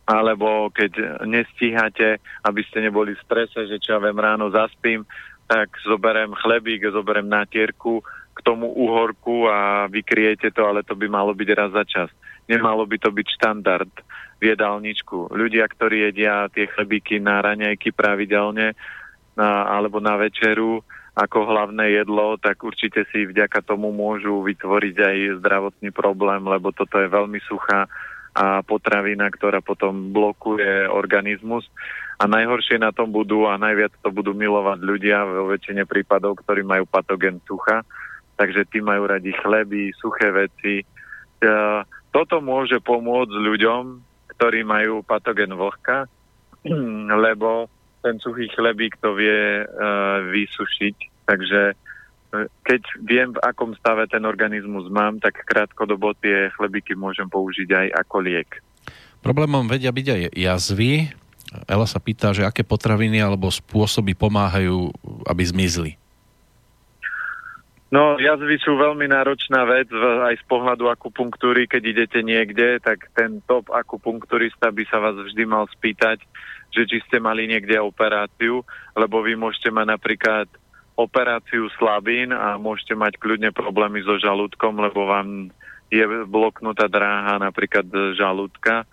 alebo 0.04 0.68
keď 0.68 1.24
nestíhate, 1.24 2.20
aby 2.44 2.62
ste 2.68 2.84
neboli 2.84 3.16
v 3.16 3.24
strese, 3.24 3.72
že 3.72 3.80
čo 3.80 3.96
ja 3.96 4.00
viem, 4.04 4.20
ráno 4.20 4.52
zaspím, 4.52 5.08
tak 5.48 5.76
zoberiem 5.84 6.34
chlebík, 6.34 6.88
zoberiem 6.90 7.28
natierku 7.28 8.02
k 8.34 8.40
tomu 8.42 8.72
uhorku 8.74 9.46
a 9.46 9.86
vykriete 9.86 10.50
to, 10.50 10.66
ale 10.66 10.82
to 10.82 10.98
by 10.98 11.06
malo 11.06 11.32
byť 11.38 11.50
raz 11.54 11.72
za 11.72 11.84
čas. 11.86 12.10
Nemalo 12.50 12.84
by 12.84 12.98
to 13.00 13.14
byť 13.14 13.28
štandard 13.40 13.94
v 14.42 14.44
jedálničku. 14.52 15.32
Ľudia, 15.32 15.70
ktorí 15.70 16.12
jedia 16.12 16.50
tie 16.52 16.68
chlebíky 16.68 17.22
na 17.22 17.40
raňajky 17.40 17.96
pravidelne 17.96 18.76
na, 19.38 19.50
alebo 19.70 20.04
na 20.04 20.20
večeru 20.20 20.84
ako 21.14 21.46
hlavné 21.46 21.94
jedlo, 22.02 22.42
tak 22.42 22.66
určite 22.66 23.06
si 23.14 23.30
vďaka 23.30 23.62
tomu 23.62 23.94
môžu 23.94 24.42
vytvoriť 24.42 24.96
aj 24.98 25.18
zdravotný 25.46 25.94
problém, 25.94 26.42
lebo 26.42 26.74
toto 26.74 26.98
je 26.98 27.06
veľmi 27.06 27.38
suchá 27.46 27.86
a 28.34 28.66
potravina, 28.66 29.30
ktorá 29.30 29.62
potom 29.62 30.10
blokuje 30.10 30.90
organizmus. 30.90 31.70
A 32.22 32.24
najhoršie 32.30 32.78
na 32.78 32.94
tom 32.94 33.10
budú 33.10 33.50
a 33.50 33.58
najviac 33.58 33.94
to 34.02 34.14
budú 34.14 34.38
milovať 34.38 34.80
ľudia 34.86 35.26
vo 35.26 35.50
väčšine 35.50 35.84
prípadov, 35.90 36.42
ktorí 36.46 36.62
majú 36.62 36.86
patogen 36.86 37.42
sucha. 37.46 37.82
Takže 38.38 38.66
tí 38.70 38.82
majú 38.82 39.10
radi 39.10 39.34
chleby, 39.34 39.94
suché 39.98 40.34
veci. 40.34 40.82
E, 40.82 40.86
toto 42.10 42.42
môže 42.42 42.82
pomôcť 42.82 43.34
ľuďom, 43.34 43.84
ktorí 44.38 44.66
majú 44.66 45.06
patogen 45.06 45.54
vlhka, 45.54 46.10
lebo 47.26 47.70
ten 48.04 48.18
suchý 48.20 48.50
chlebík 48.52 48.98
to 49.00 49.14
vie 49.16 49.64
e, 49.64 49.66
vysušiť. 50.34 50.98
Takže 51.24 51.62
keď 52.66 52.82
viem, 53.06 53.30
v 53.32 53.40
akom 53.46 53.78
stave 53.78 54.10
ten 54.10 54.26
organizmus 54.26 54.90
mám, 54.90 55.22
tak 55.22 55.46
krátkodobo 55.46 56.18
tie 56.18 56.50
chlebíky 56.58 56.98
môžem 56.98 57.30
použiť 57.30 57.70
aj 57.70 57.88
ako 58.06 58.16
liek. 58.26 58.50
Problémom 59.22 59.70
vedia 59.70 59.94
byť 59.94 60.08
aj 60.10 60.22
jazvy. 60.36 61.23
Ela 61.68 61.86
sa 61.86 62.00
pýta, 62.02 62.34
že 62.34 62.48
aké 62.48 62.66
potraviny 62.66 63.22
alebo 63.22 63.52
spôsoby 63.52 64.18
pomáhajú, 64.18 64.90
aby 65.28 65.44
zmizli. 65.44 65.92
No, 67.94 68.18
jazvy 68.18 68.58
sú 68.58 68.74
veľmi 68.74 69.06
náročná 69.06 69.70
vec 69.70 69.86
aj 69.94 70.42
z 70.42 70.46
pohľadu 70.50 70.90
akupunktúry. 70.90 71.70
Keď 71.70 71.84
idete 71.86 72.20
niekde, 72.26 72.82
tak 72.82 73.06
ten 73.14 73.38
top 73.46 73.70
akupunkturista 73.70 74.74
by 74.74 74.84
sa 74.90 74.98
vás 74.98 75.14
vždy 75.14 75.46
mal 75.46 75.70
spýtať, 75.70 76.18
že 76.74 76.90
či 76.90 77.06
ste 77.06 77.22
mali 77.22 77.46
niekde 77.46 77.78
operáciu, 77.78 78.66
lebo 78.98 79.22
vy 79.22 79.38
môžete 79.38 79.70
mať 79.70 79.94
napríklad 79.94 80.50
operáciu 80.98 81.70
slabín 81.78 82.34
a 82.34 82.58
môžete 82.58 82.98
mať 82.98 83.22
kľudne 83.22 83.54
problémy 83.54 84.02
so 84.02 84.18
žalúdkom, 84.18 84.82
lebo 84.82 85.06
vám 85.06 85.54
je 85.94 86.02
bloknutá 86.26 86.90
dráha 86.90 87.38
napríklad 87.38 87.86
žalúdka, 88.18 88.90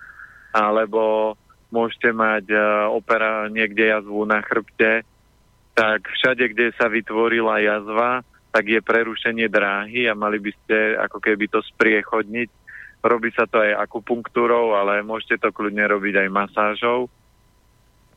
alebo 0.52 1.32
môžete 1.70 2.10
mať 2.14 2.50
uh, 2.52 2.90
opera 2.90 3.46
niekde 3.50 3.90
jazvu 3.90 4.26
na 4.26 4.42
chrbte, 4.42 5.06
tak 5.74 6.00
všade, 6.06 6.52
kde 6.52 6.74
sa 6.76 6.90
vytvorila 6.90 7.62
jazva, 7.62 8.26
tak 8.50 8.66
je 8.66 8.82
prerušenie 8.82 9.46
dráhy 9.46 10.10
a 10.10 10.18
mali 10.18 10.42
by 10.42 10.50
ste 10.52 10.98
ako 10.98 11.22
keby 11.22 11.46
to 11.46 11.62
spriechodniť. 11.62 12.50
Robí 13.00 13.32
sa 13.32 13.48
to 13.48 13.62
aj 13.62 13.88
akupunktúrou, 13.88 14.76
ale 14.76 15.00
môžete 15.00 15.40
to 15.40 15.48
kľudne 15.54 15.86
robiť 15.88 16.26
aj 16.26 16.28
masážou. 16.28 17.08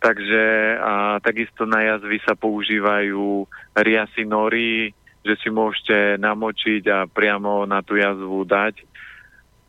Takže 0.03 0.43
a 0.83 1.23
takisto 1.23 1.63
na 1.63 1.79
jazvy 1.79 2.19
sa 2.27 2.35
používajú 2.35 3.47
riasy 3.71 4.27
nory, 4.27 4.91
že 5.23 5.39
si 5.39 5.47
môžete 5.47 6.19
namočiť 6.19 6.83
a 6.91 7.07
priamo 7.07 7.63
na 7.63 7.79
tú 7.79 7.95
jazvu 7.95 8.43
dať. 8.43 8.83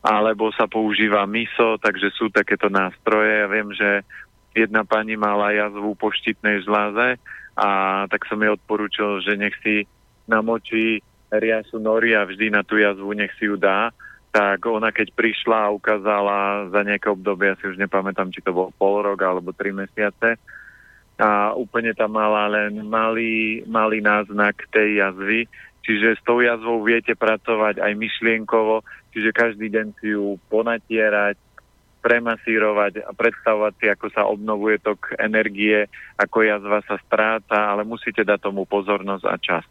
Alebo 0.05 0.53
sa 0.53 0.69
používa 0.69 1.25
miso, 1.25 1.81
takže 1.81 2.13
sú 2.13 2.29
takéto 2.29 2.69
nástroje. 2.69 3.41
Ja 3.41 3.49
viem, 3.49 3.73
že 3.73 4.05
jedna 4.53 4.85
pani 4.85 5.17
mala 5.17 5.57
jazvu 5.57 5.97
po 5.97 6.13
štítnej 6.13 6.61
žláze 6.63 7.17
a 7.57 7.69
tak 8.13 8.29
som 8.29 8.37
jej 8.37 8.53
odporúčil, 8.53 9.25
že 9.25 9.35
nech 9.35 9.57
si 9.65 9.89
namočí 10.29 11.01
riasu 11.33 11.81
nori 11.81 12.15
a 12.15 12.29
vždy 12.29 12.53
na 12.53 12.63
tú 12.63 12.79
jazvu 12.79 13.11
nech 13.17 13.33
si 13.41 13.49
ju 13.51 13.59
dá, 13.59 13.91
tak 14.35 14.67
ona 14.67 14.91
keď 14.91 15.15
prišla 15.15 15.71
a 15.71 15.75
ukázala 15.75 16.69
za 16.71 16.81
nejaké 16.83 17.11
obdobie, 17.11 17.55
ja 17.55 17.59
si 17.59 17.71
už 17.71 17.79
nepamätám, 17.79 18.31
či 18.35 18.43
to 18.43 18.51
bol 18.55 18.71
pol 18.75 19.03
rok 19.03 19.23
alebo 19.23 19.55
tri 19.55 19.71
mesiace, 19.71 20.39
a 21.15 21.55
úplne 21.55 21.95
tam 21.95 22.19
mala 22.19 22.51
len 22.51 22.83
malý, 22.91 23.63
malý 23.71 24.03
náznak 24.03 24.67
tej 24.75 24.99
jazvy, 24.99 25.47
čiže 25.87 26.19
s 26.19 26.23
tou 26.27 26.43
jazvou 26.43 26.83
viete 26.83 27.15
pracovať 27.15 27.79
aj 27.79 27.93
myšlienkovo, 27.95 28.83
čiže 29.15 29.31
každý 29.31 29.71
deň 29.71 29.87
si 30.03 30.11
ju 30.13 30.35
ponatierať, 30.51 31.39
premasírovať 32.05 33.07
a 33.07 33.17
predstavovať 33.17 33.73
si, 33.81 33.87
ako 33.89 34.07
sa 34.13 34.29
obnovuje 34.29 34.77
tok 34.83 35.17
energie, 35.17 35.89
ako 36.21 36.45
jazva 36.45 36.85
sa 36.85 37.01
stráca, 37.01 37.73
ale 37.73 37.87
musíte 37.89 38.27
dať 38.27 38.45
tomu 38.45 38.69
pozornosť 38.69 39.25
a 39.25 39.37
čas. 39.41 39.65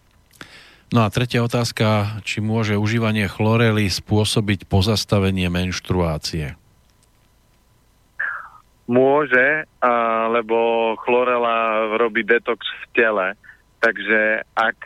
No 0.90 1.06
a 1.06 1.14
tretia 1.14 1.46
otázka, 1.46 2.22
či 2.26 2.42
môže 2.42 2.78
užívanie 2.78 3.30
chlorely 3.30 3.86
spôsobiť 3.90 4.66
pozastavenie 4.66 5.50
menštruácie? 5.50 6.58
Môže, 8.86 9.66
lebo 10.30 10.94
chlorela 11.02 11.88
robí 11.98 12.22
detox 12.22 12.62
v 12.66 12.86
tele, 12.94 13.28
takže 13.82 14.44
ak 14.54 14.80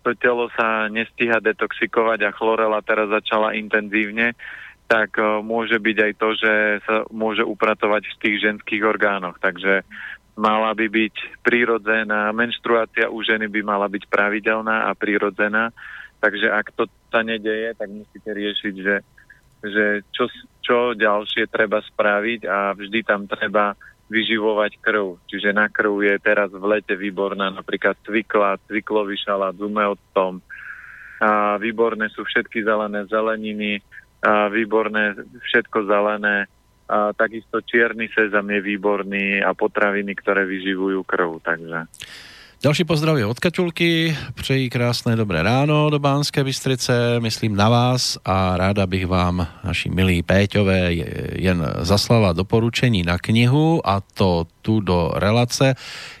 to 0.00 0.16
telo 0.16 0.48
sa 0.56 0.88
nestíha 0.88 1.38
detoxikovať 1.40 2.18
a 2.26 2.34
chlorela 2.34 2.80
teraz 2.80 3.12
začala 3.12 3.56
intenzívne, 3.56 4.34
tak 4.90 5.14
e, 5.20 5.44
môže 5.44 5.78
byť 5.78 5.96
aj 6.02 6.12
to, 6.18 6.28
že 6.34 6.52
sa 6.82 6.96
môže 7.14 7.46
upratovať 7.46 8.10
v 8.10 8.18
tých 8.18 8.36
ženských 8.42 8.82
orgánoch. 8.82 9.38
Takže 9.38 9.86
mala 10.34 10.74
by 10.74 10.86
byť 10.90 11.44
prírodzená, 11.46 12.32
menštruácia 12.34 13.06
u 13.06 13.20
ženy 13.22 13.46
by 13.46 13.60
mala 13.62 13.86
byť 13.86 14.08
pravidelná 14.08 14.88
a 14.88 14.96
prírodzená, 14.98 15.70
takže 16.18 16.48
ak 16.48 16.72
to 16.74 16.88
sa 17.12 17.20
nedeje, 17.20 17.76
tak 17.76 17.92
musíte 17.92 18.30
riešiť, 18.32 18.74
že, 18.80 18.96
že 19.62 19.84
čo, 20.10 20.26
čo 20.64 20.96
ďalšie 20.96 21.46
treba 21.52 21.84
spraviť 21.84 22.40
a 22.48 22.72
vždy 22.72 23.00
tam 23.04 23.28
treba 23.28 23.76
vyživovať 24.10 24.82
krv. 24.82 25.22
Čiže 25.30 25.54
na 25.54 25.70
krv 25.70 26.02
je 26.02 26.16
teraz 26.18 26.50
v 26.50 26.64
lete 26.66 26.98
výborná 26.98 27.54
napríklad 27.54 27.94
cvikla, 28.02 28.58
cviklový 28.66 29.14
šalát 29.14 29.54
s 29.54 29.62
umeoctom. 29.62 30.42
A 31.22 31.56
výborné 31.62 32.10
sú 32.10 32.26
všetky 32.26 32.66
zelené 32.66 33.06
zeleniny, 33.06 33.78
a 34.20 34.50
výborné 34.52 35.16
všetko 35.46 35.86
zelené, 35.88 36.50
a 36.90 37.14
takisto 37.14 37.62
čierny 37.62 38.10
sezam 38.10 38.50
je 38.50 38.58
výborný 38.58 39.46
a 39.46 39.54
potraviny, 39.54 40.10
ktoré 40.18 40.42
vyživujú 40.42 41.06
krv. 41.06 41.38
Takže. 41.38 41.86
Ďalší 42.62 42.84
pozdrav 42.84 43.16
je 43.16 43.26
od 43.26 43.40
Kačulky, 43.40 44.16
přeji 44.34 44.70
krásné 44.70 45.16
dobré 45.16 45.42
ráno 45.42 45.90
do 45.90 45.98
Bánskej 45.98 46.44
Bystrice, 46.44 47.20
myslím 47.20 47.56
na 47.56 47.68
vás 47.68 48.18
a 48.24 48.56
ráda 48.56 48.86
bych 48.86 49.06
vám, 49.06 49.48
naši 49.64 49.88
milí 49.88 50.22
Péťové, 50.22 50.92
jen 51.40 51.66
zaslala 51.80 52.32
doporučení 52.32 53.02
na 53.02 53.18
knihu 53.18 53.80
a 53.88 54.00
to 54.00 54.46
tu 54.62 54.80
do 54.80 55.12
relace, 55.14 55.74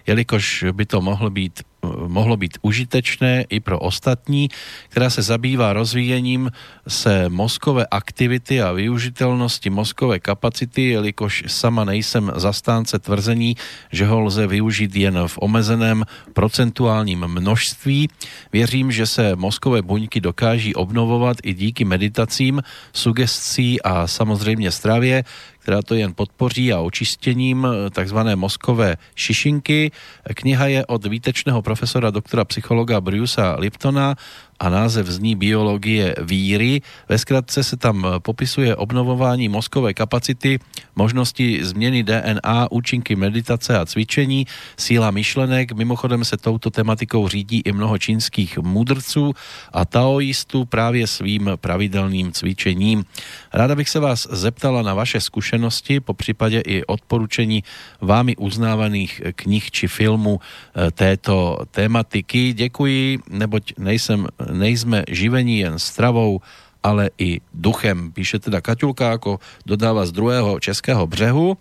jelikož 0.06 0.64
by 0.72 0.86
to 0.86 1.00
mohlo 1.00 1.30
být 1.30 1.60
mohlo 2.06 2.36
být 2.36 2.58
užitečné 2.62 3.44
i 3.48 3.60
pro 3.60 3.78
ostatní, 3.78 4.48
která 4.88 5.10
se 5.10 5.22
zabývá 5.22 5.72
rozvíjením 5.72 6.50
se 6.88 7.28
mozkové 7.28 7.86
aktivity 7.90 8.62
a 8.62 8.72
využitelnosti 8.72 9.70
mozkové 9.70 10.18
kapacity, 10.18 10.82
jelikož 10.82 11.44
sama 11.46 11.84
nejsem 11.84 12.32
zastánce 12.36 12.98
tvrzení, 12.98 13.56
že 13.92 14.06
ho 14.06 14.20
lze 14.20 14.46
využít 14.46 14.96
jen 14.96 15.18
v 15.26 15.38
omezeném 15.40 16.04
procentuálním 16.32 17.20
množství. 17.26 18.08
Věřím, 18.52 18.92
že 18.92 19.06
se 19.06 19.36
mozkové 19.36 19.82
buňky 19.82 20.20
dokáží 20.20 20.74
obnovovat 20.74 21.36
i 21.42 21.54
díky 21.54 21.84
meditacím, 21.84 22.62
sugestcí 22.92 23.82
a 23.82 24.06
samozřejmě 24.06 24.70
stravě, 24.70 25.24
která 25.70 25.82
to 25.82 25.94
jen 25.94 26.14
podpoří 26.14 26.72
a 26.72 26.82
očistěním 26.82 27.62
eh, 27.62 27.90
takzvané 27.90 28.36
mozkové 28.36 28.96
šišinky. 29.14 29.90
Kniha 30.34 30.66
je 30.66 30.86
od 30.86 31.06
výtečného 31.06 31.62
profesora 31.62 32.10
doktora 32.10 32.44
psychologa 32.44 33.00
Brusa 33.00 33.54
Liptona 33.54 34.18
a 34.60 34.68
název 34.68 35.06
zní 35.06 35.36
biologie 35.36 36.14
víry. 36.20 36.80
Ve 37.08 37.18
skratce 37.18 37.64
se 37.64 37.76
tam 37.76 38.06
popisuje 38.18 38.76
obnovování 38.76 39.48
mozkové 39.48 39.94
kapacity, 39.94 40.58
možnosti 40.96 41.64
změny 41.64 42.02
DNA, 42.02 42.68
účinky 42.70 43.16
meditace 43.16 43.78
a 43.78 43.86
cvičení, 43.86 44.46
síla 44.76 45.10
myšlenek. 45.10 45.72
Mimochodem 45.72 46.24
se 46.24 46.36
touto 46.36 46.70
tematikou 46.70 47.28
řídí 47.28 47.62
i 47.64 47.72
mnoho 47.72 47.98
čínských 47.98 48.58
mudrců 48.58 49.32
a 49.72 49.84
taoistů 49.84 50.64
právě 50.64 51.06
svým 51.06 51.50
pravidelným 51.56 52.32
cvičením. 52.32 53.04
Ráda 53.52 53.76
bych 53.76 53.88
se 53.88 54.00
vás 54.00 54.28
zeptala 54.30 54.82
na 54.82 54.94
vaše 54.94 55.20
zkušenosti, 55.20 56.00
po 56.00 56.14
případě 56.14 56.60
i 56.60 56.84
odporučení 56.84 57.64
vámi 58.00 58.36
uznávaných 58.36 59.22
knih 59.36 59.70
či 59.70 59.88
filmů 59.88 60.40
eh, 60.40 60.90
této 60.90 61.58
tematiky. 61.70 62.52
Děkuji, 62.52 63.18
neboť 63.30 63.72
nejsem 63.78 64.26
nejsme 64.50 65.06
živení 65.08 65.62
jen 65.64 65.78
stravou, 65.78 66.42
ale 66.80 67.12
i 67.20 67.44
duchem. 67.52 68.12
Píše 68.12 68.40
teda 68.40 68.60
Kaťulka, 68.64 69.16
ako 69.16 69.38
dodáva 69.68 70.08
z 70.08 70.12
druhého 70.16 70.60
českého 70.60 71.06
břehu. 71.06 71.60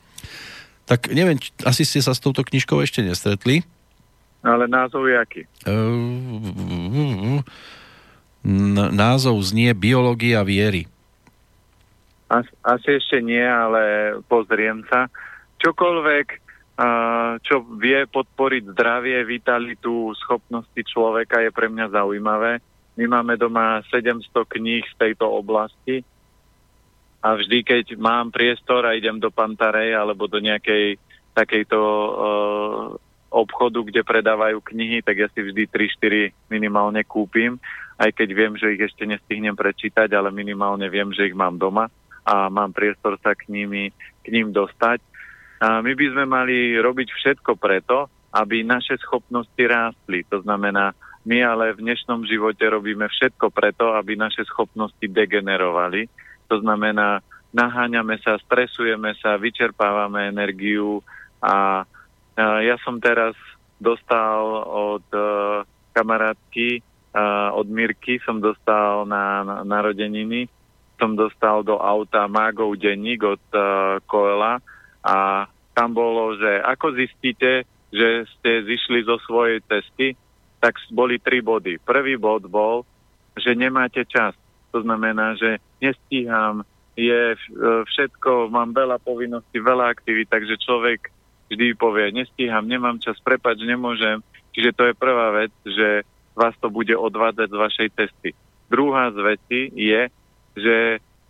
Tak 0.89 1.11
neviem, 1.13 1.37
asi 1.63 1.85
ste 1.85 2.01
sa 2.01 2.17
s 2.17 2.23
touto 2.23 2.41
knižkou 2.41 2.81
ešte 2.81 3.05
nestretli. 3.05 3.61
Ale 4.41 4.65
názov 4.71 5.05
je 5.11 5.15
aký? 5.19 5.41
názov 8.95 9.35
znie 9.43 9.75
Biológia 9.75 10.41
viery. 10.47 10.87
As, 12.31 12.47
asi 12.63 13.01
ešte 13.01 13.19
nie, 13.19 13.43
ale 13.43 14.15
pozriem 14.31 14.85
sa. 14.87 15.11
Čokoľvek, 15.59 16.27
čo 17.43 17.55
vie 17.75 17.99
podporiť 18.07 18.63
zdravie, 18.71 19.27
vitalitu, 19.27 20.15
schopnosti 20.15 20.81
človeka 20.87 21.43
je 21.43 21.51
pre 21.51 21.67
mňa 21.67 21.91
zaujímavé. 21.91 22.63
My 22.99 23.07
máme 23.07 23.39
doma 23.39 23.79
700 23.87 24.27
kníh 24.43 24.83
z 24.83 24.95
tejto 24.99 25.23
oblasti 25.23 26.03
a 27.23 27.31
vždy, 27.31 27.63
keď 27.63 27.85
mám 27.95 28.27
priestor 28.27 28.83
a 28.83 28.91
idem 28.91 29.23
do 29.23 29.31
Pantarej 29.31 29.95
alebo 29.95 30.27
do 30.27 30.43
nejakej 30.43 30.99
takejto 31.31 31.79
uh, 31.79 32.91
obchodu, 33.31 33.79
kde 33.87 34.03
predávajú 34.03 34.59
knihy, 34.59 34.99
tak 34.99 35.15
ja 35.15 35.27
si 35.31 35.39
vždy 35.39 35.71
3-4 35.71 36.51
minimálne 36.51 37.07
kúpim, 37.07 37.55
aj 37.95 38.11
keď 38.19 38.29
viem, 38.35 38.53
že 38.59 38.75
ich 38.75 38.83
ešte 38.83 39.07
nestihnem 39.07 39.55
prečítať, 39.55 40.11
ale 40.11 40.35
minimálne 40.35 40.91
viem, 40.91 41.15
že 41.15 41.31
ich 41.31 41.35
mám 41.37 41.55
doma 41.55 41.87
a 42.27 42.51
mám 42.51 42.75
priestor 42.75 43.15
sa 43.23 43.31
k, 43.31 43.47
nimi, 43.47 43.95
k 44.23 44.27
ním 44.27 44.51
dostať. 44.51 44.99
A 45.63 45.79
my 45.79 45.95
by 45.95 46.05
sme 46.11 46.25
mali 46.27 46.75
robiť 46.75 47.15
všetko 47.15 47.55
preto, 47.55 48.11
aby 48.35 48.63
naše 48.63 48.99
schopnosti 48.99 49.59
rástli. 49.59 50.27
To 50.31 50.43
znamená, 50.43 50.91
my 51.27 51.37
ale 51.43 51.75
v 51.75 51.83
dnešnom 51.83 52.23
živote 52.23 52.63
robíme 52.67 53.07
všetko 53.07 53.51
preto, 53.51 53.91
aby 53.95 54.15
naše 54.15 54.47
schopnosti 54.47 55.03
degenerovali. 55.03 56.07
To 56.47 56.59
znamená, 56.63 57.19
naháňame 57.51 58.17
sa, 58.23 58.39
stresujeme 58.39 59.13
sa, 59.19 59.35
vyčerpávame 59.35 60.31
energiu 60.31 61.03
a, 61.43 61.83
ja 62.39 62.79
som 62.87 63.03
teraz 63.03 63.35
dostal 63.83 64.63
od 64.63 65.03
uh, 65.11 65.67
kamarátky 65.91 66.79
uh, 67.13 67.51
od 67.55 67.67
Mirky 67.69 68.21
som 68.23 68.39
dostal 68.39 69.05
na, 69.05 69.43
na 69.43 69.57
narodeniny, 69.65 70.47
som 70.99 71.15
dostal 71.15 71.63
do 71.63 71.79
auta 71.79 72.27
Mágov 72.27 72.77
denník 72.77 73.23
od 73.23 73.43
uh, 73.55 73.99
Koela 74.05 74.59
a 75.03 75.47
tam 75.73 75.95
bolo, 75.95 76.35
že 76.35 76.59
ako 76.59 76.91
zistíte, 76.99 77.63
že 77.89 78.27
ste 78.35 78.67
zišli 78.67 79.07
zo 79.07 79.15
svojej 79.23 79.63
cesty, 79.65 80.13
tak 80.59 80.75
boli 80.91 81.19
tri 81.19 81.39
body. 81.39 81.79
Prvý 81.81 82.19
bod 82.19 82.47
bol, 82.47 82.83
že 83.39 83.55
nemáte 83.55 84.03
čas. 84.05 84.35
To 84.75 84.83
znamená, 84.83 85.33
že 85.39 85.57
nestíham, 85.81 86.61
je 86.99 87.33
e, 87.33 87.39
všetko, 87.87 88.51
mám 88.51 88.75
veľa 88.75 88.99
povinností, 88.99 89.57
veľa 89.57 89.87
aktivít, 89.87 90.27
takže 90.29 90.59
človek 90.59 91.09
vždy 91.49 91.73
povie, 91.79 92.11
nestíham, 92.13 92.67
nemám 92.67 92.99
čas, 93.01 93.17
prepač, 93.23 93.63
nemôžem. 93.63 94.21
Čiže 94.53 94.75
to 94.75 94.83
je 94.91 94.93
prvá 94.93 95.31
vec, 95.33 95.53
že 95.63 96.03
vás 96.35 96.53
to 96.59 96.69
bude 96.69 96.93
odvádzať 96.93 97.47
z 97.49 97.57
vašej 97.57 97.89
cesty. 97.95 98.29
Druhá 98.69 99.09
z 99.15 99.19
veci 99.23 99.59
je, 99.73 100.01
že 100.59 100.77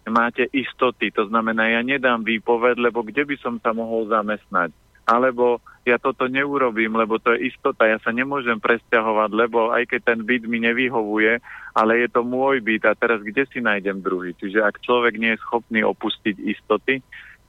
máte 0.10 0.50
istoty, 0.52 1.14
to 1.14 1.30
znamená, 1.30 1.70
ja 1.70 1.86
nedám 1.86 2.26
výpoved, 2.26 2.82
lebo 2.82 3.06
kde 3.06 3.24
by 3.30 3.36
som 3.40 3.62
sa 3.62 3.72
mohol 3.72 4.10
zamestnať 4.10 4.74
alebo 5.10 5.58
ja 5.88 5.98
toto 5.98 6.28
neurobím, 6.28 6.96
lebo 6.96 7.18
to 7.18 7.34
je 7.36 7.50
istota, 7.50 7.88
ja 7.88 7.98
sa 8.04 8.12
nemôžem 8.12 8.60
presťahovať, 8.60 9.30
lebo 9.32 9.72
aj 9.72 9.88
keď 9.90 10.02
ten 10.14 10.20
byt 10.24 10.44
mi 10.46 10.60
nevyhovuje, 10.62 11.40
ale 11.74 11.92
je 12.06 12.08
to 12.12 12.22
môj 12.22 12.60
byt 12.60 12.84
a 12.86 12.94
teraz 12.94 13.24
kde 13.24 13.48
si 13.48 13.64
nájdem 13.64 14.04
druhý? 14.04 14.36
Čiže 14.36 14.60
ak 14.62 14.84
človek 14.84 15.16
nie 15.16 15.34
je 15.34 15.44
schopný 15.44 15.82
opustiť 15.82 16.36
istoty, 16.36 17.00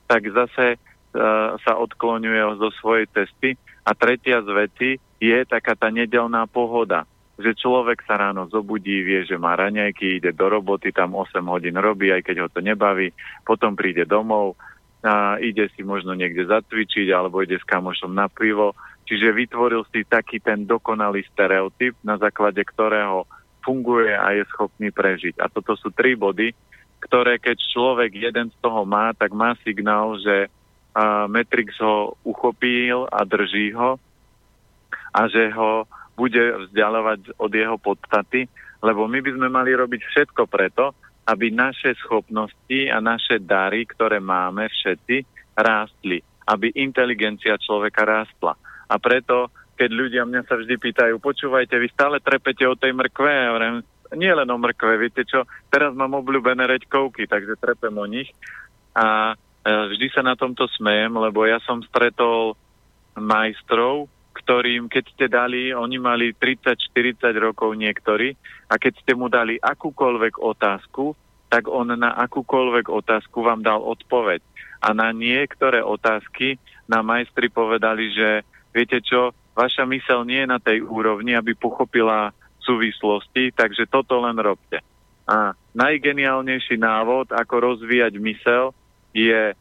tak 0.07 0.31
zase 0.31 0.76
uh, 0.76 1.59
sa 1.61 1.72
odklonuje 1.78 2.59
zo 2.59 2.70
svojej 2.78 3.07
cesty. 3.11 3.59
A 3.87 3.97
tretia 3.97 4.45
z 4.45 4.51
veci 4.53 4.91
je 5.18 5.39
taká 5.49 5.74
tá 5.74 5.89
nedelná 5.89 6.47
pohoda 6.47 7.09
že 7.41 7.57
človek 7.57 8.05
sa 8.05 8.20
ráno 8.20 8.47
zobudí, 8.53 9.01
vie, 9.01 9.24
že 9.24 9.41
má 9.41 9.57
raňajky, 9.57 10.20
ide 10.20 10.37
do 10.37 10.47
roboty, 10.47 10.93
tam 10.93 11.16
8 11.16 11.41
hodín 11.49 11.81
robí, 11.81 12.12
aj 12.12 12.22
keď 12.22 12.37
ho 12.47 12.49
to 12.53 12.61
nebaví, 12.61 13.16
potom 13.49 13.72
príde 13.72 14.05
domov, 14.05 14.61
a 15.01 15.40
ide 15.40 15.72
si 15.72 15.80
možno 15.80 16.12
niekde 16.12 16.44
zacvičiť 16.44 17.09
alebo 17.12 17.40
ide 17.40 17.57
s 17.57 17.64
kamošom 17.64 18.12
na 18.12 18.28
pivo. 18.28 18.76
Čiže 19.09 19.32
vytvoril 19.32 19.82
si 19.88 20.05
taký 20.05 20.38
ten 20.38 20.68
dokonalý 20.68 21.24
stereotyp, 21.32 21.96
na 22.05 22.20
základe 22.20 22.61
ktorého 22.62 23.24
funguje 23.64 24.12
a 24.12 24.36
je 24.36 24.44
schopný 24.53 24.92
prežiť. 24.92 25.40
A 25.40 25.48
toto 25.48 25.74
sú 25.76 25.92
tri 25.92 26.14
body, 26.16 26.53
ktoré 27.01 27.40
keď 27.40 27.57
človek 27.72 28.12
jeden 28.12 28.53
z 28.53 28.57
toho 28.61 28.84
má, 28.84 29.12
tak 29.16 29.32
má 29.32 29.57
signál, 29.64 30.20
že 30.20 30.53
a, 30.92 31.24
Matrix 31.26 31.80
ho 31.80 32.14
uchopil 32.22 33.09
a 33.09 33.24
drží 33.24 33.72
ho 33.72 33.96
a 35.16 35.20
že 35.26 35.48
ho 35.57 35.88
bude 36.14 36.68
vzdialovať 36.68 37.40
od 37.40 37.51
jeho 37.51 37.76
podstaty, 37.80 38.46
lebo 38.84 39.09
my 39.09 39.24
by 39.24 39.30
sme 39.32 39.48
mali 39.48 39.72
robiť 39.72 40.01
všetko 40.05 40.44
preto, 40.44 40.92
aby 41.26 41.52
naše 41.52 41.94
schopnosti 42.00 42.80
a 42.88 42.98
naše 42.98 43.38
dary, 43.42 43.84
ktoré 43.84 44.18
máme 44.18 44.66
všetci, 44.68 45.24
rástli. 45.54 46.24
Aby 46.48 46.72
inteligencia 46.74 47.54
človeka 47.60 48.02
rástla. 48.02 48.56
A 48.90 48.94
preto, 48.98 49.52
keď 49.78 49.90
ľudia 49.92 50.22
mňa 50.26 50.42
sa 50.48 50.58
vždy 50.58 50.74
pýtajú, 50.80 51.14
počúvajte, 51.22 51.78
vy 51.78 51.88
stále 51.94 52.18
trepete 52.18 52.66
o 52.66 52.74
tej 52.74 52.90
mrkve, 52.90 53.30
ja 53.30 53.50
vrem, 53.54 53.74
nie 54.18 54.32
len 54.34 54.48
o 54.50 54.58
mrkve, 54.58 54.98
viete 54.98 55.22
čo, 55.22 55.46
teraz 55.70 55.94
mám 55.94 56.18
obľúbené 56.18 56.66
reďkovky, 56.66 57.30
takže 57.30 57.60
trepem 57.62 57.94
o 57.94 58.06
nich. 58.10 58.34
A 58.98 59.32
e, 59.32 59.34
vždy 59.94 60.10
sa 60.10 60.26
na 60.26 60.34
tomto 60.34 60.66
smejem, 60.74 61.14
lebo 61.14 61.46
ja 61.46 61.62
som 61.62 61.78
stretol 61.86 62.58
majstrov, 63.14 64.10
ktorým, 64.31 64.87
keď 64.87 65.05
ste 65.11 65.26
dali, 65.26 65.74
oni 65.74 65.99
mali 65.99 66.33
30-40 66.35 67.35
rokov 67.39 67.74
niektorí, 67.74 68.35
a 68.70 68.74
keď 68.78 68.93
ste 69.03 69.12
mu 69.18 69.26
dali 69.26 69.59
akúkoľvek 69.59 70.39
otázku, 70.39 71.14
tak 71.51 71.66
on 71.66 71.91
na 71.99 72.14
akúkoľvek 72.14 72.87
otázku 72.87 73.43
vám 73.43 73.66
dal 73.66 73.83
odpoveď. 73.83 74.39
A 74.81 74.95
na 74.95 75.11
niektoré 75.11 75.83
otázky 75.83 76.62
na 76.87 77.03
majstri 77.03 77.51
povedali, 77.51 78.14
že 78.14 78.47
viete 78.70 79.03
čo, 79.03 79.35
vaša 79.59 79.83
mysel 79.91 80.22
nie 80.22 80.47
je 80.47 80.49
na 80.49 80.62
tej 80.62 80.78
úrovni, 80.87 81.35
aby 81.35 81.59
pochopila 81.59 82.31
súvislosti, 82.62 83.51
takže 83.51 83.91
toto 83.91 84.22
len 84.22 84.39
robte. 84.39 84.78
A 85.26 85.59
najgeniálnejší 85.74 86.78
návod, 86.78 87.35
ako 87.35 87.55
rozvíjať 87.74 88.14
mysel, 88.22 88.70
je 89.11 89.55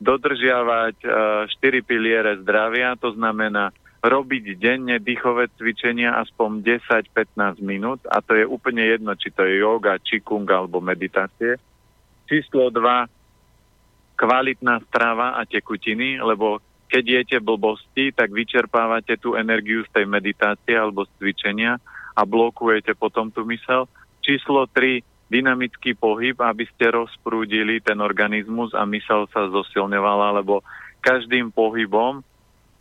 dodržiavať 0.00 0.96
uh, 1.04 1.12
štyri 1.56 1.84
piliere 1.84 2.40
zdravia, 2.40 2.96
to 2.96 3.12
znamená 3.16 3.72
robiť 4.00 4.56
denne 4.56 4.96
dýchové 4.96 5.52
cvičenia 5.60 6.16
aspoň 6.24 6.64
10-15 6.80 7.60
minút 7.60 8.00
a 8.08 8.24
to 8.24 8.32
je 8.32 8.48
úplne 8.48 8.80
jedno, 8.80 9.12
či 9.12 9.28
to 9.28 9.44
je 9.44 9.60
yoga, 9.60 10.00
čikung 10.00 10.48
alebo 10.48 10.80
meditácie. 10.80 11.60
Číslo 12.24 12.72
2, 12.72 14.16
kvalitná 14.16 14.80
strava 14.88 15.36
a 15.36 15.44
tekutiny, 15.44 16.16
lebo 16.16 16.64
keď 16.90 17.04
jete 17.22 17.38
blbosti, 17.38 18.10
tak 18.10 18.34
vyčerpávate 18.34 19.20
tú 19.20 19.36
energiu 19.36 19.84
z 19.86 19.90
tej 19.94 20.06
meditácie 20.08 20.74
alebo 20.74 21.06
z 21.06 21.10
cvičenia 21.20 21.78
a 22.16 22.22
blokujete 22.24 22.96
potom 22.96 23.28
tú 23.30 23.46
mysel. 23.46 23.86
Číslo 24.24 24.66
3, 24.66 25.30
dynamický 25.30 25.94
pohyb, 25.94 26.34
aby 26.42 26.66
ste 26.66 26.90
rozprúdili 26.90 27.78
ten 27.78 28.02
organizmus 28.02 28.74
a 28.74 28.82
mysel 28.90 29.30
sa 29.30 29.46
zosilňovala, 29.46 30.42
lebo 30.42 30.66
každým 31.00 31.54
pohybom 31.54 32.26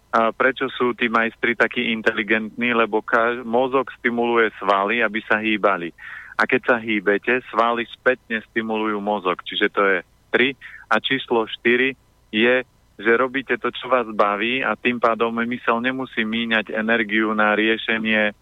a 0.10 0.34
prečo 0.34 0.66
sú 0.74 0.98
tí 0.98 1.06
majstri 1.06 1.54
takí 1.54 1.94
inteligentní? 1.94 2.74
Lebo 2.74 3.06
kaž- 3.06 3.46
mozog 3.46 3.94
stimuluje 4.02 4.50
svaly, 4.58 5.06
aby 5.06 5.22
sa 5.22 5.38
hýbali. 5.38 5.94
A 6.40 6.50
keď 6.50 6.62
sa 6.66 6.76
hýbete, 6.82 7.46
svaly 7.54 7.86
spätne 7.94 8.42
stimulujú 8.50 8.98
mozog. 8.98 9.38
Čiže 9.46 9.68
to 9.70 9.82
je 9.86 9.98
3. 10.34 10.56
A 10.90 10.96
číslo 10.98 11.46
4 11.46 11.94
je, 12.34 12.56
že 13.00 13.12
robíte 13.16 13.56
to, 13.62 13.70
čo 13.70 13.86
vás 13.88 14.10
baví 14.10 14.66
a 14.66 14.74
tým 14.74 14.98
pádom 14.98 15.32
mysel 15.46 15.78
nemusí 15.80 16.26
míňať 16.26 16.74
energiu 16.74 17.32
na 17.38 17.54
riešenie 17.54 18.34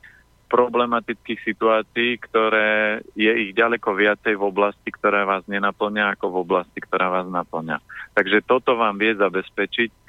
problematických 0.47 1.43
situácií, 1.43 2.15
ktoré 2.23 3.03
je 3.13 3.27
ich 3.27 3.51
ďaleko 3.51 3.91
viacej 3.91 4.39
v 4.39 4.43
oblasti, 4.47 4.89
ktorá 4.95 5.27
vás 5.27 5.43
nenaplňa, 5.51 6.15
ako 6.15 6.31
v 6.31 6.37
oblasti, 6.47 6.79
ktorá 6.79 7.11
vás 7.11 7.27
naplňa. 7.27 7.83
Takže 8.15 8.47
toto 8.47 8.79
vám 8.79 8.95
vie 8.95 9.11
zabezpečiť, 9.13 10.06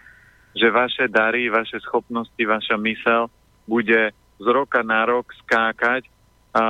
že 0.59 0.75
vaše 0.75 1.07
dary, 1.07 1.47
vaše 1.47 1.79
schopnosti, 1.79 2.43
vaša 2.43 2.75
mysel 2.83 3.31
bude 3.71 4.11
z 4.43 4.47
roka 4.51 4.83
na 4.83 5.07
rok 5.07 5.31
skákať 5.47 6.11
a, 6.51 6.65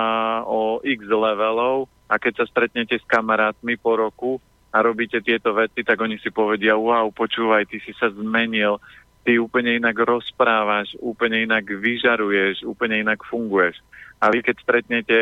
o 0.45 0.85
x 0.85 1.01
levelov. 1.09 1.89
A 2.09 2.17
keď 2.17 2.45
sa 2.45 2.47
stretnete 2.49 2.97
s 2.97 3.05
kamarátmi 3.05 3.77
po 3.81 3.97
roku 3.97 4.41
a 4.73 4.81
robíte 4.81 5.21
tieto 5.21 5.53
veci, 5.57 5.85
tak 5.85 6.01
oni 6.01 6.21
si 6.21 6.33
povedia, 6.33 6.77
wow, 6.77 7.09
počúvaj, 7.13 7.69
ty 7.69 7.81
si 7.85 7.93
sa 7.97 8.09
zmenil, 8.13 8.81
ty 9.25 9.37
úplne 9.37 9.77
inak 9.77 9.97
rozprávaš, 9.97 10.97
úplne 11.01 11.45
inak 11.45 11.69
vyžaruješ, 11.69 12.65
úplne 12.65 13.05
inak 13.05 13.21
funguješ. 13.29 13.77
A 14.25 14.33
vy 14.33 14.41
keď 14.41 14.57
stretnete 14.61 15.19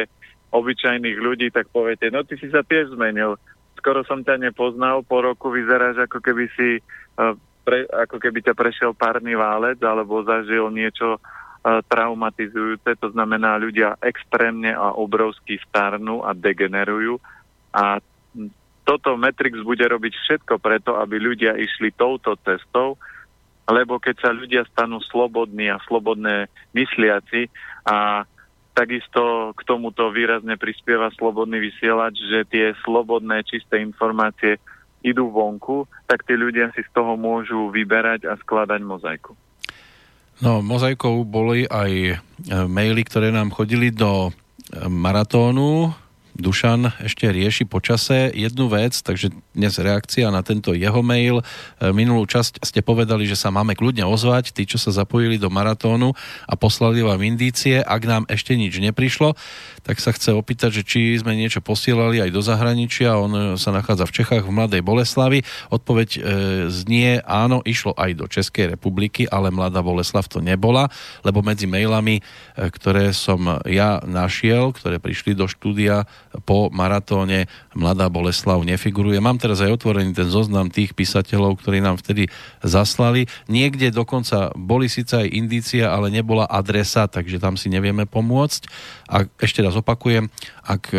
obyčajných 0.55 1.19
ľudí, 1.19 1.51
tak 1.51 1.71
poviete, 1.75 2.11
no 2.15 2.23
ty 2.23 2.39
si 2.39 2.47
sa 2.55 2.63
tiež 2.63 2.95
zmenil, 2.95 3.35
skoro 3.79 4.07
som 4.07 4.23
ťa 4.23 4.39
nepoznal, 4.39 5.03
po 5.03 5.23
roku 5.27 5.51
vyzeráš 5.51 6.07
ako 6.07 6.23
keby 6.23 6.47
si 6.55 6.79
uh, 7.19 7.35
pre, 7.67 7.83
ako 7.91 8.23
keby 8.23 8.47
ťa 8.47 8.55
prešiel 8.55 8.95
párny 8.95 9.35
válec 9.35 9.83
alebo 9.83 10.23
zažil 10.23 10.71
niečo 10.71 11.19
uh, 11.19 11.83
traumatizujúce, 11.91 12.95
to 13.03 13.11
znamená 13.11 13.59
ľudia 13.59 13.99
extrémne 13.99 14.71
a 14.71 14.95
obrovsky 14.95 15.59
starnú 15.67 16.23
a 16.23 16.31
degenerujú. 16.31 17.19
A 17.75 17.99
toto 18.87 19.19
Matrix 19.19 19.59
bude 19.67 19.83
robiť 19.83 20.15
všetko 20.15 20.63
preto, 20.63 20.95
aby 20.95 21.19
ľudia 21.19 21.59
išli 21.59 21.91
touto 21.91 22.39
cestou, 22.47 22.95
lebo 23.67 23.99
keď 23.99 24.15
sa 24.23 24.31
ľudia 24.31 24.63
stanú 24.71 25.03
slobodní 25.03 25.67
a 25.75 25.83
slobodné 25.91 26.47
mysliaci 26.71 27.51
a 27.83 28.23
takisto 28.79 29.51
k 29.59 29.61
tomuto 29.67 30.07
výrazne 30.15 30.55
prispieva 30.55 31.11
slobodný 31.19 31.59
vysielač, 31.59 32.15
že 32.15 32.47
tie 32.47 32.67
slobodné 32.87 33.43
čisté 33.43 33.83
informácie 33.83 34.63
idú 35.05 35.29
vonku, 35.33 35.89
tak 36.07 36.25
tí 36.25 36.39
ľudia 36.39 36.73
si 36.73 36.85
z 36.85 36.91
toho 36.95 37.19
môžu 37.19 37.69
vyberať 37.73 38.29
a 38.29 38.39
skladať 38.41 38.81
mozaiku. 38.85 39.33
No, 40.37 40.61
mozaikou 40.61 41.25
boli 41.25 41.65
aj 41.65 41.93
e, 41.93 42.15
maily, 42.69 43.09
ktoré 43.09 43.33
nám 43.33 43.57
chodili 43.57 43.89
do 43.89 44.29
e, 44.29 44.31
maratónu 44.85 45.97
Dušan 46.37 46.93
ešte 47.01 47.33
rieši 47.33 47.65
počase 47.65 48.29
jednu 48.37 48.69
vec, 48.69 48.93
takže 49.01 49.33
dnes 49.57 49.75
reakcia 49.81 50.29
na 50.29 50.45
tento 50.45 50.77
jeho 50.77 51.01
mail. 51.01 51.41
E, 51.41 51.45
minulú 51.97 52.29
časť 52.29 52.61
ste 52.61 52.85
povedali, 52.85 53.25
že 53.25 53.41
sa 53.41 53.49
máme 53.49 53.73
kľudne 53.73 54.05
ozvať, 54.05 54.53
tí, 54.53 54.69
čo 54.69 54.77
sa 54.77 54.93
zapojili 54.93 55.41
do 55.41 55.49
maratónu 55.49 56.13
a 56.45 56.55
poslali 56.55 57.01
vám 57.01 57.25
indície. 57.25 57.81
Ak 57.81 58.05
nám 58.05 58.29
ešte 58.29 58.53
nič 58.53 58.77
neprišlo, 58.77 59.33
tak 59.87 60.03
sa 60.03 60.11
chce 60.11 60.35
opýtať, 60.35 60.83
že 60.83 60.83
či 60.83 61.15
sme 61.15 61.39
niečo 61.39 61.63
posielali 61.63 62.19
aj 62.19 62.35
do 62.35 62.43
zahraničia. 62.43 63.15
On 63.15 63.31
e, 63.31 63.41
sa 63.55 63.71
nachádza 63.71 64.11
v 64.11 64.15
Čechách, 64.19 64.43
v 64.43 64.51
Mladej 64.51 64.83
Boleslavi. 64.83 65.47
Odpoveď 65.71 66.09
e, 66.11 66.21
znie, 66.75 67.23
áno, 67.23 67.63
išlo 67.63 67.95
aj 67.95 68.11
do 68.19 68.27
Českej 68.27 68.75
republiky, 68.75 69.31
ale 69.31 69.55
Mladá 69.55 69.87
Boleslav 69.87 70.27
to 70.27 70.43
nebola, 70.43 70.91
lebo 71.23 71.39
medzi 71.39 71.71
mailami, 71.71 72.19
e, 72.19 72.23
ktoré 72.67 73.15
som 73.15 73.63
ja 73.63 74.03
našiel, 74.03 74.75
ktoré 74.75 74.99
prišli 74.99 75.39
do 75.39 75.47
štúdia, 75.47 76.11
po 76.43 76.67
maratóne 76.75 77.47
Mladá 77.79 78.11
Boleslav 78.11 78.67
nefiguruje. 78.67 79.23
Mám 79.23 79.39
teraz 79.39 79.63
aj 79.63 79.71
otvorený 79.71 80.19
ten 80.19 80.27
zoznam 80.27 80.67
tých 80.67 80.99
písateľov, 80.99 81.63
ktorí 81.63 81.79
nám 81.79 82.03
vtedy 82.03 82.27
zaslali. 82.67 83.31
Niekde 83.47 83.95
dokonca 83.95 84.51
boli 84.59 84.91
síce 84.91 85.23
aj 85.23 85.31
indícia, 85.31 85.95
ale 85.95 86.11
nebola 86.11 86.51
adresa, 86.51 87.07
takže 87.07 87.39
tam 87.39 87.55
si 87.55 87.71
nevieme 87.71 88.03
pomôcť. 88.03 88.67
A 89.07 89.31
ešte 89.39 89.63
raz 89.63 89.76
opakujem, 89.77 90.33
ak 90.65 90.83
e, 90.93 90.99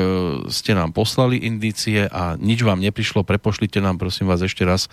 ste 0.53 0.77
nám 0.77 0.93
poslali 0.93 1.41
indície 1.41 2.05
a 2.05 2.37
nič 2.37 2.61
vám 2.61 2.79
neprišlo, 2.79 3.25
prepošlite 3.25 3.81
nám 3.81 3.97
prosím 3.97 4.29
vás 4.29 4.45
ešte 4.45 4.63
raz 4.63 4.85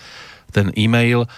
ten 0.51 0.73
e-mail 0.75 1.29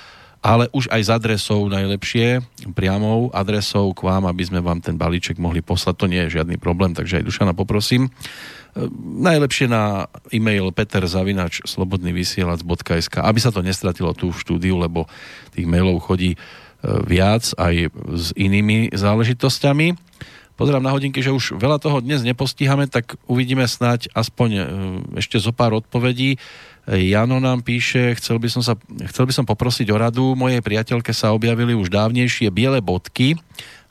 ale 0.47 0.71
už 0.71 0.87
aj 0.95 1.03
s 1.03 1.11
adresou 1.11 1.67
najlepšie, 1.67 2.39
priamou 2.71 3.35
adresou 3.35 3.91
k 3.91 4.07
vám, 4.07 4.31
aby 4.31 4.47
sme 4.47 4.63
vám 4.63 4.79
ten 4.79 4.95
balíček 4.95 5.43
mohli 5.43 5.59
poslať. 5.59 5.95
To 5.99 6.07
nie 6.07 6.23
je 6.27 6.35
žiadny 6.39 6.55
problém, 6.55 6.95
takže 6.95 7.19
aj 7.19 7.27
Dušana 7.27 7.51
poprosím. 7.51 8.15
Najlepšie 9.03 9.67
na 9.67 10.07
e-mail 10.31 10.71
peterzavinač.slobodnyvysielac.sk 10.71 13.15
aby 13.19 13.39
sa 13.43 13.51
to 13.51 13.67
nestratilo 13.67 14.15
tu 14.15 14.31
v 14.31 14.39
štúdiu, 14.39 14.79
lebo 14.79 15.11
tých 15.51 15.67
mailov 15.67 16.07
chodí 16.07 16.37
e, 16.37 16.39
viac 17.11 17.51
aj 17.59 17.91
s 18.15 18.31
inými 18.39 18.95
záležitosťami. 18.95 19.99
Pozerám 20.57 20.81
na 20.81 20.93
hodinky, 20.97 21.21
že 21.21 21.37
už 21.37 21.61
veľa 21.61 21.77
toho 21.77 22.01
dnes 22.01 22.25
nepostíhame, 22.25 22.89
tak 22.89 23.21
uvidíme 23.29 23.69
snáď 23.69 24.09
aspoň 24.17 24.51
e, 24.57 24.63
ešte 25.21 25.37
zo 25.37 25.53
pár 25.53 25.77
odpovedí. 25.77 26.41
Jano 26.87 27.43
nám 27.43 27.67
píše, 27.67 28.15
chcel 28.17 28.39
by, 28.39 28.49
som 28.49 28.63
sa, 28.63 28.79
chcel 29.11 29.27
by 29.27 29.33
som 29.35 29.45
poprosiť 29.45 29.91
o 29.91 29.99
radu, 29.99 30.39
mojej 30.39 30.63
priateľke 30.63 31.11
sa 31.11 31.35
objavili 31.35 31.75
už 31.75 31.91
dávnejšie 31.91 32.49
biele 32.55 32.79
bodky, 32.79 33.35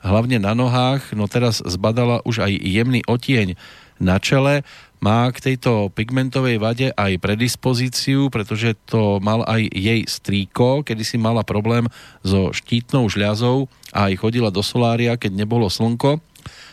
hlavne 0.00 0.40
na 0.40 0.56
nohách, 0.56 1.12
no 1.12 1.28
teraz 1.28 1.60
zbadala 1.60 2.24
už 2.24 2.48
aj 2.48 2.52
jemný 2.56 3.04
otieň 3.04 3.54
na 4.00 4.16
čele. 4.16 4.64
Má 4.96 5.28
k 5.28 5.52
tejto 5.52 5.92
pigmentovej 5.92 6.56
vade 6.56 6.88
aj 6.96 7.20
predispozíciu, 7.20 8.32
pretože 8.32 8.72
to 8.88 9.20
mal 9.20 9.44
aj 9.44 9.68
jej 9.68 10.00
strýko, 10.08 10.80
kedy 10.82 11.04
si 11.04 11.20
mala 11.20 11.44
problém 11.44 11.84
so 12.24 12.48
štítnou 12.50 13.04
žľazou 13.12 13.68
a 13.92 14.08
aj 14.08 14.18
chodila 14.18 14.48
do 14.48 14.64
solária, 14.64 15.20
keď 15.20 15.44
nebolo 15.44 15.68
slnko, 15.68 16.18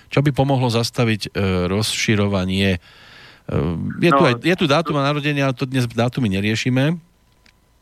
čo 0.07 0.19
by 0.23 0.31
pomohlo 0.31 0.71
zastaviť 0.71 1.21
e, 1.27 1.29
rozširovanie. 1.67 2.79
E, 2.79 2.79
je, 3.99 4.11
no, 4.13 4.17
tu 4.17 4.23
aj, 4.23 4.35
je 4.39 4.55
tu 4.55 4.65
dátum 4.71 4.95
a 5.03 5.07
narodenia, 5.11 5.51
ale 5.51 5.59
to 5.59 5.67
dnes 5.67 5.83
dátumy 5.83 6.31
neriešime. 6.31 6.95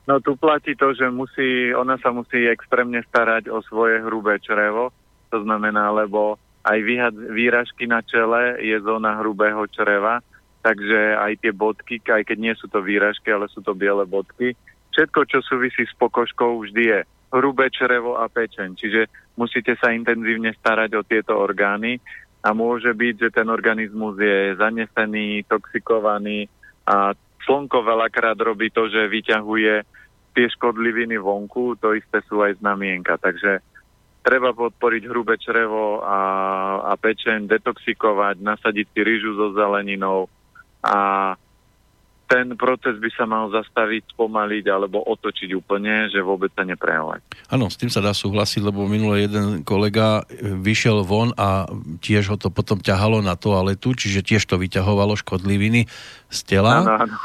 No 0.10 0.18
tu 0.18 0.34
platí 0.34 0.74
to, 0.74 0.98
že 0.98 1.06
musí, 1.14 1.70
ona 1.78 2.02
sa 2.02 2.10
musí 2.10 2.50
extrémne 2.50 3.06
starať 3.06 3.46
o 3.54 3.62
svoje 3.62 4.02
hrubé 4.02 4.42
črevo, 4.42 4.90
to 5.30 5.46
znamená, 5.46 5.94
lebo 5.94 6.42
aj 6.66 6.80
výhad, 6.82 7.14
výražky 7.14 7.86
na 7.86 8.02
čele 8.02 8.58
je 8.62 8.78
zóna 8.82 9.22
hrubého 9.22 9.66
čreva, 9.70 10.22
takže 10.62 11.18
aj 11.18 11.42
tie 11.42 11.52
bodky, 11.52 12.00
aj 12.06 12.24
keď 12.26 12.38
nie 12.38 12.54
sú 12.56 12.70
to 12.70 12.80
výražky, 12.86 13.34
ale 13.34 13.50
sú 13.50 13.66
to 13.66 13.74
biele 13.74 14.06
bodky, 14.06 14.54
všetko, 14.94 15.20
čo 15.26 15.40
súvisí 15.42 15.84
s 15.84 15.94
pokožkou, 15.98 16.62
vždy 16.62 16.84
je 16.86 17.00
hrubé 17.32 17.72
črevo 17.72 18.20
a 18.20 18.28
pečeň. 18.28 18.76
Čiže 18.76 19.02
musíte 19.40 19.74
sa 19.80 19.96
intenzívne 19.96 20.52
starať 20.54 20.92
o 21.00 21.08
tieto 21.08 21.40
orgány 21.40 21.98
a 22.44 22.52
môže 22.52 22.92
byť, 22.92 23.16
že 23.18 23.30
ten 23.34 23.48
organizmus 23.48 24.20
je 24.20 24.58
zanesený, 24.60 25.48
toxikovaný 25.48 26.52
a 26.86 27.16
slnko 27.48 27.82
veľakrát 27.82 28.38
robí 28.38 28.70
to, 28.70 28.92
že 28.92 29.08
vyťahuje 29.08 29.74
tie 30.32 30.48
škodliviny 30.60 31.20
vonku, 31.20 31.80
to 31.80 31.96
isté 31.96 32.24
sú 32.28 32.44
aj 32.44 32.60
znamienka. 32.60 33.16
Takže 33.20 33.64
treba 34.22 34.54
podporiť 34.54 35.04
hrubé 35.08 35.40
črevo 35.40 36.04
a, 36.04 36.20
a 36.88 36.94
pečeň, 36.96 37.48
detoxikovať, 37.48 38.40
nasadiť 38.40 38.88
si 38.92 39.00
rýžu 39.02 39.32
so 39.36 39.56
zeleninou 39.56 40.30
a 40.82 40.98
ten 42.32 42.56
proces 42.56 42.96
by 42.96 43.12
sa 43.12 43.28
mal 43.28 43.52
zastaviť, 43.52 44.16
spomaliť 44.16 44.66
alebo 44.72 45.04
otočiť 45.04 45.52
úplne, 45.52 46.08
že 46.08 46.24
vôbec 46.24 46.48
sa 46.56 46.64
neprejavovať. 46.64 47.52
Áno, 47.52 47.68
s 47.68 47.76
tým 47.76 47.92
sa 47.92 48.00
dá 48.00 48.16
súhlasiť, 48.16 48.64
lebo 48.64 48.88
minulé 48.88 49.28
jeden 49.28 49.68
kolega 49.68 50.24
vyšiel 50.40 51.04
von 51.04 51.36
a 51.36 51.68
tiež 52.00 52.32
ho 52.32 52.38
to 52.40 52.48
potom 52.48 52.80
ťahalo 52.80 53.20
na 53.20 53.36
toaletu, 53.36 53.92
čiže 53.92 54.24
tiež 54.24 54.48
to 54.48 54.56
vyťahovalo 54.56 55.20
škodliviny 55.20 55.92
z 56.32 56.40
tela. 56.48 56.88
Áno, 56.88 57.04
áno. 57.04 57.16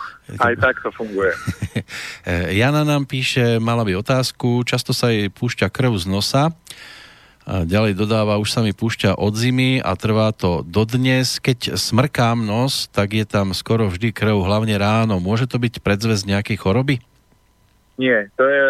Aj 0.43 0.59
tak 0.59 0.83
to 0.83 0.91
funguje. 0.91 1.31
Jana 2.59 2.83
nám 2.83 3.07
píše, 3.07 3.63
mala 3.63 3.87
by 3.87 3.95
otázku, 4.03 4.67
často 4.67 4.91
sa 4.91 5.15
jej 5.15 5.31
púšťa 5.31 5.71
krv 5.71 5.95
z 6.03 6.11
nosa, 6.11 6.51
ďalej 7.47 7.95
dodáva, 7.95 8.43
už 8.43 8.51
sa 8.51 8.61
mi 8.61 8.75
púšťa 8.75 9.15
od 9.15 9.39
zimy 9.39 9.79
a 9.79 9.95
trvá 9.95 10.35
to 10.35 10.67
dodnes. 10.67 11.39
Keď 11.39 11.79
smrkám 11.79 12.43
nos, 12.43 12.91
tak 12.91 13.15
je 13.15 13.23
tam 13.23 13.55
skoro 13.55 13.87
vždy 13.87 14.11
krv, 14.11 14.43
hlavne 14.43 14.75
ráno. 14.75 15.23
Môže 15.23 15.47
to 15.47 15.63
byť 15.63 15.79
predzvesť 15.79 16.27
nejakej 16.27 16.59
choroby? 16.59 16.99
Nie, 17.97 18.29
to 18.37 18.45
je, 18.45 18.67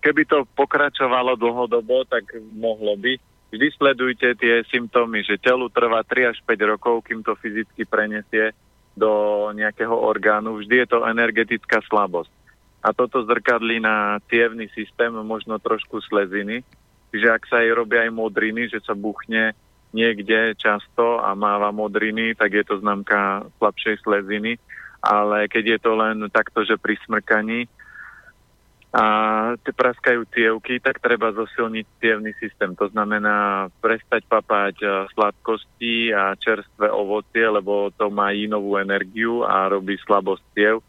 keby 0.00 0.24
to 0.24 0.46
pokračovalo 0.56 1.36
dlhodobo, 1.36 2.06
tak 2.08 2.32
mohlo 2.56 2.96
by. 2.96 3.18
Vždy 3.52 3.66
sledujte 3.76 4.32
tie 4.38 4.64
symptómy, 4.72 5.20
že 5.20 5.36
telu 5.36 5.68
trvá 5.68 6.00
3 6.00 6.32
až 6.32 6.38
5 6.46 6.70
rokov, 6.70 7.04
kým 7.04 7.20
to 7.20 7.36
fyzicky 7.36 7.84
prenesie 7.84 8.56
do 8.96 9.10
nejakého 9.52 9.92
orgánu. 9.92 10.62
Vždy 10.62 10.84
je 10.84 10.88
to 10.88 11.04
energetická 11.04 11.84
slabosť. 11.84 12.32
A 12.78 12.94
toto 12.94 13.26
zrkadlí 13.26 13.82
na 13.82 14.22
cievný 14.30 14.70
systém, 14.70 15.10
možno 15.12 15.58
trošku 15.58 15.98
sleziny 16.06 16.62
Čiže 17.08 17.28
ak 17.32 17.42
sa 17.48 17.64
jej 17.64 17.72
robia 17.72 18.04
aj 18.04 18.12
modriny, 18.12 18.68
že 18.68 18.84
sa 18.84 18.92
buchne 18.92 19.56
niekde 19.96 20.52
často 20.60 21.24
a 21.24 21.32
máva 21.32 21.72
modriny, 21.72 22.36
tak 22.36 22.52
je 22.52 22.64
to 22.64 22.80
známka 22.84 23.48
slabšej 23.56 24.04
sleziny. 24.04 24.60
Ale 24.98 25.46
keď 25.46 25.64
je 25.64 25.78
to 25.78 25.92
len 25.94 26.26
takto, 26.28 26.66
že 26.66 26.76
pri 26.76 26.98
smrkaní 27.06 27.70
a 28.88 29.04
praskajú 29.60 30.24
cievky, 30.32 30.80
tak 30.80 30.96
treba 31.04 31.28
zosilniť 31.36 31.86
cievný 32.00 32.32
systém. 32.40 32.72
To 32.72 32.88
znamená 32.88 33.68
prestať 33.84 34.24
papať 34.24 34.80
sladkosti 35.12 36.08
a 36.16 36.32
čerstvé 36.40 36.88
ovocie, 36.88 37.44
lebo 37.44 37.92
to 38.00 38.08
má 38.08 38.32
inovú 38.32 38.80
energiu 38.80 39.44
a 39.44 39.68
robí 39.68 40.00
slabosť 40.02 40.44
ciev. 40.56 40.80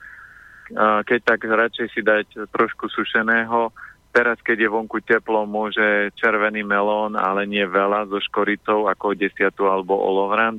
Keď 0.80 1.20
tak 1.28 1.44
radšej 1.44 1.88
si 1.92 2.00
dať 2.00 2.50
trošku 2.56 2.88
sušeného, 2.88 3.68
Teraz, 4.10 4.42
keď 4.42 4.66
je 4.66 4.74
vonku 4.74 5.06
teplo, 5.06 5.46
môže 5.46 6.10
červený 6.18 6.66
melón, 6.66 7.14
ale 7.14 7.46
nie 7.46 7.62
veľa, 7.62 8.10
so 8.10 8.18
škoricou 8.18 8.90
ako 8.90 9.14
desiatu 9.14 9.70
alebo 9.70 9.94
olovrant, 9.94 10.58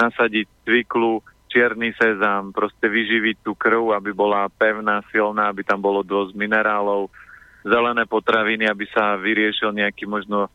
nasadiť 0.00 0.48
cviklu, 0.64 1.20
čierny 1.52 1.92
sezam, 1.96 2.52
proste 2.56 2.88
vyživiť 2.88 3.44
tú 3.44 3.52
krv, 3.56 3.92
aby 3.96 4.12
bola 4.16 4.48
pevná, 4.48 5.04
silná, 5.12 5.52
aby 5.52 5.64
tam 5.64 5.80
bolo 5.80 6.00
dosť 6.00 6.36
minerálov, 6.36 7.12
zelené 7.64 8.04
potraviny, 8.04 8.68
aby 8.68 8.84
sa 8.92 9.16
vyriešil 9.16 9.72
nejaký 9.72 10.04
možno 10.08 10.46
uh, 10.46 10.50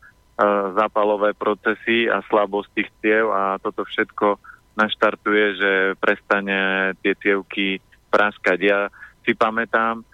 zápalové 0.74 1.34
procesy 1.34 2.06
a 2.06 2.22
slabosť 2.26 2.68
tých 2.74 2.90
ciev 3.02 3.30
a 3.30 3.58
toto 3.58 3.86
všetko 3.86 4.38
naštartuje, 4.78 5.44
že 5.58 5.72
prestane 6.00 6.92
tie 7.04 7.12
cievky 7.20 7.82
praskať. 8.08 8.58
Ja 8.62 8.78
si 9.26 9.36
pamätám, 9.36 10.06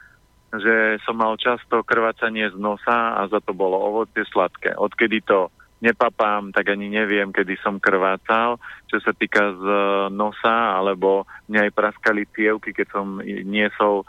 že 0.48 0.96
som 1.04 1.20
mal 1.20 1.36
často 1.36 1.84
krvácanie 1.84 2.48
z 2.48 2.56
nosa 2.56 3.20
a 3.20 3.28
za 3.28 3.40
to 3.44 3.52
bolo 3.52 3.76
ovocie 3.76 4.24
sladké. 4.24 4.72
Odkedy 4.72 5.20
to 5.20 5.52
nepapám, 5.84 6.50
tak 6.50 6.72
ani 6.72 6.90
neviem, 6.90 7.30
kedy 7.30 7.60
som 7.60 7.76
krvácal. 7.78 8.56
Čo 8.88 8.98
sa 9.04 9.12
týka 9.12 9.54
z 9.54 9.64
nosa, 10.10 10.80
alebo 10.80 11.28
mňa 11.52 11.68
aj 11.68 11.72
praskali 11.76 12.24
cievky, 12.32 12.72
keď 12.72 12.88
som 12.90 13.20
niesol 13.24 14.08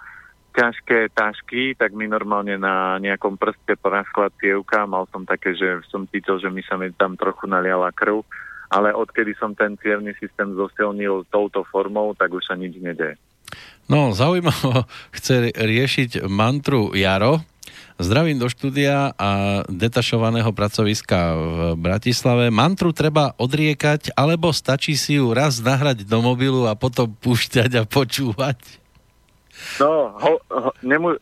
ťažké 0.56 1.14
tašky, 1.14 1.78
tak 1.78 1.94
mi 1.94 2.10
normálne 2.10 2.58
na 2.58 2.98
nejakom 2.98 3.38
prste 3.38 3.78
praskla 3.78 4.34
cievka. 4.42 4.90
Mal 4.90 5.06
som 5.14 5.28
také, 5.28 5.54
že 5.54 5.86
som 5.92 6.10
cítil, 6.10 6.42
že 6.42 6.50
mi 6.50 6.66
sa 6.66 6.80
mi 6.80 6.90
tam 6.96 7.14
trochu 7.20 7.46
naliala 7.46 7.94
krv. 7.94 8.26
Ale 8.70 8.94
odkedy 8.94 9.34
som 9.38 9.58
ten 9.58 9.78
cievný 9.82 10.14
systém 10.22 10.54
zosilnil 10.54 11.26
touto 11.34 11.66
formou, 11.70 12.14
tak 12.14 12.34
už 12.34 12.46
sa 12.46 12.54
nič 12.54 12.78
nedeje. 12.78 13.18
No, 13.89 14.14
zaujímavo 14.14 14.86
chce 15.18 15.50
riešiť 15.54 16.30
mantru 16.30 16.93
Jaro. 16.93 17.41
Zdravím 18.00 18.39
do 18.39 18.47
štúdia 18.47 19.12
a 19.20 19.62
detašovaného 19.68 20.56
pracoviska 20.56 21.36
v 21.36 21.58
Bratislave. 21.76 22.47
Mantru 22.47 22.95
treba 22.95 23.36
odriekať, 23.36 24.16
alebo 24.16 24.56
stačí 24.56 24.95
si 24.95 25.20
ju 25.20 25.36
raz 25.36 25.60
nahrať 25.60 26.08
do 26.08 26.24
mobilu 26.24 26.64
a 26.64 26.80
potom 26.80 27.12
púšťať 27.12 27.76
a 27.76 27.84
počúvať? 27.84 28.80
No, 29.84 30.16
ho, 30.16 30.39
ho, 30.39 30.72
nemu, 30.80 31.20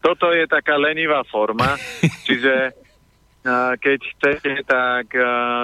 toto 0.00 0.32
je 0.32 0.48
taká 0.48 0.80
lenivá 0.80 1.20
forma, 1.28 1.76
čiže 2.26 2.72
keď 3.76 3.98
chcete, 4.16 4.52
tak 4.66 5.12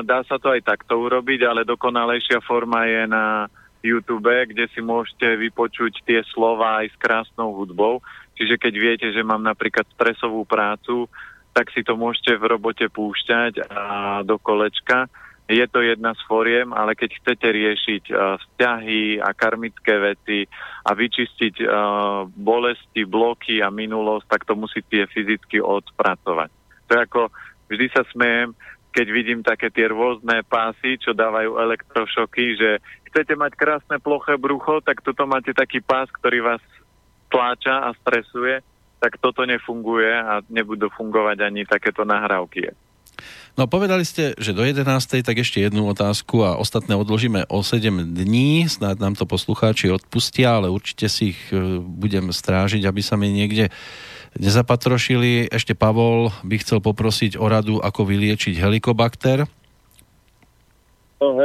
dá 0.06 0.22
sa 0.28 0.38
to 0.38 0.54
aj 0.54 0.62
takto 0.62 1.02
urobiť, 1.02 1.40
ale 1.48 1.66
dokonalejšia 1.66 2.38
forma 2.44 2.86
je 2.86 3.02
na 3.10 3.48
YouTube, 3.82 4.30
kde 4.30 4.70
si 4.70 4.78
môžete 4.78 5.36
vypočuť 5.36 6.06
tie 6.06 6.22
slova 6.30 6.86
aj 6.86 6.94
s 6.94 6.96
krásnou 7.02 7.50
hudbou. 7.52 7.98
Čiže 8.38 8.56
keď 8.56 8.74
viete, 8.78 9.06
že 9.10 9.26
mám 9.26 9.42
napríklad 9.42 9.84
stresovú 9.92 10.46
prácu, 10.46 11.10
tak 11.52 11.68
si 11.74 11.84
to 11.84 11.98
môžete 11.98 12.38
v 12.40 12.48
robote 12.48 12.86
púšťať 12.88 13.68
a 13.68 13.84
do 14.24 14.40
kolečka. 14.40 15.10
Je 15.52 15.66
to 15.68 15.84
jedna 15.84 16.16
z 16.16 16.22
foriem, 16.24 16.72
ale 16.72 16.96
keď 16.96 17.18
chcete 17.20 17.44
riešiť 17.44 18.04
uh, 18.08 18.40
vzťahy 18.40 19.20
a 19.20 19.36
karmické 19.36 20.00
veci 20.00 20.48
a 20.86 20.96
vyčistiť 20.96 21.54
uh, 21.60 22.24
bolesti, 22.24 23.04
bloky 23.04 23.60
a 23.60 23.68
minulosť, 23.68 24.26
tak 24.32 24.48
to 24.48 24.56
musíte 24.56 25.04
fyzicky 25.12 25.60
odpracovať. 25.60 26.48
To 26.88 26.90
je 26.96 27.00
ako, 27.04 27.22
vždy 27.68 27.86
sa 27.92 28.06
smejem, 28.14 28.56
keď 28.92 29.06
vidím 29.08 29.40
také 29.40 29.72
tie 29.72 29.88
rôzne 29.88 30.44
pásy, 30.44 31.00
čo 31.00 31.16
dávajú 31.16 31.56
elektrošoky, 31.56 32.44
že 32.60 32.70
chcete 33.08 33.32
mať 33.34 33.52
krásne 33.56 33.96
ploché 33.96 34.36
brucho, 34.36 34.84
tak 34.84 35.00
toto 35.00 35.24
máte 35.24 35.56
taký 35.56 35.80
pás, 35.80 36.12
ktorý 36.12 36.44
vás 36.44 36.62
tláča 37.32 37.88
a 37.88 37.96
stresuje, 37.96 38.60
tak 39.00 39.16
toto 39.18 39.48
nefunguje 39.48 40.12
a 40.12 40.44
nebudú 40.52 40.92
fungovať 40.92 41.40
ani 41.40 41.64
takéto 41.64 42.04
nahrávky. 42.04 42.70
No 43.52 43.68
povedali 43.68 44.00
ste, 44.08 44.32
že 44.40 44.56
do 44.56 44.64
11. 44.64 44.88
tak 45.20 45.36
ešte 45.36 45.60
jednu 45.60 45.84
otázku 45.84 46.40
a 46.40 46.56
ostatné 46.56 46.96
odložíme 46.96 47.44
o 47.52 47.60
7 47.60 48.16
dní. 48.16 48.64
Snáď 48.64 48.96
nám 49.04 49.14
to 49.14 49.28
poslucháči 49.28 49.92
odpustia, 49.92 50.56
ale 50.56 50.72
určite 50.72 51.04
si 51.12 51.36
ich 51.36 51.40
e, 51.52 51.76
budem 51.84 52.32
strážiť, 52.32 52.88
aby 52.88 53.04
sa 53.04 53.20
mi 53.20 53.28
niekde 53.28 53.68
nezapatrošili. 54.40 55.52
Ešte 55.52 55.76
Pavol 55.76 56.32
by 56.48 56.64
chcel 56.64 56.80
poprosiť 56.80 57.36
o 57.36 57.44
radu, 57.44 57.76
ako 57.76 58.08
vyliečiť 58.08 58.56
helikobakter. 58.56 59.44
No, 61.20 61.36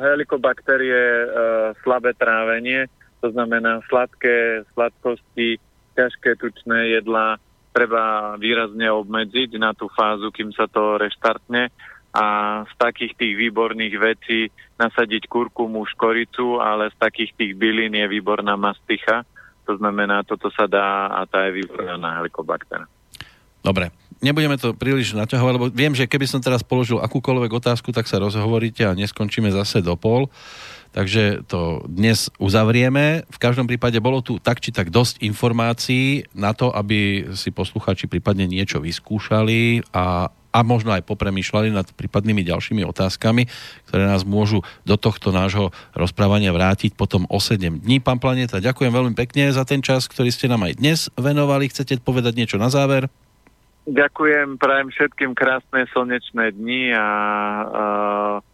helikobakter 0.00 0.78
je 0.80 1.06
uh, 1.20 1.28
slabé 1.84 2.16
trávenie, 2.16 2.88
to 3.20 3.28
znamená 3.28 3.84
sladké 3.84 4.64
sladkosti, 4.72 5.60
ťažké 5.92 6.40
tučné 6.40 6.96
jedlá 6.96 7.36
treba 7.72 8.36
výrazne 8.36 8.86
obmedziť 8.92 9.56
na 9.56 9.72
tú 9.72 9.88
fázu, 9.90 10.28
kým 10.28 10.52
sa 10.52 10.68
to 10.68 11.00
reštartne 11.00 11.72
a 12.12 12.24
z 12.68 12.72
takých 12.76 13.16
tých 13.16 13.34
výborných 13.40 13.96
vecí 13.96 14.52
nasadiť 14.76 15.32
kurkumu, 15.32 15.80
škoricu, 15.96 16.60
ale 16.60 16.92
z 16.92 16.96
takých 17.00 17.32
tých 17.32 17.52
bylín 17.56 17.96
je 17.96 18.04
výborná 18.04 18.52
masticha. 18.60 19.24
To 19.64 19.80
znamená, 19.80 20.20
toto 20.20 20.52
sa 20.52 20.68
dá 20.68 21.08
a 21.08 21.24
tá 21.24 21.48
je 21.48 21.64
výborná 21.64 21.96
na 21.96 22.20
helikobakter. 22.20 22.84
Dobre, 23.64 23.94
nebudeme 24.20 24.58
to 24.58 24.74
príliš 24.76 25.14
naťahovať, 25.16 25.52
lebo 25.56 25.66
viem, 25.72 25.94
že 25.96 26.10
keby 26.10 26.26
som 26.28 26.42
teraz 26.42 26.60
položil 26.66 27.00
akúkoľvek 27.00 27.50
otázku, 27.62 27.94
tak 27.94 28.10
sa 28.10 28.20
rozhovoríte 28.20 28.84
a 28.84 28.92
neskončíme 28.98 29.48
zase 29.54 29.80
do 29.80 29.94
pol. 29.96 30.28
Takže 30.92 31.48
to 31.48 31.80
dnes 31.88 32.28
uzavrieme. 32.36 33.24
V 33.32 33.38
každom 33.40 33.64
prípade 33.64 33.96
bolo 33.96 34.20
tu 34.20 34.36
tak 34.36 34.60
či 34.60 34.76
tak 34.76 34.92
dosť 34.92 35.24
informácií 35.24 36.28
na 36.36 36.52
to, 36.52 36.68
aby 36.68 37.32
si 37.32 37.48
posluchači 37.48 38.12
prípadne 38.12 38.44
niečo 38.44 38.76
vyskúšali 38.76 39.88
a, 39.96 40.28
a 40.28 40.58
možno 40.60 40.92
aj 40.92 41.08
popremýšľali 41.08 41.72
nad 41.72 41.88
prípadnými 41.96 42.44
ďalšími 42.44 42.84
otázkami, 42.84 43.48
ktoré 43.88 44.04
nás 44.04 44.28
môžu 44.28 44.60
do 44.84 45.00
tohto 45.00 45.32
nášho 45.32 45.72
rozprávania 45.96 46.52
vrátiť 46.52 46.92
potom 46.92 47.24
o 47.32 47.40
7 47.40 47.80
dní. 47.80 48.04
Pán 48.04 48.20
Planeta, 48.20 48.60
ďakujem 48.60 48.92
veľmi 48.92 49.16
pekne 49.16 49.48
za 49.48 49.64
ten 49.64 49.80
čas, 49.80 50.04
ktorý 50.12 50.28
ste 50.28 50.52
nám 50.52 50.68
aj 50.68 50.76
dnes 50.76 50.98
venovali. 51.16 51.72
Chcete 51.72 52.04
povedať 52.04 52.36
niečo 52.36 52.60
na 52.60 52.68
záver? 52.68 53.08
Ďakujem, 53.88 54.60
prajem 54.60 54.92
všetkým 54.92 55.32
krásne 55.34 55.88
slnečné 55.90 56.52
dni 56.54 56.94
a 56.94 57.06
uh 57.72 58.51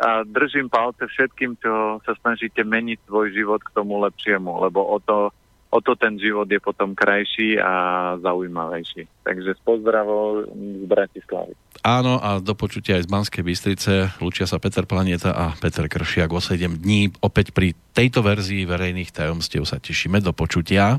a 0.00 0.22
držím 0.24 0.68
palce 0.68 1.06
všetkým, 1.06 1.56
čo 1.60 2.02
sa 2.02 2.12
snažíte 2.22 2.64
meniť 2.64 3.04
svoj 3.06 3.32
život 3.32 3.60
k 3.62 3.72
tomu 3.74 4.00
lepšiemu, 4.02 4.64
lebo 4.68 4.84
o 4.84 4.98
to, 5.00 5.30
o 5.70 5.78
to 5.80 5.92
ten 5.96 6.16
život 6.16 6.48
je 6.48 6.60
potom 6.60 6.96
krajší 6.96 7.60
a 7.60 7.72
zaujímavejší. 8.20 9.08
Takže 9.24 9.54
s 9.54 9.60
pozdravou 9.62 10.46
z 10.52 10.84
Bratislavy. 10.88 11.54
Áno, 11.86 12.18
a 12.18 12.42
do 12.42 12.56
počutia 12.58 12.98
aj 12.98 13.06
z 13.06 13.12
Banskej 13.12 13.42
Bystrice. 13.46 13.92
Lučia 14.18 14.48
sa 14.50 14.58
Peter 14.58 14.82
Planieta 14.88 15.30
a 15.30 15.54
Peter 15.54 15.86
Kršiak 15.86 16.34
o 16.34 16.40
7 16.42 16.82
dní. 16.82 17.14
Opäť 17.22 17.54
pri 17.54 17.78
tejto 17.94 18.26
verzii 18.26 18.66
verejných 18.66 19.14
tajomstiev 19.14 19.62
sa 19.68 19.78
tešíme. 19.78 20.18
Do 20.18 20.34
počutia. 20.34 20.98